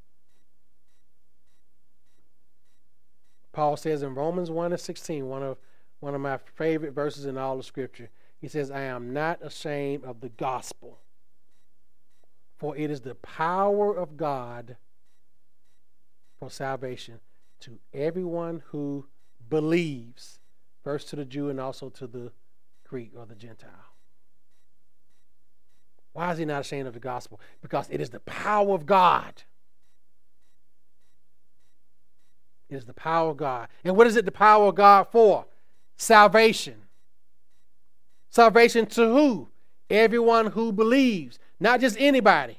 Paul 3.55 3.77
says 3.77 4.03
in 4.03 4.17
Romans 4.17 4.51
1 4.51 4.73
and 4.73 4.81
16, 4.81 5.27
one 5.27 5.43
of, 5.45 5.59
one 6.01 6.15
of 6.15 6.21
my 6.21 6.39
favorite 6.57 6.93
verses 6.93 7.25
in 7.25 7.39
all 7.39 7.59
of 7.59 7.65
Scripture, 7.65 8.11
he 8.41 8.49
says, 8.49 8.71
I 8.71 8.81
am 8.81 9.13
not 9.13 9.39
ashamed 9.41 10.05
of 10.05 10.21
the 10.21 10.29
gospel, 10.29 10.99
for 12.59 12.77
it 12.77 12.91
is 12.91 13.01
the 13.01 13.15
power 13.15 13.97
of 13.97 14.17
God 14.17 14.77
for 16.37 16.51
salvation 16.51 17.21
to 17.61 17.79
everyone 17.95 18.65
who 18.67 19.07
believes, 19.49 20.41
first 20.83 21.09
to 21.11 21.17
the 21.17 21.25
Jew 21.25 21.49
and 21.49 21.61
also 21.61 21.89
to 21.91 22.09
the 22.09 22.33
Greek 22.83 23.13
or 23.17 23.25
the 23.25 23.37
Gentile. 23.37 23.71
Why 26.13 26.33
is 26.33 26.39
he 26.39 26.45
not 26.45 26.63
ashamed 26.63 26.89
of 26.89 26.95
the 26.95 27.01
gospel? 27.01 27.41
Because 27.63 27.89
it 27.89 28.01
is 28.01 28.11
the 28.11 28.21
power 28.21 28.75
of 28.75 28.85
God 28.85 29.45
is 32.75 32.85
the 32.85 32.93
power 32.95 33.31
of 33.31 33.37
God. 33.37 33.69
And 33.85 33.97
what 33.97 34.07
is 34.07 34.17
it 34.17 34.25
the 34.25 34.33
power 34.33 34.67
of 34.67 34.75
God 34.75 35.09
for? 35.11 35.47
Salvation. 35.97 36.83
Salvation 38.31 38.87
to 38.87 39.09
who? 39.09 39.49
Everyone 39.89 40.47
who 40.47 40.73
believes, 40.73 41.39
not 41.61 41.81
just 41.81 41.97
anybody. 41.99 42.59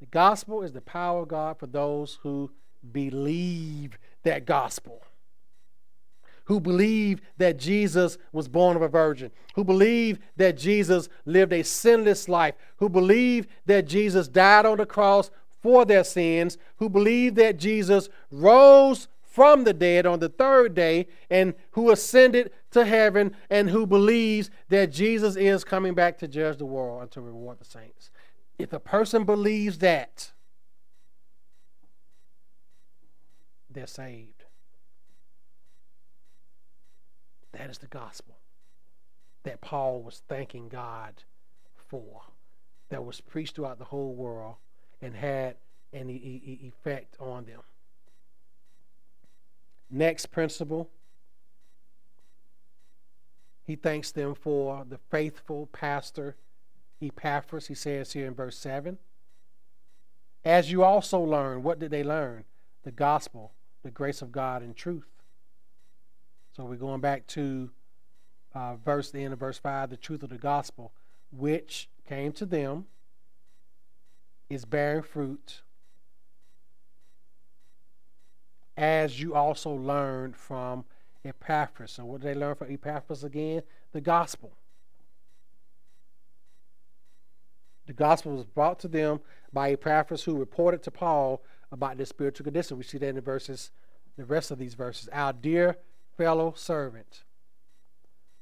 The 0.00 0.06
gospel 0.06 0.62
is 0.62 0.72
the 0.72 0.80
power 0.80 1.22
of 1.22 1.28
God 1.28 1.58
for 1.58 1.66
those 1.66 2.18
who 2.22 2.50
believe 2.92 3.96
that 4.22 4.44
gospel. 4.44 5.02
Who 6.44 6.60
believe 6.60 7.22
that 7.38 7.58
Jesus 7.58 8.18
was 8.32 8.46
born 8.46 8.76
of 8.76 8.82
a 8.82 8.88
virgin, 8.88 9.32
who 9.54 9.64
believe 9.64 10.18
that 10.36 10.56
Jesus 10.56 11.08
lived 11.24 11.52
a 11.52 11.64
sinless 11.64 12.28
life, 12.28 12.54
who 12.76 12.88
believe 12.88 13.48
that 13.64 13.86
Jesus 13.86 14.28
died 14.28 14.66
on 14.66 14.78
the 14.78 14.86
cross 14.86 15.30
for 15.66 15.84
their 15.84 16.04
sins, 16.04 16.58
who 16.76 16.88
believe 16.88 17.34
that 17.34 17.56
Jesus 17.56 18.08
rose 18.30 19.08
from 19.20 19.64
the 19.64 19.72
dead 19.72 20.06
on 20.06 20.20
the 20.20 20.28
third 20.28 20.76
day 20.76 21.08
and 21.28 21.54
who 21.72 21.90
ascended 21.90 22.52
to 22.70 22.84
heaven 22.84 23.34
and 23.50 23.68
who 23.70 23.84
believes 23.84 24.48
that 24.68 24.92
Jesus 24.92 25.34
is 25.34 25.64
coming 25.64 25.92
back 25.92 26.18
to 26.18 26.28
judge 26.28 26.58
the 26.58 26.64
world 26.64 27.02
and 27.02 27.10
to 27.10 27.20
reward 27.20 27.58
the 27.58 27.64
saints. 27.64 28.12
If 28.60 28.72
a 28.72 28.78
person 28.78 29.24
believes 29.24 29.78
that, 29.78 30.30
they're 33.68 33.88
saved. 33.88 34.44
That 37.50 37.70
is 37.70 37.78
the 37.78 37.88
gospel 37.88 38.36
that 39.42 39.60
Paul 39.60 40.00
was 40.00 40.22
thanking 40.28 40.68
God 40.68 41.24
for, 41.74 42.22
that 42.88 43.04
was 43.04 43.20
preached 43.20 43.56
throughout 43.56 43.80
the 43.80 43.86
whole 43.86 44.14
world 44.14 44.58
and 45.00 45.14
had 45.14 45.56
an 45.92 46.10
e- 46.10 46.60
effect 46.62 47.16
on 47.20 47.44
them. 47.44 47.60
Next 49.90 50.26
principle, 50.26 50.90
he 53.64 53.76
thanks 53.76 54.10
them 54.12 54.34
for 54.34 54.84
the 54.88 54.98
faithful 55.10 55.66
pastor 55.66 56.36
Epaphras, 57.00 57.66
he 57.66 57.74
says 57.74 58.12
here 58.12 58.26
in 58.26 58.34
verse 58.34 58.56
7. 58.58 58.98
As 60.44 60.70
you 60.70 60.82
also 60.82 61.20
learn, 61.20 61.62
what 61.62 61.78
did 61.78 61.90
they 61.90 62.02
learn? 62.04 62.44
The 62.84 62.92
gospel, 62.92 63.52
the 63.82 63.90
grace 63.90 64.22
of 64.22 64.32
God, 64.32 64.62
and 64.62 64.74
truth. 64.74 65.08
So 66.52 66.64
we're 66.64 66.76
going 66.76 67.00
back 67.00 67.26
to 67.28 67.70
uh, 68.54 68.76
verse 68.76 69.10
the 69.10 69.22
end 69.22 69.34
of 69.34 69.40
verse 69.40 69.58
5 69.58 69.90
the 69.90 69.96
truth 69.96 70.22
of 70.22 70.30
the 70.30 70.38
gospel, 70.38 70.92
which 71.30 71.88
came 72.08 72.32
to 72.32 72.46
them 72.46 72.86
is 74.48 74.64
bearing 74.64 75.02
fruit, 75.02 75.62
as 78.76 79.20
you 79.20 79.34
also 79.34 79.70
learned 79.70 80.36
from 80.36 80.84
Epaphras. 81.24 81.92
So, 81.92 82.04
what 82.04 82.20
did 82.20 82.28
they 82.28 82.38
learn 82.38 82.54
from 82.54 82.70
Epaphras 82.70 83.24
again? 83.24 83.62
The 83.92 84.00
gospel. 84.00 84.52
The 87.86 87.92
gospel 87.92 88.36
was 88.36 88.44
brought 88.44 88.78
to 88.80 88.88
them 88.88 89.20
by 89.52 89.72
Epaphras, 89.72 90.24
who 90.24 90.36
reported 90.36 90.82
to 90.84 90.90
Paul 90.90 91.42
about 91.70 91.96
their 91.96 92.06
spiritual 92.06 92.44
condition. 92.44 92.76
We 92.76 92.84
see 92.84 92.98
that 92.98 93.08
in 93.08 93.14
the 93.14 93.20
verses, 93.20 93.70
the 94.16 94.24
rest 94.24 94.50
of 94.50 94.58
these 94.58 94.74
verses. 94.74 95.08
Our 95.12 95.32
dear 95.32 95.76
fellow 96.16 96.52
servant, 96.56 97.24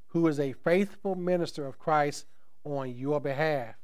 who 0.07 0.27
is 0.27 0.39
a 0.39 0.53
faithful 0.53 1.15
minister 1.15 1.67
of 1.67 1.77
Christ 1.77 2.25
on 2.63 2.95
your 2.95 3.19
behalf 3.19 3.75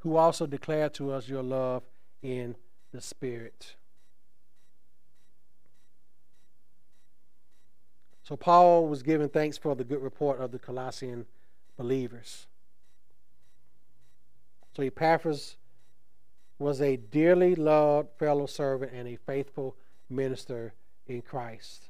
who 0.00 0.16
also 0.16 0.46
declared 0.46 0.94
to 0.94 1.12
us 1.12 1.28
your 1.28 1.42
love 1.42 1.82
in 2.22 2.56
the 2.92 3.00
Spirit. 3.00 3.76
So 8.22 8.36
Paul 8.36 8.86
was 8.86 9.02
giving 9.02 9.28
thanks 9.28 9.58
for 9.58 9.74
the 9.74 9.84
good 9.84 10.02
report 10.02 10.40
of 10.40 10.52
the 10.52 10.58
Colossian 10.58 11.26
believers. 11.76 12.46
So 14.76 14.82
Epaphras 14.82 15.56
was 16.58 16.80
a 16.80 16.96
dearly 16.96 17.54
loved 17.54 18.10
fellow 18.18 18.46
servant 18.46 18.92
and 18.92 19.08
a 19.08 19.16
faithful 19.16 19.76
minister 20.08 20.74
in 21.06 21.22
Christ. 21.22 21.88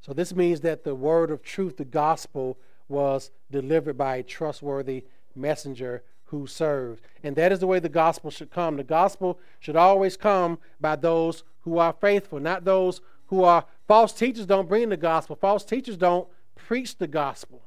So 0.00 0.12
this 0.12 0.34
means 0.34 0.60
that 0.60 0.84
the 0.84 0.94
word 0.94 1.30
of 1.30 1.42
truth, 1.42 1.78
the 1.78 1.84
gospel, 1.84 2.58
was 2.88 3.30
delivered 3.50 3.96
by 3.96 4.16
a 4.16 4.22
trustworthy 4.22 5.04
messenger 5.34 6.02
who 6.26 6.46
serves. 6.46 7.00
And 7.22 7.36
that 7.36 7.52
is 7.52 7.60
the 7.60 7.66
way 7.66 7.78
the 7.78 7.88
gospel 7.88 8.30
should 8.30 8.50
come. 8.50 8.76
The 8.76 8.84
gospel 8.84 9.38
should 9.60 9.76
always 9.76 10.16
come 10.16 10.58
by 10.80 10.96
those 10.96 11.44
who 11.60 11.78
are 11.78 11.92
faithful, 11.92 12.40
not 12.40 12.64
those 12.64 13.00
who 13.26 13.42
are 13.42 13.64
false 13.86 14.12
teachers 14.12 14.46
don't 14.46 14.68
bring 14.68 14.88
the 14.88 14.96
gospel. 14.96 15.36
False 15.36 15.64
teachers 15.64 15.96
don't 15.96 16.28
preach 16.56 16.98
the 16.98 17.06
gospel. 17.06 17.62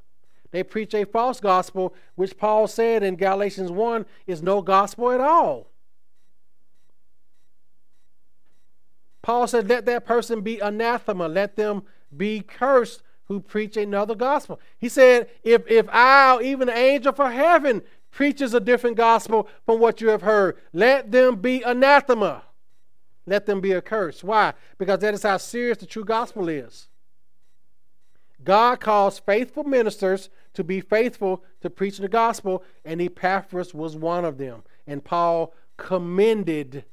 They 0.51 0.63
preach 0.63 0.93
a 0.93 1.05
false 1.05 1.39
gospel, 1.39 1.93
which 2.15 2.37
Paul 2.37 2.67
said 2.67 3.03
in 3.03 3.15
Galatians 3.15 3.71
1 3.71 4.05
is 4.27 4.41
no 4.41 4.61
gospel 4.61 5.11
at 5.11 5.19
all. 5.19 5.67
Paul 9.21 9.45
said, 9.47 9.67
Let 9.67 9.85
that 9.85 10.05
person 10.05 10.41
be 10.41 10.59
anathema, 10.59 11.27
let 11.27 11.57
them 11.57 11.83
be 12.15 12.39
cursed 12.39 13.03
who 13.27 13.39
preach 13.39 13.77
another 13.77 14.15
gospel. 14.15 14.59
He 14.77 14.89
said, 14.89 15.29
If, 15.43 15.69
if 15.69 15.87
I, 15.91 16.39
even 16.41 16.69
an 16.69 16.77
angel 16.77 17.13
from 17.13 17.31
heaven, 17.31 17.81
preaches 18.11 18.53
a 18.53 18.59
different 18.59 18.97
gospel 18.97 19.47
from 19.65 19.79
what 19.79 20.01
you 20.01 20.09
have 20.09 20.21
heard. 20.21 20.57
Let 20.73 21.11
them 21.11 21.35
be 21.35 21.61
anathema. 21.61 22.43
Let 23.25 23.45
them 23.45 23.59
be 23.59 23.73
accursed. 23.73 24.23
Why? 24.23 24.53
Because 24.77 24.99
that 24.99 25.13
is 25.13 25.23
how 25.23 25.37
serious 25.37 25.77
the 25.77 25.85
true 25.85 26.05
gospel 26.05 26.47
is. 26.47 26.87
God 28.43 28.79
calls 28.79 29.19
faithful 29.19 29.65
ministers 29.65 30.29
to 30.53 30.63
be 30.63 30.79
faithful 30.79 31.43
to 31.61 31.69
preach 31.69 31.97
the 31.97 32.07
gospel, 32.07 32.63
and 32.85 33.01
Epaphras 33.01 33.73
was 33.73 33.95
one 33.95 34.23
of 34.23 34.37
them. 34.37 34.63
And 34.87 35.03
Paul 35.03 35.53
commended, 35.75 36.85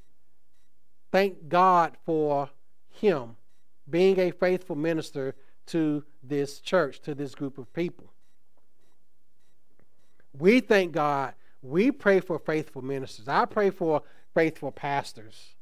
thank 1.13 1.49
God 1.49 1.97
for 2.05 2.51
him 2.91 3.37
being 3.89 4.19
a 4.19 4.33
faithful 4.33 4.77
minister 4.77 5.35
to 5.67 6.05
this 6.23 6.61
church, 6.61 7.01
to 7.01 7.15
this 7.15 7.35
group 7.35 7.59
of 7.59 7.73
people. 7.73 8.13
We 10.39 10.61
thank 10.61 10.93
God. 10.93 11.35
We 11.63 11.91
pray 11.91 12.21
for 12.21 12.39
faithful 12.39 12.83
ministers. 12.83 13.29
I 13.29 13.45
pray 13.45 13.71
for 13.71 14.03
faithful 14.35 14.73
pastors. 14.73 15.55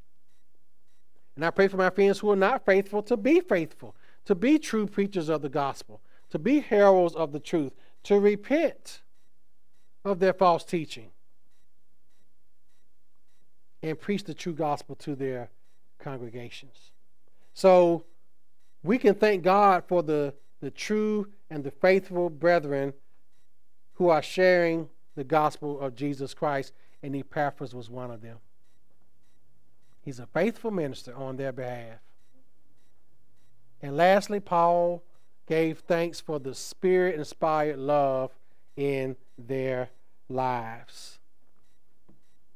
And 1.35 1.45
I 1.45 1.49
pray 1.49 1.67
for 1.67 1.77
my 1.77 1.89
friends 1.89 2.19
who 2.19 2.31
are 2.31 2.35
not 2.35 2.65
faithful 2.65 3.01
to 3.03 3.17
be 3.17 3.39
faithful, 3.39 3.95
to 4.25 4.35
be 4.35 4.59
true 4.59 4.85
preachers 4.85 5.29
of 5.29 5.41
the 5.41 5.49
gospel, 5.49 6.01
to 6.29 6.39
be 6.39 6.59
heralds 6.59 7.15
of 7.15 7.31
the 7.31 7.39
truth, 7.39 7.73
to 8.03 8.19
repent 8.19 9.01
of 10.03 10.19
their 10.19 10.33
false 10.33 10.63
teaching, 10.63 11.11
and 13.81 13.99
preach 13.99 14.23
the 14.23 14.33
true 14.33 14.53
gospel 14.53 14.95
to 14.95 15.15
their 15.15 15.49
congregations. 15.99 16.91
So 17.53 18.03
we 18.83 18.97
can 18.97 19.15
thank 19.15 19.43
God 19.43 19.83
for 19.87 20.03
the, 20.03 20.33
the 20.61 20.71
true 20.71 21.27
and 21.49 21.63
the 21.63 21.71
faithful 21.71 22.29
brethren 22.29 22.93
who 23.95 24.09
are 24.09 24.21
sharing 24.21 24.89
the 25.15 25.23
gospel 25.23 25.79
of 25.79 25.95
Jesus 25.95 26.33
Christ, 26.33 26.73
and 27.01 27.15
Epaphras 27.15 27.73
was 27.75 27.89
one 27.89 28.11
of 28.11 28.21
them. 28.21 28.37
He's 30.01 30.19
a 30.19 30.25
faithful 30.25 30.71
minister 30.71 31.15
on 31.15 31.37
their 31.37 31.51
behalf. 31.51 31.99
And 33.81 33.95
lastly, 33.95 34.39
Paul 34.39 35.03
gave 35.47 35.79
thanks 35.79 36.19
for 36.19 36.39
the 36.39 36.55
spirit 36.55 37.15
inspired 37.15 37.77
love 37.77 38.31
in 38.75 39.15
their 39.37 39.89
lives. 40.29 41.19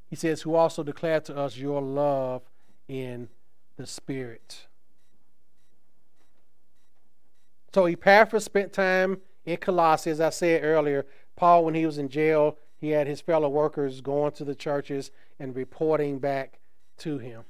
He 0.09 0.15
says, 0.15 0.41
Who 0.41 0.55
also 0.55 0.83
declared 0.83 1.25
to 1.25 1.37
us 1.37 1.57
your 1.57 1.81
love 1.81 2.41
in 2.87 3.29
the 3.75 3.85
Spirit. 3.85 4.67
So 7.77 7.85
Epaphras 7.85 8.43
spent 8.43 8.73
time 8.73 9.21
in 9.45 9.57
Colossae, 9.57 10.09
as 10.09 10.19
I 10.19 10.31
said 10.31 10.63
earlier. 10.63 11.05
Paul, 11.35 11.63
when 11.63 11.75
he 11.75 11.85
was 11.85 11.99
in 11.99 12.09
jail, 12.09 12.57
he 12.75 12.89
had 12.89 13.05
his 13.05 13.21
fellow 13.21 13.49
workers 13.49 14.01
going 14.01 14.31
to 14.31 14.43
the 14.43 14.55
churches 14.55 15.11
and 15.37 15.55
reporting 15.55 16.17
back 16.17 16.57
to 16.97 17.19
him 17.19 17.43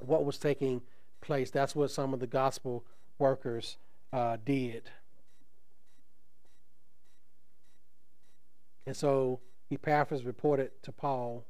what 0.00 0.26
was 0.26 0.36
taking 0.36 0.82
place. 1.22 1.50
That's 1.50 1.74
what 1.74 1.90
some 1.90 2.12
of 2.12 2.20
the 2.20 2.26
gospel 2.26 2.84
workers 3.18 3.78
uh, 4.12 4.36
did. 4.44 4.90
And 8.84 8.94
so 8.94 9.40
Epaphras 9.72 10.24
reported 10.24 10.72
to 10.82 10.92
Paul 10.92 11.46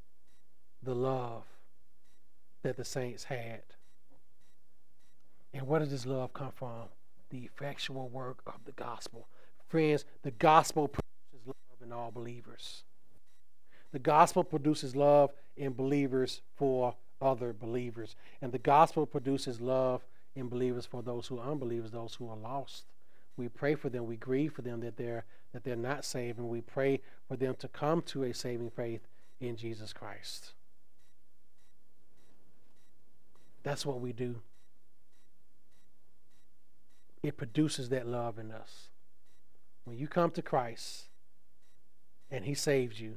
the 0.84 0.94
love 0.94 1.42
that 2.62 2.76
the 2.76 2.84
saints 2.84 3.24
had. 3.24 3.62
And 5.52 5.66
where 5.66 5.80
does 5.80 5.90
this 5.90 6.06
love 6.06 6.32
come 6.32 6.52
from? 6.54 6.90
The 7.37 7.45
effectual 7.45 8.09
work 8.09 8.39
of 8.47 8.64
the 8.64 8.72
gospel. 8.72 9.28
Friends, 9.68 10.07
the 10.22 10.30
gospel 10.30 10.89
produces 10.89 11.47
love 11.47 11.82
in 11.84 11.93
all 11.93 12.11
believers. 12.11 12.84
The 13.93 13.99
gospel 13.99 14.43
produces 14.43 14.97
love 14.97 15.32
in 15.55 15.74
believers 15.74 16.41
for 16.55 16.95
other 17.20 17.53
believers. 17.53 18.16
And 18.41 18.53
the 18.53 18.59
gospel 18.59 19.05
produces 19.05 19.61
love 19.61 20.03
in 20.34 20.49
believers 20.49 20.87
for 20.87 21.03
those 21.03 21.26
who 21.26 21.39
are 21.39 21.51
unbelievers, 21.51 21.91
those 21.91 22.14
who 22.14 22.26
are 22.30 22.37
lost. 22.37 22.84
We 23.37 23.49
pray 23.49 23.74
for 23.74 23.91
them. 23.91 24.07
We 24.07 24.16
grieve 24.16 24.55
for 24.55 24.62
them 24.62 24.80
that 24.80 24.97
they're 24.97 25.26
that 25.53 25.62
they're 25.62 25.76
not 25.76 26.07
saved, 26.07 26.39
and 26.39 26.49
we 26.49 26.62
pray 26.62 27.03
for 27.28 27.37
them 27.37 27.55
to 27.59 27.68
come 27.68 28.01
to 28.03 28.24
a 28.24 28.32
saving 28.32 28.70
faith 28.70 29.07
in 29.41 29.57
Jesus 29.57 29.93
Christ. 29.93 30.53
That's 33.62 33.84
what 33.84 34.01
we 34.01 34.12
do. 34.14 34.41
It 37.22 37.36
produces 37.36 37.88
that 37.88 38.06
love 38.06 38.38
in 38.38 38.50
us. 38.50 38.88
When 39.84 39.96
you 39.96 40.08
come 40.08 40.30
to 40.32 40.42
Christ 40.42 41.04
and 42.30 42.44
He 42.44 42.54
saves 42.54 43.00
you, 43.00 43.16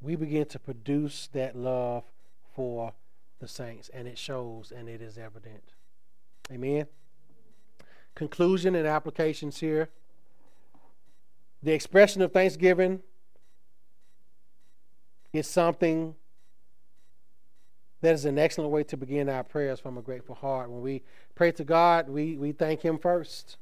we 0.00 0.16
begin 0.16 0.46
to 0.46 0.58
produce 0.58 1.28
that 1.32 1.56
love 1.56 2.04
for 2.54 2.92
the 3.38 3.48
saints, 3.48 3.88
and 3.92 4.06
it 4.06 4.18
shows 4.18 4.72
and 4.74 4.88
it 4.88 5.00
is 5.00 5.16
evident. 5.18 5.72
Amen. 6.50 6.86
Conclusion 8.14 8.74
and 8.74 8.86
applications 8.86 9.60
here. 9.60 9.88
The 11.62 11.72
expression 11.72 12.22
of 12.22 12.32
thanksgiving 12.32 13.00
is 15.32 15.46
something 15.46 16.14
that 18.02 18.14
is 18.14 18.24
an 18.24 18.36
excellent 18.36 18.70
way 18.70 18.82
to 18.82 18.96
begin 18.96 19.28
our 19.28 19.44
prayers 19.44 19.78
from 19.78 19.96
a 19.96 20.02
grateful 20.02 20.34
heart. 20.34 20.70
When 20.70 20.82
we 20.82 21.02
pray 21.36 21.52
to 21.52 21.64
God, 21.64 22.08
we, 22.08 22.36
we 22.36 22.50
thank 22.50 22.82
Him 22.82 22.98
first. 22.98 23.56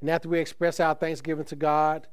And 0.00 0.08
after 0.08 0.28
we 0.30 0.40
express 0.40 0.80
our 0.80 0.94
thanksgiving 0.94 1.44
to 1.46 1.56
God, 1.56 2.06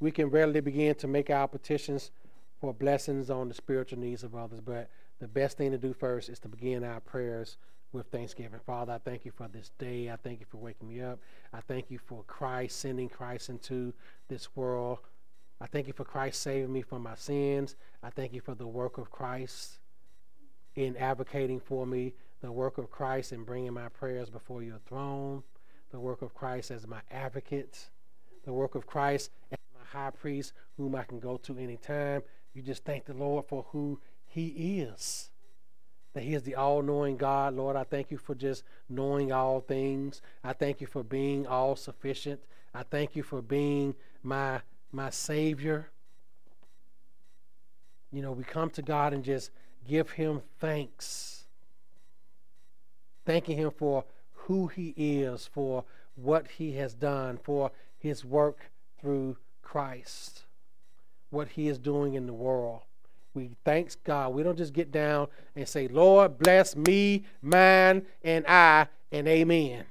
we 0.00 0.10
can 0.10 0.30
readily 0.30 0.60
begin 0.60 0.94
to 0.96 1.06
make 1.06 1.28
our 1.28 1.46
petitions 1.46 2.10
for 2.58 2.72
blessings 2.72 3.28
on 3.28 3.48
the 3.48 3.54
spiritual 3.54 3.98
needs 3.98 4.24
of 4.24 4.34
others. 4.34 4.60
But 4.60 4.88
the 5.20 5.28
best 5.28 5.58
thing 5.58 5.72
to 5.72 5.78
do 5.78 5.92
first 5.92 6.30
is 6.30 6.38
to 6.40 6.48
begin 6.48 6.84
our 6.84 7.00
prayers 7.00 7.58
with 7.92 8.06
thanksgiving. 8.06 8.60
Father, 8.64 8.94
I 8.94 8.98
thank 8.98 9.26
you 9.26 9.32
for 9.32 9.46
this 9.48 9.70
day. 9.78 10.10
I 10.10 10.16
thank 10.16 10.40
you 10.40 10.46
for 10.48 10.56
waking 10.56 10.88
me 10.88 11.02
up. 11.02 11.18
I 11.52 11.60
thank 11.60 11.90
you 11.90 11.98
for 11.98 12.22
Christ 12.22 12.80
sending 12.80 13.10
Christ 13.10 13.50
into 13.50 13.92
this 14.28 14.56
world. 14.56 15.00
I 15.60 15.66
thank 15.66 15.86
you 15.86 15.92
for 15.92 16.04
Christ 16.04 16.40
saving 16.40 16.72
me 16.72 16.80
from 16.80 17.02
my 17.02 17.14
sins. 17.14 17.76
I 18.02 18.08
thank 18.08 18.32
you 18.32 18.40
for 18.40 18.54
the 18.54 18.66
work 18.66 18.96
of 18.96 19.10
Christ 19.10 19.80
in 20.86 20.96
advocating 20.96 21.60
for 21.60 21.86
me, 21.86 22.14
the 22.40 22.50
work 22.50 22.78
of 22.78 22.90
Christ 22.90 23.32
in 23.32 23.44
bringing 23.44 23.72
my 23.72 23.88
prayers 23.88 24.30
before 24.30 24.62
your 24.62 24.78
throne, 24.86 25.42
the 25.90 26.00
work 26.00 26.22
of 26.22 26.34
Christ 26.34 26.70
as 26.70 26.86
my 26.86 27.00
advocate, 27.10 27.90
the 28.44 28.52
work 28.52 28.74
of 28.74 28.86
Christ 28.86 29.30
as 29.52 29.58
my 29.74 29.98
high 29.98 30.10
priest 30.10 30.52
whom 30.76 30.94
I 30.94 31.04
can 31.04 31.20
go 31.20 31.36
to 31.38 31.58
anytime, 31.58 32.22
you 32.54 32.62
just 32.62 32.84
thank 32.84 33.04
the 33.04 33.14
Lord 33.14 33.44
for 33.46 33.66
who 33.70 34.00
He 34.26 34.80
is. 34.80 35.30
That 36.14 36.24
He 36.24 36.34
is 36.34 36.42
the 36.42 36.56
all 36.56 36.82
knowing 36.82 37.16
God. 37.16 37.54
Lord, 37.54 37.76
I 37.76 37.84
thank 37.84 38.10
you 38.10 38.18
for 38.18 38.34
just 38.34 38.64
knowing 38.88 39.32
all 39.32 39.60
things. 39.60 40.22
I 40.42 40.52
thank 40.52 40.80
you 40.80 40.86
for 40.86 41.04
being 41.04 41.46
all 41.46 41.76
sufficient. 41.76 42.40
I 42.74 42.82
thank 42.82 43.14
you 43.14 43.22
for 43.22 43.42
being 43.42 43.94
my, 44.22 44.60
my 44.92 45.10
Savior. 45.10 45.90
You 48.12 48.22
know, 48.22 48.32
we 48.32 48.42
come 48.42 48.70
to 48.70 48.82
God 48.82 49.12
and 49.12 49.22
just 49.22 49.50
give 49.88 50.10
Him 50.10 50.42
thanks. 50.58 51.44
Thanking 53.24 53.56
Him 53.56 53.70
for 53.70 54.04
who 54.32 54.68
He 54.68 54.94
is, 54.96 55.48
for 55.52 55.84
what 56.14 56.46
He 56.58 56.72
has 56.72 56.94
done, 56.94 57.38
for 57.42 57.70
His 57.98 58.24
work 58.24 58.70
through 59.00 59.36
Christ 59.62 60.44
what 61.30 61.48
he 61.48 61.68
is 61.68 61.78
doing 61.78 62.14
in 62.14 62.26
the 62.26 62.32
world. 62.32 62.82
We 63.32 63.50
thanks 63.64 63.94
God. 63.94 64.34
We 64.34 64.42
don't 64.42 64.58
just 64.58 64.72
get 64.72 64.90
down 64.90 65.28
and 65.54 65.66
say, 65.66 65.86
Lord, 65.86 66.38
bless 66.38 66.74
me, 66.74 67.24
mine, 67.40 68.04
and 68.22 68.44
I, 68.46 68.88
and 69.12 69.28
amen. 69.28 69.84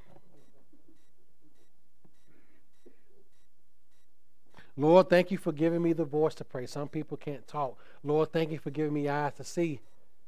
Lord, 4.79 5.09
thank 5.09 5.29
you 5.29 5.37
for 5.37 5.51
giving 5.51 5.81
me 5.81 5.91
the 5.91 6.05
voice 6.05 6.33
to 6.35 6.45
pray. 6.45 6.65
Some 6.65 6.87
people 6.87 7.17
can't 7.17 7.45
talk. 7.45 7.77
Lord, 8.01 8.31
thank 8.31 8.49
you 8.49 8.59
for 8.59 8.69
giving 8.69 8.93
me 8.93 9.09
eyes 9.09 9.33
to 9.33 9.43
see 9.43 9.81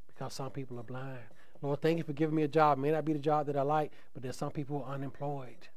because 0.07 0.33
some 0.33 0.51
people 0.51 0.77
are 0.77 0.83
blind. 0.83 1.19
Lord, 1.61 1.81
thank 1.81 1.97
you 1.97 2.03
for 2.03 2.11
giving 2.11 2.35
me 2.35 2.43
a 2.43 2.49
job. 2.49 2.77
It 2.77 2.81
may 2.81 2.91
not 2.91 3.05
be 3.05 3.13
the 3.13 3.19
job 3.19 3.45
that 3.45 3.55
I 3.55 3.61
like, 3.61 3.93
but 4.13 4.21
there's 4.21 4.35
some 4.35 4.51
people 4.51 4.79
who 4.79 4.83
are 4.83 4.95
unemployed. 4.95 5.69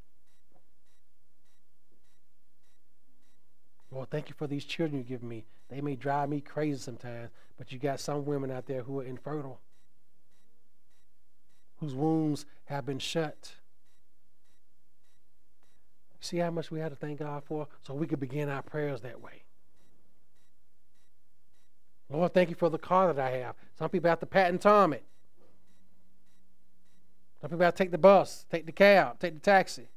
Lord, 3.92 4.10
thank 4.10 4.28
you 4.28 4.34
for 4.36 4.48
these 4.48 4.64
children 4.64 4.98
you 4.98 5.04
give 5.04 5.22
me. 5.22 5.44
They 5.68 5.80
may 5.80 5.94
drive 5.94 6.28
me 6.28 6.40
crazy 6.40 6.80
sometimes, 6.80 7.30
but 7.56 7.70
you 7.70 7.78
got 7.78 8.00
some 8.00 8.24
women 8.24 8.50
out 8.50 8.66
there 8.66 8.82
who 8.82 8.98
are 8.98 9.04
infertile, 9.04 9.60
whose 11.76 11.94
wombs 11.94 12.44
have 12.64 12.84
been 12.84 12.98
shut. 12.98 13.52
See 16.24 16.38
how 16.38 16.50
much 16.50 16.70
we 16.70 16.80
have 16.80 16.88
to 16.88 16.96
thank 16.96 17.18
God 17.18 17.42
for? 17.44 17.68
So 17.82 17.92
we 17.92 18.06
could 18.06 18.18
begin 18.18 18.48
our 18.48 18.62
prayers 18.62 19.02
that 19.02 19.20
way. 19.20 19.42
Lord, 22.08 22.32
thank 22.32 22.48
you 22.48 22.54
for 22.54 22.70
the 22.70 22.78
car 22.78 23.12
that 23.12 23.22
I 23.22 23.36
have. 23.38 23.56
Some 23.78 23.90
people 23.90 24.08
have 24.08 24.20
to 24.20 24.26
pat 24.26 24.48
and 24.48 24.58
tom 24.58 24.94
it. 24.94 25.04
Some 27.42 27.50
people 27.50 27.64
have 27.66 27.74
to 27.74 27.82
take 27.82 27.90
the 27.90 27.98
bus, 27.98 28.46
take 28.50 28.64
the 28.64 28.72
cab, 28.72 29.18
take 29.18 29.34
the 29.34 29.40
taxi. 29.40 29.88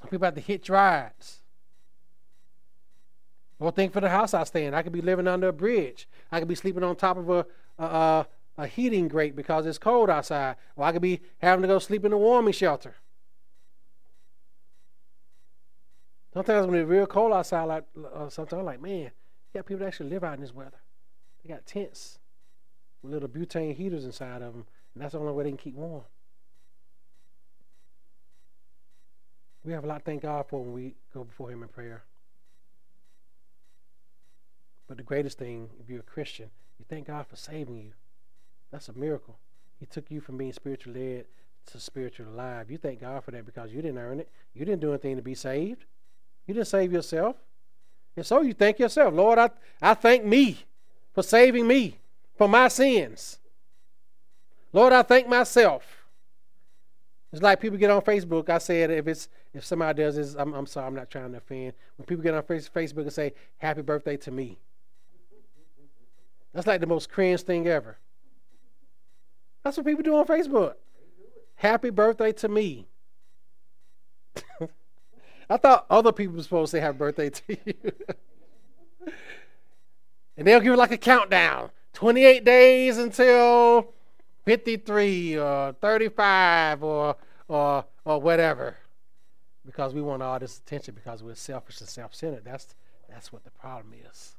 Some 0.00 0.10
people 0.10 0.26
have 0.26 0.36
to 0.36 0.40
hitch 0.40 0.70
rides. 0.70 1.40
Lord, 3.58 3.74
thank 3.74 3.92
for 3.92 4.00
the 4.00 4.10
house 4.10 4.32
I 4.32 4.44
stay 4.44 4.64
in. 4.64 4.74
I 4.74 4.82
could 4.82 4.92
be 4.92 5.02
living 5.02 5.26
under 5.26 5.48
a 5.48 5.52
bridge. 5.52 6.08
I 6.30 6.38
could 6.38 6.46
be 6.46 6.54
sleeping 6.54 6.84
on 6.84 6.94
top 6.94 7.16
of 7.16 7.28
a, 7.30 7.46
a, 7.80 8.26
a 8.58 8.66
heating 8.68 9.08
grate 9.08 9.34
because 9.34 9.66
it's 9.66 9.78
cold 9.78 10.08
outside. 10.08 10.54
Or 10.76 10.84
I 10.84 10.92
could 10.92 11.02
be 11.02 11.20
having 11.38 11.62
to 11.62 11.68
go 11.68 11.80
sleep 11.80 12.04
in 12.04 12.12
a 12.12 12.18
warming 12.18 12.52
shelter. 12.52 12.94
Sometimes 16.32 16.66
when 16.66 16.80
it's 16.80 16.88
real 16.88 17.06
cold 17.06 17.32
outside, 17.32 17.64
like 17.64 17.84
uh, 18.14 18.28
sometimes 18.28 18.60
I'm 18.60 18.64
like, 18.64 18.80
man, 18.80 19.02
you 19.02 19.10
got 19.54 19.66
people 19.66 19.80
that 19.80 19.88
actually 19.88 20.10
live 20.10 20.24
out 20.24 20.34
in 20.34 20.40
this 20.40 20.54
weather. 20.54 20.80
They 21.42 21.52
got 21.52 21.66
tents 21.66 22.18
with 23.02 23.12
little 23.12 23.28
butane 23.28 23.74
heaters 23.74 24.04
inside 24.04 24.40
of 24.40 24.54
them, 24.54 24.64
and 24.94 25.02
that's 25.02 25.12
the 25.12 25.18
only 25.18 25.32
way 25.32 25.44
they 25.44 25.50
can 25.50 25.58
keep 25.58 25.74
warm. 25.74 26.04
We 29.64 29.72
have 29.72 29.84
a 29.84 29.86
lot 29.86 29.98
to 29.98 30.04
thank 30.04 30.22
God 30.22 30.46
for 30.48 30.62
when 30.62 30.72
we 30.72 30.94
go 31.12 31.22
before 31.24 31.50
Him 31.50 31.62
in 31.62 31.68
prayer. 31.68 32.04
But 34.88 34.96
the 34.96 35.02
greatest 35.02 35.38
thing, 35.38 35.70
if 35.80 35.88
you're 35.88 36.00
a 36.00 36.02
Christian, 36.02 36.50
you 36.78 36.84
thank 36.88 37.06
God 37.06 37.26
for 37.26 37.36
saving 37.36 37.76
you. 37.76 37.92
That's 38.70 38.88
a 38.88 38.92
miracle. 38.92 39.38
He 39.78 39.86
took 39.86 40.10
you 40.10 40.20
from 40.20 40.38
being 40.38 40.52
spiritually 40.52 41.16
led 41.16 41.26
to 41.66 41.78
spiritually 41.78 42.32
alive. 42.32 42.70
You 42.70 42.78
thank 42.78 43.00
God 43.00 43.22
for 43.22 43.30
that 43.30 43.46
because 43.46 43.72
you 43.72 43.82
didn't 43.82 43.98
earn 43.98 44.18
it. 44.18 44.30
You 44.54 44.64
didn't 44.64 44.80
do 44.80 44.90
anything 44.90 45.16
to 45.16 45.22
be 45.22 45.34
saved. 45.34 45.84
You 46.46 46.54
didn't 46.54 46.68
save 46.68 46.92
yourself. 46.92 47.36
And 48.16 48.26
so 48.26 48.42
you 48.42 48.52
thank 48.52 48.78
yourself. 48.78 49.14
Lord, 49.14 49.38
I, 49.38 49.50
I 49.80 49.94
thank 49.94 50.24
me 50.24 50.58
for 51.14 51.22
saving 51.22 51.66
me 51.66 51.98
from 52.36 52.50
my 52.50 52.68
sins. 52.68 53.38
Lord, 54.72 54.92
I 54.92 55.02
thank 55.02 55.28
myself. 55.28 56.02
It's 57.32 57.42
like 57.42 57.60
people 57.60 57.78
get 57.78 57.90
on 57.90 58.02
Facebook. 58.02 58.50
I 58.50 58.58
said 58.58 58.90
if 58.90 59.06
it's 59.06 59.28
if 59.54 59.64
somebody 59.64 60.02
does 60.02 60.16
this, 60.16 60.34
I'm, 60.34 60.52
I'm 60.54 60.66
sorry, 60.66 60.86
I'm 60.86 60.94
not 60.94 61.10
trying 61.10 61.32
to 61.32 61.38
offend. 61.38 61.72
When 61.96 62.06
people 62.06 62.22
get 62.22 62.34
on 62.34 62.42
Facebook 62.42 63.02
and 63.02 63.12
say 63.12 63.34
happy 63.58 63.82
birthday 63.82 64.16
to 64.18 64.30
me. 64.30 64.58
That's 66.52 66.66
like 66.66 66.80
the 66.80 66.86
most 66.86 67.10
cringe 67.10 67.42
thing 67.42 67.66
ever. 67.66 67.98
That's 69.62 69.76
what 69.76 69.86
people 69.86 70.02
do 70.02 70.16
on 70.16 70.26
Facebook. 70.26 70.74
Happy 71.54 71.90
birthday 71.90 72.32
to 72.32 72.48
me. 72.48 72.88
I 75.52 75.58
thought 75.58 75.84
other 75.90 76.12
people 76.12 76.36
were 76.36 76.42
supposed 76.42 76.70
to 76.70 76.80
happy 76.80 76.96
birthday 76.96 77.28
to 77.28 77.42
you. 77.48 77.74
and 80.36 80.46
they'll 80.46 80.60
give 80.60 80.72
it 80.72 80.78
like 80.78 80.92
a 80.92 80.96
countdown 80.96 81.70
28 81.92 82.42
days 82.42 82.96
until 82.96 83.92
53 84.46 85.36
or 85.36 85.72
35 85.78 86.82
or, 86.82 87.16
or, 87.48 87.84
or 88.06 88.20
whatever. 88.20 88.78
Because 89.66 89.92
we 89.92 90.00
want 90.00 90.22
all 90.22 90.38
this 90.38 90.56
attention 90.56 90.94
because 90.94 91.22
we're 91.22 91.34
selfish 91.34 91.80
and 91.80 91.88
self 91.88 92.14
centered. 92.14 92.46
That's, 92.46 92.74
that's 93.10 93.30
what 93.30 93.44
the 93.44 93.50
problem 93.50 93.92
is. 94.10 94.34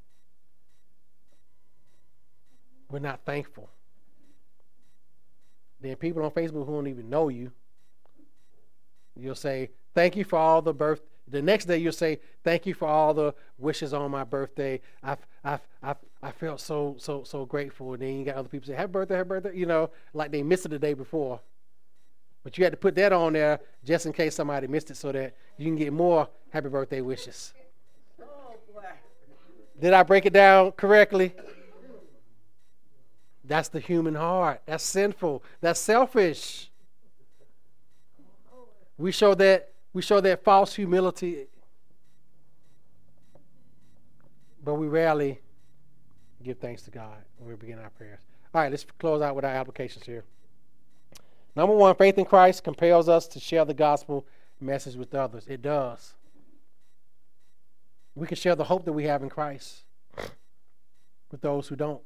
We're 2.90 3.00
not 3.00 3.20
thankful. 3.24 3.70
Then 5.80 5.96
people 5.98 6.24
on 6.24 6.32
Facebook 6.32 6.66
who 6.66 6.74
don't 6.74 6.88
even 6.88 7.08
know 7.08 7.30
you, 7.30 7.52
you'll 9.16 9.36
say, 9.36 9.70
Thank 9.94 10.16
you 10.16 10.24
for 10.24 10.38
all 10.38 10.62
the 10.62 10.74
birth. 10.74 11.02
The 11.28 11.42
next 11.42 11.66
day 11.66 11.78
you'll 11.78 11.92
say, 11.92 12.20
Thank 12.44 12.66
you 12.66 12.74
for 12.74 12.88
all 12.88 13.14
the 13.14 13.34
wishes 13.58 13.94
on 13.94 14.12
my 14.12 14.24
birthday. 14.24 14.82
I 15.04 15.18
I 15.44 15.60
I 15.82 15.96
I 16.22 16.32
felt 16.32 16.60
so 16.60 16.96
so 16.98 17.24
so 17.24 17.46
grateful. 17.46 17.94
And 17.94 18.02
then 18.02 18.20
you 18.20 18.26
got 18.26 18.36
other 18.36 18.50
people 18.50 18.68
say, 18.68 18.76
Happy 18.76 18.92
birthday, 18.92 19.16
happy 19.16 19.30
birthday, 19.30 19.56
you 19.56 19.66
know, 19.66 19.90
like 20.14 20.32
they 20.32 20.44
missed 20.44 20.66
it 20.66 20.70
the 20.70 20.80
day 20.80 20.94
before. 20.94 21.40
But 22.44 22.58
you 22.58 22.66
had 22.66 22.74
to 22.74 22.78
put 22.78 22.96
that 22.96 23.14
on 23.14 23.34
there 23.34 23.60
just 23.86 24.06
in 24.06 24.12
case 24.12 24.36
somebody 24.36 24.68
missed 24.68 24.92
it 24.92 24.98
so 24.98 25.12
that 25.14 25.36
you 25.58 25.66
can 25.66 25.78
get 25.78 25.94
more 25.94 26.28
happy 26.50 26.68
birthday 26.68 27.00
wishes. 27.00 27.54
Oh, 28.22 28.26
Did 29.80 29.94
I 29.94 30.04
break 30.04 30.26
it 30.26 30.34
down 30.34 30.74
correctly? 30.74 31.34
That's 33.46 33.70
the 33.70 33.80
human 33.80 34.16
heart. 34.16 34.62
That's 34.66 34.84
sinful. 34.84 35.44
That's 35.62 35.80
selfish. 35.80 36.70
We 38.98 39.12
show 39.12 39.34
that 39.36 39.73
we 39.94 40.02
show 40.02 40.20
that 40.22 40.44
false 40.44 40.74
humility, 40.74 41.48
but 44.64 44.76
we 44.76 44.88
rarely 44.88 45.40
give 46.44 46.58
thanks 46.58 46.82
to 46.84 46.92
God 46.92 47.18
when 47.38 47.50
we 47.50 47.56
begin 47.56 47.80
our 47.80 47.92
prayers. 47.92 48.20
All 48.54 48.62
right, 48.62 48.72
let's 48.72 48.86
close 49.00 49.22
out 49.22 49.36
with 49.36 49.46
our 49.46 49.52
applications 49.52 50.06
here. 50.06 50.24
Number 51.56 51.76
one, 51.76 51.96
faith 51.96 52.18
in 52.18 52.26
Christ 52.26 52.64
compels 52.64 53.08
us 53.08 53.28
to 53.28 53.40
share 53.40 53.66
the 53.66 53.74
gospel 53.74 54.26
message 54.60 54.96
with 54.96 55.14
others. 55.14 55.46
It 55.48 55.62
does. 55.62 56.16
We 58.16 58.28
can 58.28 58.38
share 58.38 58.56
the 58.56 58.64
hope 58.64 58.86
that 58.86 58.94
we 58.94 59.06
have 59.06 59.24
in 59.24 59.30
Christ 59.30 59.84
with 61.32 61.42
those 61.42 61.68
who 61.68 61.76
don't. 61.76 62.02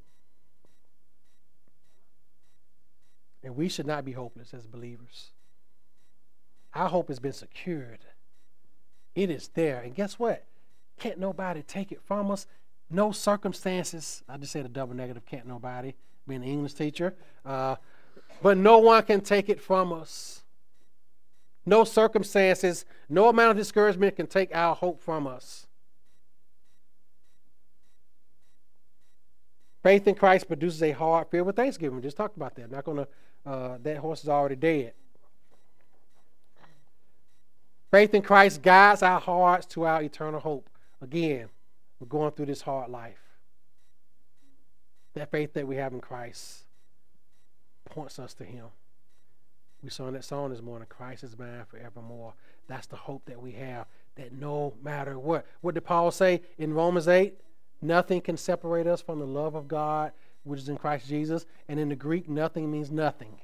And 3.43 3.55
we 3.55 3.69
should 3.69 3.88
not 3.88 4.03
be 4.03 4.13
hopeless 4.13 4.53
as 4.53 4.65
believers. 4.67 5.31
Our 6.78 6.89
hope 6.89 7.07
has 7.07 7.17
been 7.17 7.34
secured. 7.34 8.05
It 9.15 9.32
is 9.32 9.47
there. 9.55 9.82
And 9.82 9.95
guess 9.95 10.19
what? 10.19 10.43
Can't 10.99 11.17
nobody 11.17 11.63
take 11.63 11.91
it 11.91 11.99
from 12.05 12.30
us. 12.30 12.45
No 12.91 13.11
circumstances. 13.11 14.21
I 14.30 14.38
just 14.38 14.51
said 14.51 14.63
a 14.63 14.69
double 14.69 14.93
negative, 14.93 15.25
can't 15.25 15.47
nobody, 15.47 15.95
being 16.28 16.43
an 16.43 16.47
English 16.47 16.75
teacher. 16.75 17.15
Uh, 17.43 17.78
but 18.43 18.59
no 18.59 18.78
one 18.78 19.01
can 19.01 19.21
take 19.21 19.49
it 19.49 19.59
from 19.59 19.91
us. 19.91 20.43
No 21.65 21.84
circumstances, 21.84 22.86
no 23.09 23.28
amount 23.28 23.51
of 23.51 23.57
discouragement 23.57 24.15
can 24.15 24.28
take 24.28 24.55
our 24.55 24.75
hope 24.75 25.01
from 25.01 25.25
us. 25.25 25.65
Faith 29.82 30.07
in 30.07 30.13
Christ 30.13 30.47
produces 30.47 30.84
a 30.84 30.91
heart 30.91 31.32
filled 31.32 31.47
with 31.47 31.55
thanksgiving. 31.55 31.95
We 31.95 32.03
just 32.03 32.17
talked 32.17 32.38
about 32.38 32.53
that. 32.55 32.65
I'm 32.65 32.71
not 32.71 32.86
going 32.86 32.97
to, 32.97 33.07
uh, 33.49 33.78
that 33.82 33.97
horse 33.97 34.21
is 34.21 34.30
already 34.30 34.55
dead. 34.55 34.93
Faith 37.91 38.13
in 38.13 38.21
Christ 38.21 38.61
guides 38.61 39.01
our 39.01 39.19
hearts 39.19 39.65
to 39.67 39.85
our 39.85 40.01
eternal 40.01 40.39
hope. 40.39 40.69
Again, 41.01 41.49
we're 41.99 42.07
going 42.07 42.31
through 42.31 42.47
this 42.47 42.61
hard 42.61 42.89
life. 42.89 43.19
That 45.13 45.31
faith 45.31 45.53
that 45.53 45.67
we 45.67 45.77
have 45.77 45.93
in 45.93 46.01
Christ 46.01 46.65
points 47.85 48.19
us 48.19 48.33
to 48.35 48.43
Him. 48.43 48.65
We 49.83 49.89
in 50.05 50.13
that 50.13 50.25
song 50.25 50.49
this 50.49 50.61
morning, 50.61 50.88
Christ 50.89 51.23
is 51.23 51.38
mine 51.38 51.63
forevermore. 51.67 52.33
That's 52.67 52.88
the 52.88 52.95
hope 52.95 53.25
that 53.25 53.41
we 53.41 53.51
have, 53.53 53.85
that 54.15 54.33
no 54.33 54.73
matter 54.83 55.17
what. 55.19 55.45
What 55.61 55.75
did 55.75 55.85
Paul 55.85 56.11
say 56.11 56.41
in 56.57 56.73
Romans 56.73 57.07
8? 57.07 57.39
Nothing 57.81 58.21
can 58.21 58.38
separate 58.38 58.88
us 58.88 59.01
from 59.01 59.19
the 59.19 59.27
love 59.27 59.55
of 59.55 59.67
God, 59.67 60.11
which 60.43 60.59
is 60.59 60.69
in 60.69 60.77
Christ 60.77 61.07
Jesus. 61.07 61.45
And 61.69 61.79
in 61.79 61.89
the 61.89 61.95
Greek, 61.95 62.27
nothing 62.27 62.71
means 62.71 62.91
nothing. 62.91 63.39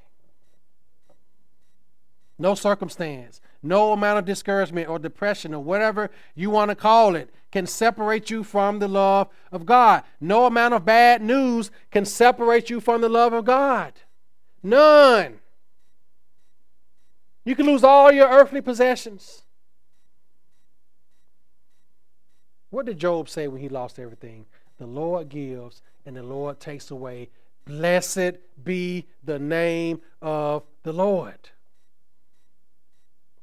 No 2.38 2.54
circumstance, 2.54 3.40
no 3.62 3.92
amount 3.92 4.18
of 4.18 4.24
discouragement 4.24 4.88
or 4.88 4.98
depression 4.98 5.54
or 5.54 5.62
whatever 5.62 6.10
you 6.34 6.50
want 6.50 6.70
to 6.70 6.74
call 6.74 7.14
it 7.14 7.30
can 7.52 7.66
separate 7.66 8.30
you 8.30 8.42
from 8.42 8.80
the 8.80 8.88
love 8.88 9.28
of 9.52 9.64
God. 9.64 10.02
No 10.20 10.46
amount 10.46 10.74
of 10.74 10.84
bad 10.84 11.22
news 11.22 11.70
can 11.92 12.04
separate 12.04 12.68
you 12.68 12.80
from 12.80 13.00
the 13.00 13.08
love 13.08 13.32
of 13.32 13.44
God. 13.44 13.92
None. 14.62 15.38
You 17.44 17.54
can 17.54 17.66
lose 17.66 17.84
all 17.84 18.10
your 18.10 18.28
earthly 18.28 18.60
possessions. 18.60 19.42
What 22.70 22.86
did 22.86 22.98
Job 22.98 23.28
say 23.28 23.46
when 23.46 23.60
he 23.60 23.68
lost 23.68 24.00
everything? 24.00 24.46
The 24.78 24.86
Lord 24.86 25.28
gives 25.28 25.80
and 26.04 26.16
the 26.16 26.24
Lord 26.24 26.58
takes 26.58 26.90
away. 26.90 27.30
Blessed 27.64 28.38
be 28.64 29.06
the 29.22 29.38
name 29.38 30.00
of 30.20 30.64
the 30.82 30.92
Lord. 30.92 31.50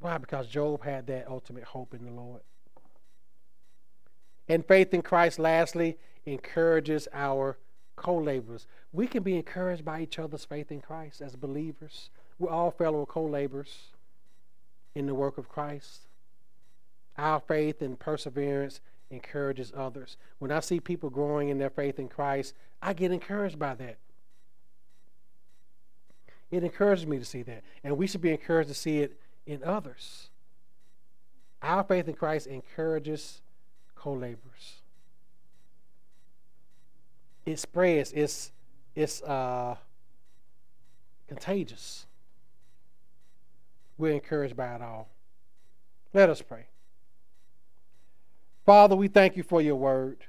Why? 0.02 0.18
Because 0.18 0.48
Job 0.48 0.84
had 0.84 1.08
that 1.08 1.28
ultimate 1.30 1.64
hope 1.64 1.94
in 1.94 2.04
the 2.04 2.12
Lord. 2.12 2.42
And 4.50 4.66
faith 4.66 4.94
in 4.94 5.04
Christ, 5.04 5.40
lastly, 5.40 5.98
encourages 6.26 7.08
our 7.14 7.58
co 7.96 8.18
laborers. 8.18 8.66
We 8.92 9.08
can 9.08 9.22
be 9.22 9.38
encouraged 9.38 9.86
by 9.86 10.02
each 10.02 10.18
other's 10.18 10.44
faith 10.44 10.72
in 10.72 10.82
Christ 10.82 11.22
as 11.22 11.36
believers. 11.36 12.10
We're 12.40 12.50
all 12.50 12.72
fellow 12.72 13.06
co 13.06 13.24
laborers 13.24 13.92
in 14.96 15.06
the 15.06 15.14
work 15.14 15.38
of 15.38 15.48
Christ. 15.48 16.08
Our 17.18 17.40
faith 17.40 17.84
and 17.84 18.00
perseverance 18.00 18.82
encourages 19.12 19.72
others. 19.76 20.18
When 20.40 20.52
I 20.52 20.62
see 20.62 20.80
people 20.80 21.12
growing 21.12 21.50
in 21.50 21.60
their 21.60 21.70
faith 21.70 22.00
in 22.00 22.10
Christ, 22.10 22.56
I 22.82 22.94
get 22.94 23.12
encouraged 23.12 23.60
by 23.60 23.76
that. 23.76 23.98
It 26.50 26.64
encourages 26.64 27.06
me 27.06 27.20
to 27.20 27.26
see 27.26 27.44
that. 27.44 27.64
And 27.84 27.98
we 27.98 28.08
should 28.08 28.22
be 28.22 28.32
encouraged 28.32 28.70
to 28.70 28.76
see 28.76 29.00
it 29.00 29.18
in 29.46 29.64
others. 29.64 30.30
Our 31.62 31.84
faith 31.84 32.08
in 32.08 32.14
Christ 32.14 32.48
encourages 32.48 33.42
co 33.96 34.14
laborers. 34.14 34.82
It 37.46 37.60
spreads, 37.60 38.12
it's, 38.14 38.52
it's 38.96 39.22
uh, 39.24 39.76
contagious. 41.28 42.06
We're 43.98 44.14
encouraged 44.14 44.56
by 44.56 44.76
it 44.76 44.82
all. 44.82 45.10
Let 46.14 46.30
us 46.30 46.42
pray. 46.42 46.66
Father, 48.66 48.96
we 48.96 49.08
thank 49.08 49.36
you 49.36 49.44
for 49.44 49.62
your 49.62 49.76
word. 49.76 50.26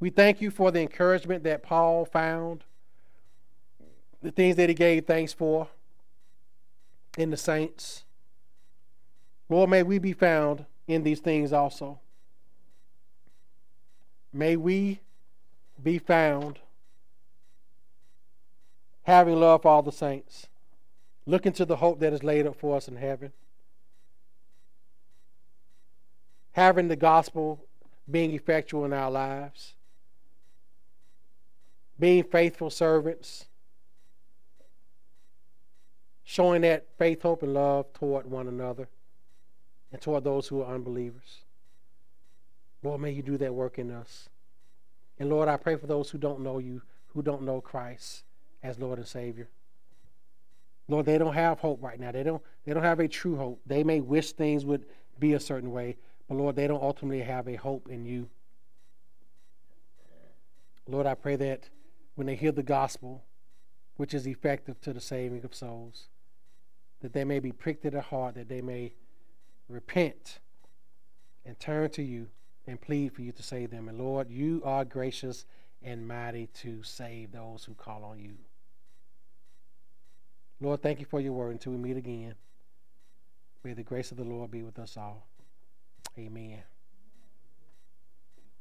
We 0.00 0.10
thank 0.10 0.40
you 0.40 0.50
for 0.50 0.70
the 0.70 0.80
encouragement 0.80 1.44
that 1.44 1.62
Paul 1.62 2.04
found, 2.04 2.64
the 4.22 4.30
things 4.30 4.56
that 4.56 4.68
he 4.68 4.74
gave 4.74 5.06
thanks 5.06 5.32
for 5.32 5.68
in 7.16 7.30
the 7.30 7.36
saints. 7.36 8.04
Lord, 9.48 9.70
may 9.70 9.82
we 9.82 9.98
be 9.98 10.12
found 10.12 10.64
in 10.86 11.02
these 11.02 11.20
things 11.20 11.52
also. 11.52 12.00
May 14.32 14.56
we 14.56 15.00
be 15.82 15.98
found 15.98 16.58
having 19.04 19.38
love 19.38 19.62
for 19.62 19.68
all 19.68 19.82
the 19.82 19.92
saints, 19.92 20.48
looking 21.26 21.52
to 21.52 21.64
the 21.64 21.76
hope 21.76 22.00
that 22.00 22.12
is 22.12 22.24
laid 22.24 22.46
up 22.46 22.56
for 22.56 22.76
us 22.76 22.88
in 22.88 22.96
heaven, 22.96 23.32
having 26.52 26.88
the 26.88 26.96
gospel 26.96 27.64
being 28.10 28.32
effectual 28.32 28.84
in 28.84 28.92
our 28.92 29.10
lives, 29.10 29.74
being 31.98 32.24
faithful 32.24 32.70
servants, 32.70 33.46
showing 36.24 36.62
that 36.62 36.86
faith, 36.98 37.22
hope, 37.22 37.42
and 37.42 37.54
love 37.54 37.92
toward 37.92 38.26
one 38.26 38.48
another 38.48 38.88
and 39.92 40.00
toward 40.00 40.24
those 40.24 40.48
who 40.48 40.62
are 40.62 40.74
unbelievers. 40.74 41.42
Lord, 42.82 43.00
may 43.00 43.12
you 43.12 43.22
do 43.22 43.38
that 43.38 43.54
work 43.54 43.78
in 43.78 43.90
us. 43.90 44.28
And 45.18 45.30
Lord, 45.30 45.48
I 45.48 45.56
pray 45.56 45.76
for 45.76 45.86
those 45.86 46.10
who 46.10 46.18
don't 46.18 46.40
know 46.40 46.58
you, 46.58 46.82
who 47.08 47.22
don't 47.22 47.42
know 47.42 47.60
Christ 47.60 48.24
as 48.62 48.78
Lord 48.78 48.98
and 48.98 49.06
Savior. 49.06 49.48
Lord, 50.88 51.06
they 51.06 51.16
don't 51.16 51.34
have 51.34 51.60
hope 51.60 51.82
right 51.82 51.98
now. 51.98 52.12
They 52.12 52.22
don't, 52.22 52.42
they 52.64 52.74
don't 52.74 52.82
have 52.82 53.00
a 53.00 53.08
true 53.08 53.36
hope. 53.36 53.60
They 53.64 53.84
may 53.84 54.00
wish 54.00 54.32
things 54.32 54.64
would 54.64 54.86
be 55.18 55.32
a 55.32 55.40
certain 55.40 55.70
way, 55.70 55.96
but 56.28 56.36
Lord, 56.36 56.56
they 56.56 56.66
don't 56.66 56.82
ultimately 56.82 57.22
have 57.22 57.46
a 57.48 57.54
hope 57.54 57.88
in 57.88 58.04
you. 58.04 58.28
Lord, 60.86 61.06
I 61.06 61.14
pray 61.14 61.36
that 61.36 61.70
when 62.14 62.26
they 62.26 62.34
hear 62.34 62.52
the 62.52 62.62
gospel, 62.62 63.24
which 63.96 64.12
is 64.12 64.26
effective 64.26 64.80
to 64.82 64.92
the 64.92 65.00
saving 65.00 65.44
of 65.44 65.54
souls, 65.54 66.08
that 67.04 67.12
they 67.12 67.22
may 67.22 67.38
be 67.38 67.52
pricked 67.52 67.84
at 67.84 67.92
the 67.92 68.00
heart, 68.00 68.34
that 68.34 68.48
they 68.48 68.62
may 68.62 68.94
repent 69.68 70.38
and 71.44 71.60
turn 71.60 71.90
to 71.90 72.02
you 72.02 72.28
and 72.66 72.80
plead 72.80 73.12
for 73.12 73.20
you 73.20 73.30
to 73.30 73.42
save 73.42 73.70
them. 73.70 73.90
And 73.90 73.98
Lord, 73.98 74.30
you 74.30 74.62
are 74.64 74.86
gracious 74.86 75.44
and 75.82 76.08
mighty 76.08 76.46
to 76.62 76.82
save 76.82 77.30
those 77.30 77.62
who 77.62 77.74
call 77.74 78.04
on 78.04 78.20
you. 78.20 78.36
Lord, 80.62 80.80
thank 80.80 80.98
you 80.98 81.04
for 81.04 81.20
your 81.20 81.34
word 81.34 81.50
until 81.50 81.72
we 81.72 81.78
meet 81.78 81.98
again. 81.98 82.36
May 83.62 83.74
the 83.74 83.82
grace 83.82 84.10
of 84.10 84.16
the 84.16 84.24
Lord 84.24 84.50
be 84.50 84.62
with 84.62 84.78
us 84.78 84.96
all. 84.96 85.26
Amen. 86.18 86.62